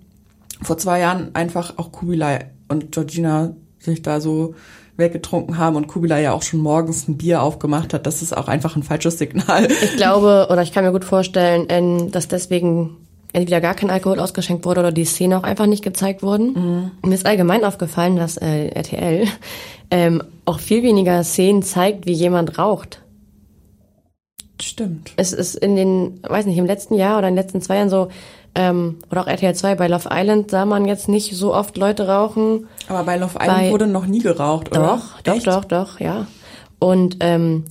vor 0.61 0.77
zwei 0.77 0.99
Jahren 0.99 1.33
einfach 1.33 1.77
auch 1.77 1.91
Kubilai 1.91 2.51
und 2.67 2.91
Georgina 2.91 3.55
sich 3.79 4.01
da 4.01 4.21
so 4.21 4.55
weggetrunken 4.97 5.57
haben 5.57 5.75
und 5.75 5.87
Kubilai 5.87 6.21
ja 6.21 6.31
auch 6.31 6.43
schon 6.43 6.61
morgens 6.61 7.07
ein 7.07 7.17
Bier 7.17 7.41
aufgemacht 7.41 7.93
hat. 7.93 8.05
Das 8.05 8.21
ist 8.21 8.35
auch 8.35 8.47
einfach 8.47 8.75
ein 8.75 8.83
falsches 8.83 9.17
Signal. 9.17 9.67
ich 9.83 9.97
glaube, 9.97 10.47
oder 10.49 10.61
ich 10.61 10.71
kann 10.71 10.85
mir 10.85 10.91
gut 10.91 11.05
vorstellen, 11.05 11.65
ähm, 11.69 12.11
dass 12.11 12.27
deswegen 12.27 12.97
entweder 13.35 13.61
gar 13.61 13.75
kein 13.75 13.89
Alkohol 13.89 14.19
ausgeschenkt 14.19 14.65
wurde 14.65 14.79
oder 14.79 14.91
die 14.91 15.05
Szene 15.05 15.37
auch 15.37 15.43
einfach 15.43 15.65
nicht 15.65 15.83
gezeigt 15.83 16.23
wurden. 16.23 16.91
Mir 17.03 17.13
ist 17.13 17.25
allgemein 17.25 17.65
aufgefallen, 17.65 18.15
dass 18.15 18.37
äh, 18.37 18.67
RTL 18.69 19.27
ähm, 19.91 20.23
auch 20.45 20.59
viel 20.59 20.83
weniger 20.83 21.23
Szenen 21.23 21.61
zeigt, 21.61 22.05
wie 22.05 22.13
jemand 22.13 22.57
raucht. 22.57 23.01
Stimmt. 24.61 25.11
es 25.17 25.33
ist 25.33 25.55
in 25.55 25.75
den, 25.75 26.19
weiß 26.23 26.45
nicht, 26.45 26.57
im 26.57 26.65
letzten 26.65 26.95
Jahr 26.95 27.17
oder 27.17 27.27
in 27.27 27.35
den 27.35 27.43
letzten 27.43 27.61
zwei 27.61 27.75
Jahren 27.75 27.89
so, 27.89 28.07
ähm, 28.55 28.99
oder 29.11 29.21
auch 29.23 29.27
RTL 29.27 29.53
2 29.53 29.75
bei 29.75 29.87
Love 29.89 30.07
Island 30.09 30.49
sah 30.49 30.65
man 30.65 30.85
jetzt 30.85 31.09
nicht 31.09 31.35
so 31.35 31.53
oft 31.53 31.75
Leute 31.77 32.07
rauchen. 32.07 32.67
Aber 32.87 33.03
bei 33.03 33.17
Love 33.17 33.37
Island 33.37 33.59
Bei- 33.59 33.71
wurde 33.71 33.87
noch 33.87 34.05
nie 34.05 34.19
geraucht, 34.19 34.71
oder? 34.71 34.79
Doch, 35.01 35.21
doch, 35.23 35.35
Echt? 35.35 35.47
doch, 35.47 35.65
doch, 35.65 35.99
ja. 35.99 36.27
Und 36.79 37.17
ähm, 37.19 37.65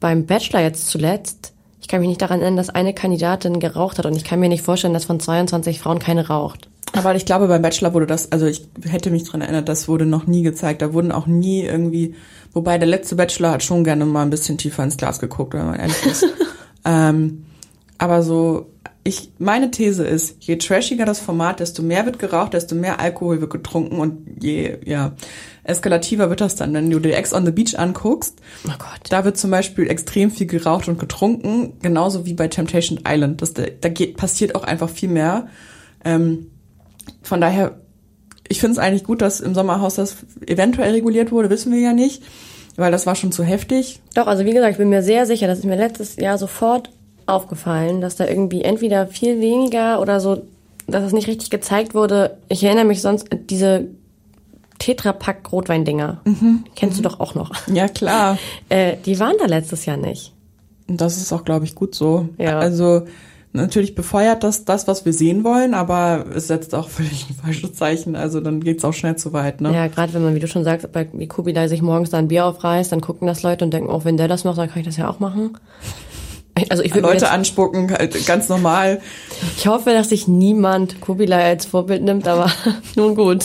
beim 0.00 0.26
Bachelor 0.26 0.60
jetzt 0.60 0.88
zuletzt, 0.88 1.53
ich 1.84 1.88
kann 1.88 2.00
mich 2.00 2.08
nicht 2.08 2.22
daran 2.22 2.40
erinnern, 2.40 2.56
dass 2.56 2.70
eine 2.70 2.94
Kandidatin 2.94 3.60
geraucht 3.60 3.98
hat 3.98 4.06
und 4.06 4.16
ich 4.16 4.24
kann 4.24 4.40
mir 4.40 4.48
nicht 4.48 4.64
vorstellen, 4.64 4.94
dass 4.94 5.04
von 5.04 5.20
22 5.20 5.80
Frauen 5.80 5.98
keine 5.98 6.28
raucht. 6.28 6.70
Aber 6.94 7.14
ich 7.14 7.26
glaube, 7.26 7.46
beim 7.46 7.60
Bachelor 7.60 7.92
wurde 7.92 8.06
das, 8.06 8.32
also 8.32 8.46
ich 8.46 8.66
hätte 8.88 9.10
mich 9.10 9.24
dran 9.24 9.42
erinnert, 9.42 9.68
das 9.68 9.86
wurde 9.86 10.06
noch 10.06 10.26
nie 10.26 10.42
gezeigt. 10.42 10.80
Da 10.80 10.94
wurden 10.94 11.12
auch 11.12 11.26
nie 11.26 11.60
irgendwie, 11.60 12.14
wobei 12.54 12.78
der 12.78 12.88
letzte 12.88 13.16
Bachelor 13.16 13.50
hat 13.50 13.62
schon 13.62 13.84
gerne 13.84 14.06
mal 14.06 14.22
ein 14.22 14.30
bisschen 14.30 14.56
tiefer 14.56 14.82
ins 14.82 14.96
Glas 14.96 15.18
geguckt, 15.18 15.52
wenn 15.52 15.66
man 15.66 15.78
ehrlich 15.78 16.06
ist. 16.06 16.24
ähm, 16.86 17.44
aber 17.98 18.22
so, 18.22 18.70
ich, 19.02 19.32
meine 19.38 19.70
These 19.70 20.04
ist, 20.04 20.36
je 20.40 20.56
trashiger 20.56 21.04
das 21.04 21.20
Format, 21.20 21.60
desto 21.60 21.82
mehr 21.82 22.06
wird 22.06 22.18
geraucht, 22.18 22.54
desto 22.54 22.74
mehr 22.74 22.98
Alkohol 22.98 23.42
wird 23.42 23.50
getrunken 23.50 24.00
und 24.00 24.42
je, 24.42 24.78
ja, 24.86 25.12
eskalativer 25.64 26.30
wird 26.30 26.40
das 26.40 26.56
dann. 26.56 26.72
Wenn 26.74 26.90
du 26.90 26.98
dir 27.00 27.16
Ex 27.16 27.32
on 27.32 27.44
the 27.44 27.52
Beach 27.52 27.78
anguckst, 27.78 28.36
Oh 28.66 28.72
Gott. 28.78 29.00
da 29.10 29.24
wird 29.24 29.36
zum 29.36 29.50
Beispiel 29.50 29.88
extrem 29.88 30.30
viel 30.30 30.46
geraucht 30.46 30.88
und 30.88 30.98
getrunken, 30.98 31.74
genauso 31.82 32.26
wie 32.26 32.34
bei 32.34 32.48
Temptation 32.48 33.00
Island. 33.06 33.42
Das, 33.42 33.54
da 33.54 33.88
geht, 33.88 34.16
passiert 34.16 34.54
auch 34.54 34.64
einfach 34.64 34.88
viel 34.88 35.08
mehr. 35.08 35.48
Ähm, 36.04 36.50
von 37.22 37.40
daher, 37.40 37.78
ich 38.48 38.60
finde 38.60 38.72
es 38.72 38.78
eigentlich 38.78 39.04
gut, 39.04 39.22
dass 39.22 39.40
im 39.40 39.54
Sommerhaus 39.54 39.94
das 39.94 40.16
eventuell 40.46 40.92
reguliert 40.92 41.32
wurde, 41.32 41.50
wissen 41.50 41.72
wir 41.72 41.80
ja 41.80 41.92
nicht, 41.92 42.22
weil 42.76 42.92
das 42.92 43.06
war 43.06 43.14
schon 43.14 43.32
zu 43.32 43.42
heftig. 43.42 44.00
Doch, 44.14 44.26
also 44.26 44.44
wie 44.44 44.52
gesagt, 44.52 44.72
ich 44.72 44.78
bin 44.78 44.90
mir 44.90 45.02
sehr 45.02 45.26
sicher, 45.26 45.46
das 45.46 45.58
ist 45.60 45.64
mir 45.64 45.76
letztes 45.76 46.16
Jahr 46.16 46.38
sofort 46.38 46.90
aufgefallen, 47.26 48.02
dass 48.02 48.16
da 48.16 48.26
irgendwie 48.26 48.62
entweder 48.62 49.06
viel 49.06 49.40
weniger 49.40 50.00
oder 50.00 50.20
so, 50.20 50.42
dass 50.86 51.04
es 51.04 51.12
nicht 51.14 51.26
richtig 51.26 51.48
gezeigt 51.48 51.94
wurde. 51.94 52.36
Ich 52.48 52.62
erinnere 52.62 52.84
mich 52.84 53.00
sonst, 53.00 53.28
diese 53.48 53.86
Tetrapack 54.78 55.50
Rotweindinger. 55.52 56.20
Mhm. 56.24 56.64
Kennst 56.74 56.98
mhm. 56.98 57.02
du 57.02 57.08
doch 57.08 57.20
auch 57.20 57.34
noch. 57.34 57.52
Ja, 57.68 57.88
klar. 57.88 58.38
Äh, 58.70 58.96
die 59.04 59.20
waren 59.20 59.36
da 59.38 59.46
letztes 59.46 59.84
Jahr 59.84 59.96
nicht. 59.96 60.32
Und 60.88 61.00
das 61.00 61.18
ist 61.18 61.32
auch, 61.32 61.44
glaube 61.44 61.64
ich, 61.64 61.74
gut 61.74 61.94
so. 61.94 62.28
Ja. 62.38 62.58
Also 62.58 63.02
natürlich 63.52 63.94
befeuert 63.94 64.42
das 64.42 64.64
das, 64.64 64.86
was 64.86 65.04
wir 65.04 65.12
sehen 65.12 65.44
wollen, 65.44 65.74
aber 65.74 66.26
es 66.34 66.48
setzt 66.48 66.74
auch 66.74 66.88
völlig 66.90 67.26
ein 67.30 67.34
falsches 67.34 67.74
Zeichen. 67.74 68.16
Also 68.16 68.40
dann 68.40 68.60
geht's 68.60 68.84
auch 68.84 68.92
schnell 68.92 69.16
zu 69.16 69.32
weit. 69.32 69.60
Ne? 69.60 69.72
Ja, 69.72 69.86
gerade 69.86 70.12
wenn 70.12 70.22
man, 70.22 70.34
wie 70.34 70.40
du 70.40 70.48
schon 70.48 70.64
sagst, 70.64 70.90
bei 70.92 71.08
wie 71.12 71.28
Kubilai 71.28 71.68
sich 71.68 71.82
morgens 71.82 72.10
da 72.10 72.18
ein 72.18 72.28
Bier 72.28 72.46
aufreißt, 72.46 72.92
dann 72.92 73.00
gucken 73.00 73.26
das 73.26 73.42
Leute 73.42 73.64
und 73.64 73.72
denken, 73.72 73.90
auch 73.90 74.02
oh, 74.02 74.04
wenn 74.04 74.16
der 74.16 74.28
das 74.28 74.44
macht, 74.44 74.58
dann 74.58 74.68
kann 74.68 74.80
ich 74.80 74.86
das 74.86 74.96
ja 74.96 75.08
auch 75.08 75.20
machen. 75.20 75.56
Also 76.70 76.84
ich 76.84 76.94
würde 76.94 77.08
Leute 77.08 77.30
anspucken, 77.30 77.90
halt 77.90 78.26
ganz 78.26 78.48
normal. 78.48 79.00
Ich 79.56 79.66
hoffe, 79.66 79.90
dass 79.90 80.10
sich 80.10 80.28
niemand 80.28 81.00
Kubilai 81.00 81.42
als 81.42 81.66
Vorbild 81.66 82.04
nimmt, 82.04 82.28
aber 82.28 82.48
nun 82.94 83.16
gut. 83.16 83.44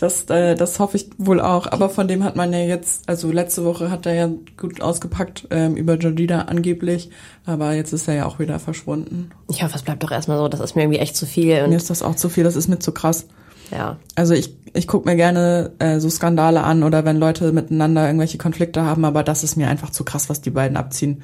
Das, 0.00 0.24
äh, 0.30 0.54
das 0.54 0.78
hoffe 0.78 0.96
ich 0.96 1.10
wohl 1.18 1.40
auch. 1.40 1.66
Aber 1.66 1.90
von 1.90 2.08
dem 2.08 2.24
hat 2.24 2.36
man 2.36 2.52
ja 2.52 2.60
jetzt, 2.60 3.08
also 3.08 3.30
letzte 3.30 3.64
Woche 3.64 3.90
hat 3.90 4.06
er 4.06 4.14
ja 4.14 4.30
gut 4.56 4.80
ausgepackt 4.80 5.48
ähm, 5.50 5.76
über 5.76 5.94
Jordina 5.94 6.42
angeblich, 6.42 7.10
aber 7.44 7.72
jetzt 7.74 7.92
ist 7.92 8.08
er 8.08 8.14
ja 8.14 8.26
auch 8.26 8.38
wieder 8.38 8.58
verschwunden. 8.58 9.30
Ich 9.50 9.62
hoffe, 9.62 9.76
es 9.76 9.82
bleibt 9.82 10.02
doch 10.02 10.10
erstmal 10.10 10.38
so. 10.38 10.48
Das 10.48 10.60
ist 10.60 10.76
mir 10.76 10.82
irgendwie 10.82 11.00
echt 11.00 11.16
zu 11.16 11.26
viel. 11.26 11.62
Und 11.62 11.70
mir 11.70 11.76
ist 11.76 11.90
das 11.90 12.02
auch 12.02 12.16
zu 12.16 12.28
viel. 12.28 12.44
Das 12.44 12.56
ist 12.56 12.68
mir 12.68 12.78
zu 12.78 12.92
krass. 12.92 13.26
Ja. 13.70 13.98
Also 14.14 14.34
ich, 14.34 14.56
ich 14.72 14.86
gucke 14.86 15.08
mir 15.08 15.16
gerne 15.16 15.72
äh, 15.78 16.00
so 16.00 16.08
Skandale 16.08 16.62
an 16.62 16.82
oder 16.82 17.04
wenn 17.04 17.18
Leute 17.18 17.52
miteinander 17.52 18.06
irgendwelche 18.06 18.38
Konflikte 18.38 18.82
haben, 18.82 19.04
aber 19.04 19.22
das 19.22 19.44
ist 19.44 19.56
mir 19.56 19.68
einfach 19.68 19.90
zu 19.90 20.04
krass, 20.04 20.28
was 20.28 20.40
die 20.40 20.50
beiden 20.50 20.76
abziehen. 20.76 21.22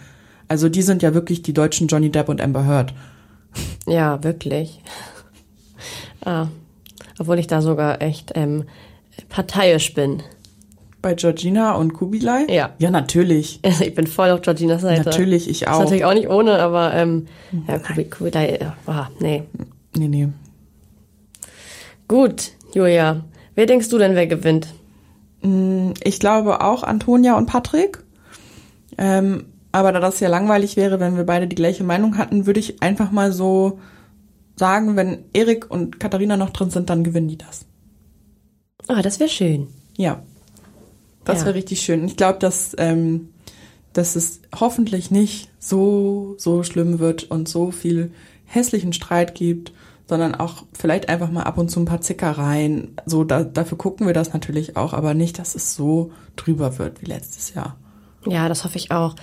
Also 0.48 0.68
die 0.68 0.82
sind 0.82 1.02
ja 1.02 1.14
wirklich 1.14 1.42
die 1.42 1.54
deutschen 1.54 1.88
Johnny 1.88 2.10
Depp 2.10 2.28
und 2.28 2.40
Amber 2.40 2.66
Heard. 2.66 2.92
Ja, 3.86 4.22
wirklich. 4.22 4.82
ah, 6.24 6.48
obwohl 7.18 7.38
ich 7.38 7.46
da 7.46 7.62
sogar 7.62 8.02
echt 8.02 8.32
ähm, 8.34 8.64
parteiisch 9.28 9.94
bin. 9.94 10.22
Bei 11.02 11.14
Georgina 11.14 11.74
und 11.74 11.92
Kubilai? 11.92 12.46
Ja. 12.48 12.70
Ja, 12.78 12.90
natürlich. 12.90 13.60
Ich 13.80 13.94
bin 13.94 14.06
voll 14.06 14.30
auf 14.30 14.40
Georginas 14.40 14.82
Seite. 14.82 15.02
Natürlich, 15.04 15.48
ich 15.48 15.68
auch. 15.68 15.72
Das 15.72 15.78
ist 15.78 15.84
natürlich 15.84 16.04
auch 16.06 16.14
nicht 16.14 16.28
ohne, 16.28 16.58
aber 16.58 16.94
ähm, 16.94 17.26
ja, 17.68 17.78
Kubilai, 17.78 18.58
oh, 18.86 18.92
nee. 19.20 19.42
Nee, 19.96 20.08
nee. 20.08 20.28
Gut, 22.08 22.52
Julia. 22.74 23.24
Wer 23.54 23.66
denkst 23.66 23.88
du 23.88 23.98
denn, 23.98 24.14
wer 24.14 24.26
gewinnt? 24.26 24.68
Mm, 25.42 25.92
ich 26.02 26.18
glaube 26.20 26.60
auch 26.62 26.82
Antonia 26.82 27.36
und 27.36 27.46
Patrick. 27.46 28.02
Ähm, 28.98 29.46
aber 29.72 29.92
da 29.92 30.00
das 30.00 30.20
ja 30.20 30.28
langweilig 30.28 30.76
wäre, 30.76 31.00
wenn 31.00 31.16
wir 31.16 31.24
beide 31.24 31.46
die 31.46 31.56
gleiche 31.56 31.84
Meinung 31.84 32.16
hatten, 32.16 32.46
würde 32.46 32.60
ich 32.60 32.82
einfach 32.82 33.10
mal 33.10 33.32
so 33.32 33.80
sagen, 34.56 34.96
wenn 34.96 35.24
Erik 35.32 35.70
und 35.70 35.98
Katharina 36.00 36.36
noch 36.36 36.50
drin 36.50 36.70
sind, 36.70 36.90
dann 36.90 37.04
gewinnen 37.04 37.28
die 37.28 37.38
das. 37.38 37.66
Ah, 38.88 38.96
oh, 38.98 39.02
das 39.02 39.20
wäre 39.20 39.30
schön. 39.30 39.68
Ja. 39.96 40.22
Das 41.24 41.40
ja. 41.40 41.46
wäre 41.46 41.56
richtig 41.56 41.80
schön. 41.80 42.04
Ich 42.06 42.16
glaube, 42.16 42.38
dass, 42.38 42.74
ähm, 42.78 43.30
dass 43.92 44.14
es 44.14 44.40
hoffentlich 44.58 45.10
nicht 45.10 45.50
so, 45.58 46.34
so 46.38 46.62
schlimm 46.62 46.98
wird 46.98 47.24
und 47.24 47.48
so 47.48 47.70
viel 47.70 48.12
hässlichen 48.44 48.92
Streit 48.92 49.34
gibt, 49.34 49.72
sondern 50.06 50.34
auch 50.34 50.64
vielleicht 50.72 51.08
einfach 51.08 51.30
mal 51.30 51.44
ab 51.44 51.56
und 51.56 51.70
zu 51.70 51.80
ein 51.80 51.86
paar 51.86 52.02
Zickereien. 52.02 52.96
So, 53.06 53.24
da, 53.24 53.42
dafür 53.42 53.78
gucken 53.78 54.06
wir 54.06 54.12
das 54.12 54.34
natürlich 54.34 54.76
auch, 54.76 54.92
aber 54.92 55.14
nicht, 55.14 55.38
dass 55.38 55.54
es 55.54 55.74
so 55.74 56.12
drüber 56.36 56.78
wird 56.78 57.00
wie 57.00 57.06
letztes 57.06 57.54
Jahr. 57.54 57.76
Ja, 58.26 58.48
das 58.48 58.64
hoffe 58.64 58.76
ich 58.76 58.90
auch. 58.90 59.16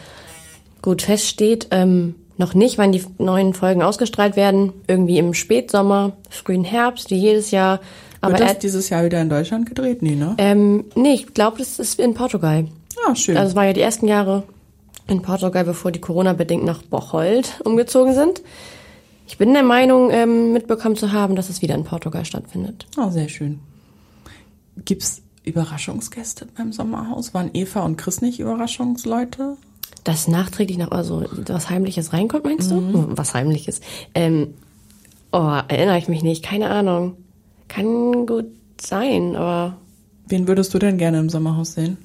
Gut, 0.81 1.03
fest 1.03 1.27
steht, 1.27 1.67
ähm, 1.69 2.15
noch 2.37 2.53
nicht, 2.53 2.77
wann 2.77 2.91
die 2.91 3.03
neuen 3.17 3.53
Folgen 3.53 3.81
ausgestrahlt 3.81 4.35
werden. 4.35 4.73
Irgendwie 4.87 5.17
im 5.17 5.33
Spätsommer, 5.33 6.13
frühen 6.29 6.63
Herbst, 6.63 7.11
wie 7.11 7.15
jedes 7.15 7.51
Jahr. 7.51 7.79
Aber 8.21 8.37
Wird 8.37 8.49
das 8.49 8.59
dieses 8.59 8.89
Jahr 8.89 9.03
wieder 9.03 9.21
in 9.21 9.29
Deutschland 9.29 9.67
gedreht? 9.67 10.01
Nee, 10.01 10.15
ne? 10.15 10.35
Ähm, 10.37 10.85
nee, 10.95 11.13
ich 11.13 11.33
glaube, 11.33 11.57
das 11.57 11.79
ist 11.79 11.99
in 11.99 12.13
Portugal. 12.13 12.65
Ah, 13.07 13.15
schön. 13.15 13.37
Also 13.37 13.51
es 13.51 13.55
war 13.55 13.65
ja 13.65 13.73
die 13.73 13.81
ersten 13.81 14.07
Jahre 14.07 14.43
in 15.07 15.21
Portugal, 15.21 15.63
bevor 15.63 15.91
die 15.91 15.99
Corona-bedingt 15.99 16.63
nach 16.63 16.83
Bocholt 16.83 17.59
umgezogen 17.63 18.13
sind. 18.13 18.41
Ich 19.27 19.37
bin 19.37 19.53
der 19.53 19.63
Meinung, 19.63 20.11
ähm, 20.11 20.53
mitbekommen 20.53 20.95
zu 20.95 21.11
haben, 21.11 21.35
dass 21.35 21.49
es 21.49 21.61
wieder 21.61 21.75
in 21.75 21.83
Portugal 21.83 22.25
stattfindet. 22.25 22.85
Ah, 22.97 23.07
oh, 23.07 23.11
sehr 23.11 23.29
schön. 23.29 23.59
Gibt's 24.83 25.21
Überraschungsgäste 25.43 26.47
beim 26.55 26.71
Sommerhaus? 26.71 27.33
Waren 27.33 27.49
Eva 27.53 27.81
und 27.81 27.97
Chris 27.97 28.21
nicht 28.21 28.39
Überraschungsleute? 28.39 29.57
Dass 30.03 30.27
nachträglich 30.27 30.77
noch 30.77 30.91
also 30.91 31.23
was 31.47 31.69
Heimliches 31.69 32.13
reinkommt, 32.13 32.43
meinst 32.43 32.71
du? 32.71 32.75
Mhm. 32.75 32.93
Hm, 32.93 33.17
was 33.17 33.33
Heimliches. 33.33 33.81
Ähm, 34.15 34.55
oh, 35.31 35.59
erinnere 35.67 35.97
ich 35.97 36.07
mich 36.07 36.23
nicht, 36.23 36.43
keine 36.43 36.69
Ahnung. 36.69 37.17
Kann 37.67 38.25
gut 38.25 38.47
sein, 38.79 39.35
aber. 39.35 39.77
Wen 40.27 40.47
würdest 40.47 40.73
du 40.73 40.79
denn 40.79 40.97
gerne 40.97 41.19
im 41.19 41.29
Sommerhaus 41.29 41.73
sehen? 41.73 41.97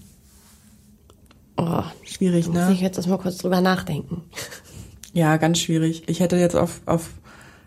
Oh, 1.57 1.83
schwierig, 2.05 2.49
ne? 2.49 2.61
Muss 2.61 2.75
ich 2.75 2.81
jetzt 2.81 2.97
erstmal 2.97 3.19
kurz 3.19 3.39
drüber 3.39 3.61
nachdenken. 3.61 4.23
Ja, 5.13 5.39
ganz 5.39 5.61
schwierig. 5.61 6.03
Ich 6.11 6.21
hätte 6.21 6.37
jetzt 6.37 6.57
auf, 6.57 6.83
auf 6.85 7.09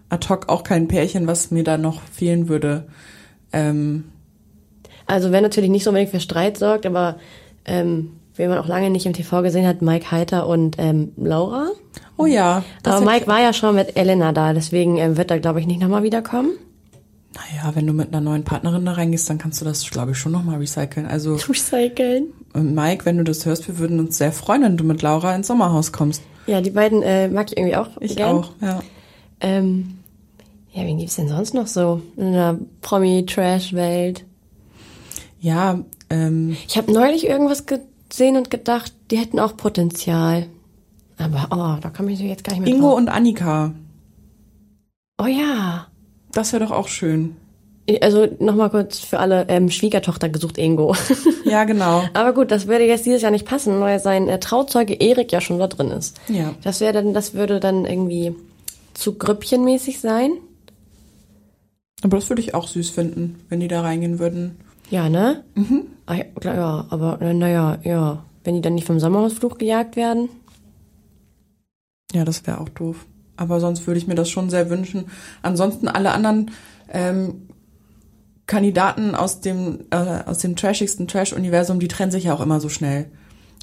ad 0.09 0.29
hoc 0.29 0.49
auch 0.49 0.61
kein 0.61 0.87
Pärchen, 0.87 1.25
was 1.25 1.49
mir 1.49 1.63
da 1.63 1.79
noch 1.79 2.03
fehlen 2.03 2.47
würde. 2.47 2.87
Ähm, 3.51 4.03
also 5.07 5.31
wer 5.31 5.41
natürlich 5.41 5.71
nicht 5.71 5.83
so 5.83 5.89
unbedingt 5.89 6.11
für 6.11 6.19
Streit 6.19 6.59
sorgt, 6.59 6.85
aber 6.85 7.17
ähm, 7.65 8.18
wen 8.39 8.49
man 8.49 8.57
auch 8.57 8.67
lange 8.67 8.89
nicht 8.89 9.05
im 9.05 9.13
TV 9.13 9.41
gesehen 9.41 9.67
hat, 9.67 9.81
Mike 9.81 10.11
Heiter 10.11 10.47
und 10.47 10.77
ähm, 10.79 11.11
Laura. 11.17 11.67
Oh 12.17 12.25
ja. 12.25 12.63
Aber 12.83 13.05
Mike 13.05 13.27
war 13.27 13.41
ja 13.41 13.53
schon 13.53 13.75
mit 13.75 13.97
Elena 13.97 14.31
da, 14.31 14.53
deswegen 14.53 14.97
ähm, 14.97 15.17
wird 15.17 15.29
er, 15.29 15.39
glaube 15.39 15.59
ich, 15.59 15.67
nicht 15.67 15.81
nochmal 15.81 16.03
wiederkommen. 16.03 16.51
Naja, 17.35 17.75
wenn 17.75 17.85
du 17.85 17.93
mit 17.93 18.07
einer 18.07 18.21
neuen 18.21 18.43
Partnerin 18.43 18.85
da 18.85 18.93
reingehst, 18.93 19.29
dann 19.29 19.37
kannst 19.37 19.61
du 19.61 19.65
das, 19.65 19.87
glaube 19.89 20.11
ich, 20.11 20.17
schon 20.17 20.31
nochmal 20.31 20.57
recyceln. 20.57 21.05
Also 21.05 21.35
recyceln. 21.49 22.27
Und 22.53 22.73
Mike, 22.73 23.05
wenn 23.05 23.17
du 23.17 23.23
das 23.23 23.45
hörst, 23.45 23.67
wir 23.67 23.77
würden 23.77 23.99
uns 23.99 24.17
sehr 24.17 24.31
freuen, 24.31 24.63
wenn 24.63 24.77
du 24.77 24.83
mit 24.85 25.01
Laura 25.01 25.35
ins 25.35 25.47
Sommerhaus 25.47 25.91
kommst. 25.91 26.23
Ja, 26.47 26.61
die 26.61 26.71
beiden 26.71 27.03
äh, 27.03 27.27
mag 27.27 27.51
ich 27.51 27.57
irgendwie 27.57 27.75
auch. 27.75 27.89
Ich 27.99 28.15
gern. 28.15 28.37
auch, 28.37 28.51
ja. 28.61 28.81
Ähm, 29.41 29.99
ja, 30.71 30.83
wen 30.83 30.97
gibt's 30.97 31.17
denn 31.17 31.27
sonst 31.27 31.53
noch 31.53 31.67
so 31.67 32.01
in 32.15 32.31
der 32.33 32.57
Promi-Trash-Welt? 32.81 34.23
Ja, 35.41 35.79
ähm. 36.09 36.55
Ich 36.67 36.77
habe 36.77 36.91
neulich 36.91 37.27
irgendwas 37.27 37.65
ge 37.65 37.79
gesehen 38.09 38.37
und 38.37 38.49
gedacht, 38.49 38.93
die 39.11 39.17
hätten 39.17 39.39
auch 39.39 39.55
Potenzial. 39.55 40.47
Aber, 41.17 41.47
oh, 41.51 41.79
da 41.81 41.89
kann 41.89 42.07
ich 42.07 42.19
jetzt 42.19 42.43
gar 42.43 42.53
nicht 42.53 42.63
mehr 42.63 42.73
Ingo 42.73 42.89
drauf. 42.89 42.97
und 42.97 43.09
Annika. 43.09 43.73
Oh 45.21 45.27
ja. 45.27 45.87
Das 46.31 46.53
wäre 46.53 46.65
doch 46.65 46.71
auch 46.71 46.87
schön. 46.87 47.35
Also 48.01 48.27
nochmal 48.39 48.69
kurz 48.69 48.99
für 48.99 49.19
alle, 49.19 49.47
ähm, 49.49 49.69
Schwiegertochter 49.71 50.29
gesucht 50.29 50.57
Ingo. 50.57 50.95
Ja, 51.43 51.63
genau. 51.63 52.03
Aber 52.13 52.33
gut, 52.33 52.51
das 52.51 52.67
würde 52.67 52.85
jetzt 52.85 53.05
dieses 53.05 53.23
Jahr 53.23 53.31
nicht 53.31 53.47
passen, 53.47 53.79
weil 53.79 53.99
sein 53.99 54.29
äh, 54.29 54.39
Trauzeuge 54.39 54.93
Erik 54.93 55.31
ja 55.31 55.41
schon 55.41 55.57
da 55.57 55.67
drin 55.67 55.89
ist. 55.89 56.19
Ja. 56.27 56.53
Das 56.63 56.81
wäre 56.81 56.93
dann, 56.93 57.13
das 57.13 57.33
würde 57.33 57.59
dann 57.59 57.85
irgendwie 57.85 58.35
zu 58.93 59.17
grüppchenmäßig 59.17 59.99
sein. 59.99 60.31
Aber 62.03 62.17
das 62.17 62.29
würde 62.29 62.41
ich 62.41 62.53
auch 62.53 62.67
süß 62.67 62.91
finden, 62.91 63.41
wenn 63.49 63.59
die 63.59 63.67
da 63.67 63.81
reingehen 63.81 64.19
würden. 64.19 64.57
Ja, 64.89 65.09
ne? 65.09 65.43
Mhm. 65.55 65.87
Ach, 66.09 66.17
ja, 66.43 66.87
aber 66.89 67.17
naja, 67.33 67.77
ja. 67.83 68.25
Wenn 68.43 68.55
die 68.55 68.61
dann 68.61 68.73
nicht 68.73 68.87
vom 68.87 68.99
Sommerhausflug 68.99 69.59
gejagt 69.59 69.95
werden? 69.95 70.29
Ja, 72.13 72.25
das 72.25 72.47
wäre 72.47 72.59
auch 72.59 72.69
doof. 72.69 73.05
Aber 73.37 73.59
sonst 73.59 73.85
würde 73.85 73.99
ich 73.99 74.07
mir 74.07 74.15
das 74.15 74.29
schon 74.29 74.49
sehr 74.49 74.71
wünschen. 74.71 75.05
Ansonsten 75.43 75.87
alle 75.87 76.11
anderen 76.11 76.49
ähm, 76.91 77.47
Kandidaten 78.47 79.13
aus 79.13 79.41
dem 79.41 79.85
äh, 79.91 80.23
aus 80.25 80.39
dem 80.39 80.55
trashigsten 80.55 81.07
Trash-Universum, 81.07 81.79
die 81.79 81.87
trennen 81.87 82.11
sich 82.11 82.23
ja 82.23 82.33
auch 82.33 82.41
immer 82.41 82.59
so 82.59 82.69
schnell. 82.69 83.11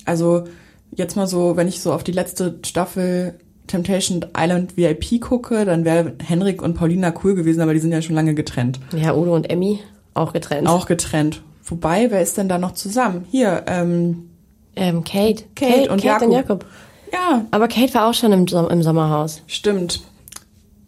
Also 0.04 0.44
jetzt 0.92 1.16
mal 1.16 1.26
so, 1.26 1.56
wenn 1.56 1.66
ich 1.66 1.80
so 1.80 1.92
auf 1.92 2.04
die 2.04 2.12
letzte 2.12 2.60
Staffel 2.64 3.34
Temptation 3.66 4.24
Island 4.38 4.76
VIP 4.76 5.20
gucke, 5.20 5.64
dann 5.64 5.84
wäre 5.84 6.14
Henrik 6.22 6.62
und 6.62 6.74
Paulina 6.74 7.12
cool 7.24 7.34
gewesen, 7.34 7.60
aber 7.60 7.74
die 7.74 7.80
sind 7.80 7.90
ja 7.90 8.02
schon 8.02 8.14
lange 8.14 8.34
getrennt. 8.34 8.78
Ja, 8.94 9.16
Udo 9.16 9.34
und 9.34 9.50
Emmy. 9.50 9.80
Auch 10.14 10.32
getrennt. 10.32 10.68
Auch 10.68 10.86
getrennt. 10.86 11.42
Wobei, 11.66 12.10
wer 12.10 12.22
ist 12.22 12.38
denn 12.38 12.48
da 12.48 12.58
noch 12.58 12.72
zusammen? 12.72 13.26
Hier, 13.30 13.64
ähm, 13.66 14.30
ähm 14.76 15.04
Kate. 15.04 15.44
Kate, 15.54 15.72
Kate 15.72 15.92
und, 15.92 16.02
Kate 16.02 16.06
Jakob. 16.06 16.28
und 16.28 16.32
Jakob. 16.32 16.66
Ja. 17.12 17.44
Aber 17.50 17.68
Kate 17.68 17.94
war 17.94 18.08
auch 18.08 18.14
schon 18.14 18.32
im, 18.32 18.46
im 18.46 18.82
Sommerhaus. 18.82 19.42
Stimmt. 19.46 20.02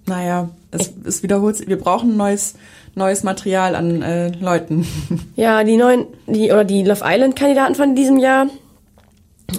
Naja, 0.06 0.50
es, 0.70 0.92
es 1.04 1.22
wiederholt 1.22 1.56
sich. 1.56 1.68
Wir 1.68 1.78
brauchen 1.78 2.16
neues, 2.16 2.54
neues 2.94 3.24
Material 3.24 3.74
an 3.74 4.02
äh, 4.02 4.28
Leuten. 4.28 4.86
Ja, 5.36 5.62
die 5.62 5.76
neuen, 5.76 6.06
die 6.26 6.50
oder 6.50 6.64
die 6.64 6.82
Love 6.82 7.02
Island 7.04 7.36
Kandidaten 7.36 7.74
von 7.74 7.94
diesem 7.94 8.18
Jahr. 8.18 8.48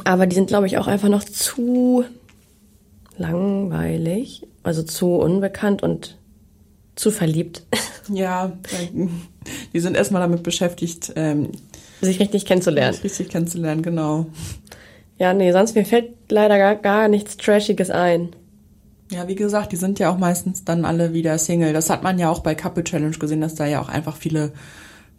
Aber 0.03 0.27
die 0.27 0.35
sind, 0.35 0.47
glaube 0.47 0.67
ich, 0.67 0.77
auch 0.77 0.87
einfach 0.87 1.07
noch 1.07 1.23
zu 1.23 2.03
langweilig, 3.17 4.45
also 4.63 4.83
zu 4.83 5.15
unbekannt 5.15 5.83
und 5.83 6.17
zu 6.95 7.11
verliebt. 7.11 7.63
Ja, 8.11 8.53
die 9.73 9.79
sind 9.79 9.95
erstmal 9.95 10.21
damit 10.21 10.43
beschäftigt, 10.43 11.13
ähm, 11.15 11.49
sich 12.01 12.19
richtig 12.19 12.45
kennenzulernen. 12.45 12.93
Sich 12.93 13.03
richtig 13.03 13.29
kennenzulernen, 13.29 13.81
genau. 13.81 14.27
Ja, 15.17 15.33
nee, 15.33 15.51
sonst 15.51 15.75
mir 15.75 15.85
fällt 15.85 16.13
leider 16.29 16.57
gar, 16.57 16.75
gar 16.75 17.07
nichts 17.07 17.37
Trashiges 17.37 17.89
ein. 17.89 18.29
Ja, 19.11 19.27
wie 19.27 19.35
gesagt, 19.35 19.71
die 19.71 19.75
sind 19.75 19.99
ja 19.99 20.11
auch 20.11 20.17
meistens 20.17 20.63
dann 20.63 20.85
alle 20.85 21.13
wieder 21.13 21.37
Single. 21.37 21.73
Das 21.73 21.89
hat 21.89 22.03
man 22.03 22.19
ja 22.19 22.29
auch 22.29 22.41
bei 22.41 22.55
Couple 22.55 22.83
Challenge 22.83 23.17
gesehen, 23.17 23.41
dass 23.41 23.55
da 23.55 23.65
ja 23.65 23.81
auch 23.81 23.89
einfach 23.89 24.15
viele 24.15 24.53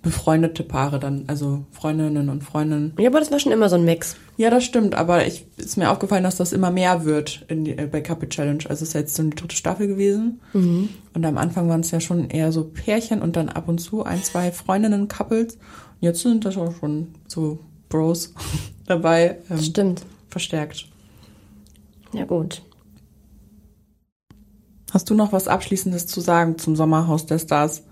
befreundete 0.03 0.63
Paare 0.63 0.99
dann, 0.99 1.25
also 1.27 1.65
Freundinnen 1.73 2.31
und 2.31 2.43
Freundinnen. 2.43 2.95
Ja, 2.99 3.11
aber 3.11 3.19
das 3.19 3.31
war 3.31 3.39
schon 3.39 3.53
immer 3.53 3.69
so 3.69 3.77
ein 3.77 3.85
Mix. 3.85 4.17
Ja, 4.39 4.49
das 4.49 4.65
stimmt, 4.65 4.95
aber 4.95 5.27
ich 5.27 5.45
ist 5.59 5.77
mir 5.77 5.91
aufgefallen, 5.91 6.25
dass 6.25 6.37
das 6.37 6.53
immer 6.53 6.71
mehr 6.71 7.05
wird 7.05 7.45
in 7.49 7.65
die, 7.65 7.77
äh, 7.77 7.87
bei 7.87 8.01
Couple 8.01 8.29
Challenge. 8.29 8.65
Also 8.69 8.83
es 8.83 8.89
ist 8.89 8.93
jetzt 8.95 9.15
so 9.15 9.23
eine 9.23 9.33
dritte 9.33 9.57
Staffel 9.57 9.87
gewesen. 9.87 10.41
Mhm. 10.55 10.89
Und 11.13 11.27
am 11.27 11.37
Anfang 11.37 11.69
waren 11.69 11.81
es 11.81 11.91
ja 11.91 12.01
schon 12.01 12.31
eher 12.31 12.51
so 12.51 12.65
Pärchen 12.65 13.21
und 13.21 13.37
dann 13.37 13.51
ab 13.51 13.69
und 13.69 13.79
zu 13.79 14.03
ein, 14.05 14.23
zwei 14.23 14.53
Freundinnen, 14.53 15.09
Couples. 15.09 15.55
Und 15.57 15.61
jetzt 16.01 16.21
sind 16.21 16.47
das 16.47 16.57
auch 16.57 16.75
schon 16.81 17.09
so 17.27 17.59
Bros 17.91 18.33
dabei. 18.87 19.39
Ähm, 19.51 19.61
Stimmt. 19.61 20.03
Verstärkt. 20.29 20.87
Ja, 22.15 22.25
gut. 22.25 22.63
Hast 24.93 25.11
du 25.11 25.15
noch 25.15 25.33
was 25.33 25.47
Abschließendes 25.47 26.07
zu 26.07 26.21
sagen 26.21 26.57
zum 26.57 26.75
Sommerhaus 26.75 27.27
der 27.27 27.39
Stars? 27.39 27.83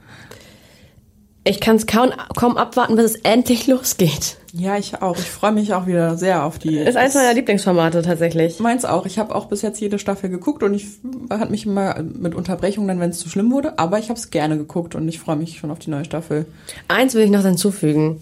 Ich 1.44 1.60
kann 1.60 1.76
es 1.76 1.86
kaum, 1.86 2.10
kaum 2.36 2.56
abwarten, 2.56 2.96
bis 2.96 3.04
es 3.06 3.14
endlich 3.16 3.66
losgeht. 3.66 4.36
Ja, 4.52 4.76
ich 4.76 5.00
auch. 5.00 5.16
Ich 5.16 5.30
freue 5.30 5.52
mich 5.52 5.72
auch 5.72 5.86
wieder 5.86 6.16
sehr 6.16 6.44
auf 6.44 6.58
die. 6.58 6.76
Ist 6.76 6.96
eins 6.96 7.14
meiner 7.14 7.32
Lieblingsformate 7.32 8.02
tatsächlich. 8.02 8.60
Meins 8.60 8.84
auch. 8.84 9.06
Ich 9.06 9.18
habe 9.18 9.34
auch 9.34 9.46
bis 9.46 9.62
jetzt 9.62 9.80
jede 9.80 9.98
Staffel 9.98 10.30
geguckt 10.30 10.62
und 10.62 10.74
ich 10.74 10.86
hat 11.30 11.50
mich 11.50 11.64
immer 11.64 12.02
mit 12.02 12.34
Unterbrechungen 12.34 12.88
dann, 12.88 13.00
wenn 13.00 13.10
es 13.10 13.18
zu 13.18 13.28
schlimm 13.28 13.50
wurde, 13.50 13.78
aber 13.78 13.98
ich 13.98 14.08
habe 14.10 14.18
es 14.18 14.30
gerne 14.30 14.58
geguckt 14.58 14.94
und 14.94 15.08
ich 15.08 15.20
freue 15.20 15.36
mich 15.36 15.58
schon 15.58 15.70
auf 15.70 15.78
die 15.78 15.90
neue 15.90 16.04
Staffel. 16.04 16.46
Eins 16.88 17.14
will 17.14 17.24
ich 17.24 17.30
noch 17.30 17.42
hinzufügen, 17.42 18.20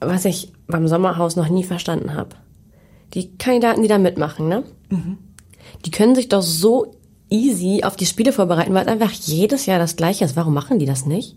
was 0.00 0.24
ich 0.24 0.52
beim 0.66 0.88
Sommerhaus 0.88 1.36
noch 1.36 1.48
nie 1.48 1.64
verstanden 1.64 2.14
habe. 2.14 2.36
Die 3.14 3.36
Kandidaten, 3.36 3.82
die 3.82 3.88
da 3.88 3.98
mitmachen, 3.98 4.48
ne? 4.48 4.64
Die 5.84 5.90
können 5.90 6.14
sich 6.14 6.28
doch 6.28 6.42
so 6.42 6.94
easy 7.30 7.82
auf 7.84 7.96
die 7.96 8.06
Spiele 8.06 8.32
vorbereiten, 8.32 8.74
weil 8.74 8.82
es 8.82 8.92
einfach 8.92 9.12
jedes 9.12 9.66
Jahr 9.66 9.78
das 9.78 9.96
gleiche 9.96 10.24
ist. 10.24 10.36
Warum 10.36 10.54
machen 10.54 10.78
die 10.78 10.86
das 10.86 11.06
nicht? 11.06 11.36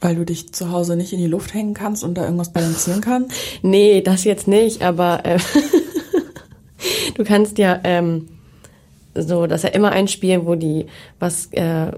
Weil 0.00 0.16
du 0.16 0.24
dich 0.24 0.52
zu 0.52 0.70
Hause 0.70 0.96
nicht 0.96 1.12
in 1.12 1.18
die 1.18 1.26
Luft 1.26 1.54
hängen 1.54 1.74
kannst 1.74 2.04
und 2.04 2.14
da 2.14 2.24
irgendwas 2.24 2.52
balancieren 2.52 3.00
kannst? 3.00 3.32
Nee, 3.62 4.02
das 4.02 4.24
jetzt 4.24 4.46
nicht, 4.46 4.82
aber 4.82 5.24
äh, 5.24 5.38
du 7.14 7.24
kannst 7.24 7.58
ja 7.58 7.80
ähm, 7.84 8.28
so, 9.14 9.46
das 9.46 9.64
ist 9.64 9.70
ja 9.70 9.74
immer 9.74 9.90
ein 9.90 10.08
Spiel, 10.08 10.46
wo 10.46 10.54
die 10.54 10.86
was 11.18 11.46
äh, 11.52 11.92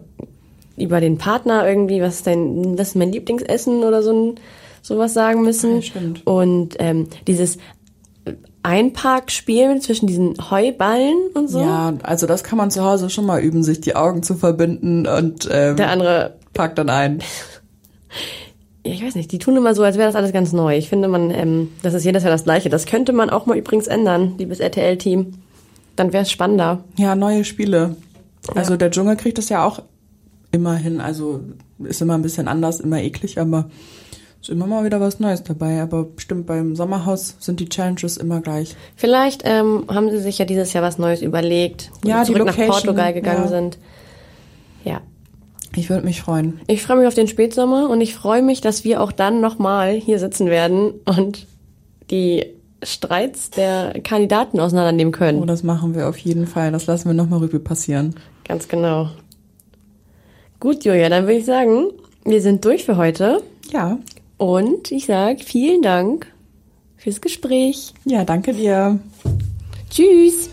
über 0.77 1.01
den 1.01 1.19
Partner 1.19 1.69
irgendwie, 1.69 2.01
was 2.01 2.17
ist 2.17 2.27
dein, 2.27 2.77
das 2.77 2.89
ist 2.89 2.95
mein 2.95 3.13
Lieblingsessen 3.13 3.85
oder 3.85 4.03
so 4.03 4.13
ein 4.13 4.35
sowas 4.83 5.13
sagen 5.13 5.43
müssen. 5.43 5.77
Ja, 5.77 5.83
stimmt. 5.83 6.27
Und 6.27 6.77
ähm, 6.79 7.09
dieses 7.27 7.59
Einparkspiel 8.63 9.81
zwischen 9.81 10.07
diesen 10.07 10.51
Heuballen 10.51 11.17
und 11.35 11.49
so. 11.49 11.61
Ja, 11.61 11.95
also 12.03 12.27
das 12.27 12.45
kann 12.45 12.59
man 12.59 12.71
zu 12.71 12.85
Hause 12.85 13.09
schon 13.11 13.25
mal 13.25 13.41
üben, 13.41 13.63
sich 13.63 13.81
die 13.81 13.97
Augen 13.97 14.23
zu 14.23 14.35
verbinden 14.35 15.07
und 15.07 15.49
ähm, 15.51 15.77
Der 15.77 15.91
andere 15.91 16.37
packt 16.53 16.79
dann 16.79 16.91
ein. 16.91 17.23
ja, 18.85 18.93
ich 18.93 19.05
weiß 19.05 19.15
nicht, 19.15 19.31
die 19.33 19.39
tun 19.39 19.57
immer 19.57 19.75
so, 19.75 19.83
als 19.83 19.97
wäre 19.97 20.07
das 20.07 20.17
alles 20.17 20.33
ganz 20.33 20.53
neu. 20.53 20.77
Ich 20.77 20.89
finde, 20.89 21.09
man, 21.09 21.31
ähm, 21.31 21.69
das 21.83 21.95
ist 21.95 22.05
jedes 22.05 22.23
Jahr 22.23 22.33
das 22.33 22.45
Gleiche. 22.45 22.71
Das 22.71 22.87
könnte 22.87 23.13
man 23.13 23.31
auch 23.31 23.47
mal 23.47 23.59
übrigens 23.59 23.87
ändern, 23.87 24.35
liebes 24.39 24.61
RTL-Team. 24.61 25.35
Dann 25.97 26.13
wäre 26.13 26.23
es 26.23 26.31
spannender. 26.31 26.85
Ja, 26.97 27.15
neue 27.15 27.45
Spiele. 27.45 27.97
Also 28.55 28.77
der 28.77 28.91
Dschungel 28.91 29.17
kriegt 29.17 29.39
das 29.39 29.51
ja 29.51 29.65
auch 29.65 29.83
immer 30.51 30.75
hin. 30.77 31.01
Also 31.01 31.41
ist 31.79 32.01
immer 32.01 32.15
ein 32.15 32.23
bisschen 32.23 32.49
anders, 32.49 32.81
immer 32.81 33.03
eklig, 33.03 33.39
aber 33.39 33.71
ist 34.41 34.49
immer 34.49 34.67
mal 34.67 34.85
wieder 34.85 35.01
was 35.01 35.21
Neues 35.21 35.43
dabei. 35.43 35.83
Aber 35.83 36.05
bestimmt 36.05 36.47
beim 36.47 36.75
Sommerhaus 36.75 37.37
sind 37.39 37.61
die 37.61 37.69
Challenges 37.69 38.17
immer 38.17 38.41
gleich. 38.41 38.77
Vielleicht 38.97 39.43
ähm, 39.45 39.85
haben 39.89 40.11
sie 40.11 40.21
sich 40.21 40.39
ja 40.39 40.47
dieses 40.47 40.73
Jahr 40.73 40.83
was 40.83 40.97
Neues 40.99 41.21
überlegt, 41.21 41.91
Ja, 42.05 42.25
sie 42.25 42.33
die 42.33 42.39
zurück 42.39 42.47
nach 42.47 42.57
Location, 42.57 42.81
Portugal 42.81 43.13
gegangen 43.13 43.45
ja. 43.45 43.49
sind. 43.49 43.79
Ja. 44.85 45.01
Ich 45.77 45.89
würde 45.91 46.05
mich 46.05 46.21
freuen. 46.21 46.61
Ich 46.67 46.83
freue 46.83 46.97
mich 46.99 47.07
auf 47.07 47.15
den 47.15 47.29
Spätsommer 47.29 47.89
und 47.91 48.01
ich 48.01 48.15
freue 48.15 48.43
mich, 48.43 48.61
dass 48.61 48.85
wir 48.85 49.01
auch 49.01 49.13
dann 49.13 49.41
nochmal 49.41 49.93
hier 49.95 50.19
sitzen 50.19 50.47
werden 50.47 50.95
und 51.05 51.47
die 52.11 52.47
Streits 52.83 53.51
der 53.51 54.01
Kandidaten 54.03 54.59
auseinandernehmen 54.59 55.13
können. 55.13 55.41
Oh, 55.43 55.45
das 55.45 55.63
machen 55.63 55.95
wir 55.95 56.09
auf 56.09 56.17
jeden 56.19 56.47
Fall. 56.47 56.73
Das 56.73 56.87
lassen 56.87 57.09
wir 57.09 57.15
nochmal 57.15 57.41
Revue 57.41 57.61
passieren. 57.61 58.15
Ganz 58.49 58.67
genau. 58.69 59.11
Gut, 60.59 60.85
Julia, 60.85 61.09
dann 61.09 61.25
würde 61.25 61.39
ich 61.39 61.45
sagen, 61.45 61.87
wir 62.25 62.43
sind 62.43 62.65
durch 62.65 62.85
für 62.85 62.97
heute 62.97 63.43
Ja. 63.73 63.99
und 64.39 64.91
ich 64.91 65.07
sage 65.07 65.43
vielen 65.45 65.83
Dank 65.83 66.27
fürs 66.97 67.21
Gespräch. 67.21 67.95
Ja, 68.05 68.25
danke 68.25 68.53
dir. 68.55 68.99
Tschüss. 69.91 70.51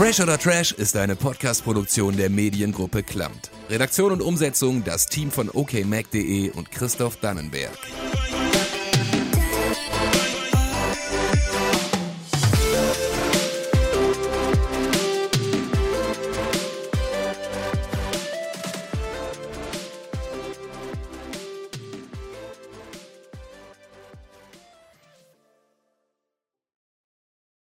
Fresh 0.00 0.18
oder 0.20 0.38
Trash 0.38 0.72
ist 0.72 0.96
eine 0.96 1.14
Podcast-Produktion 1.14 2.16
der 2.16 2.30
Mediengruppe 2.30 3.02
Klamt. 3.02 3.50
Redaktion 3.68 4.12
und 4.12 4.22
Umsetzung 4.22 4.82
das 4.82 5.04
Team 5.04 5.30
von 5.30 5.50
okmac.de 5.50 6.52
und 6.52 6.70
Christoph 6.70 7.16
Dannenberg. 7.16 7.76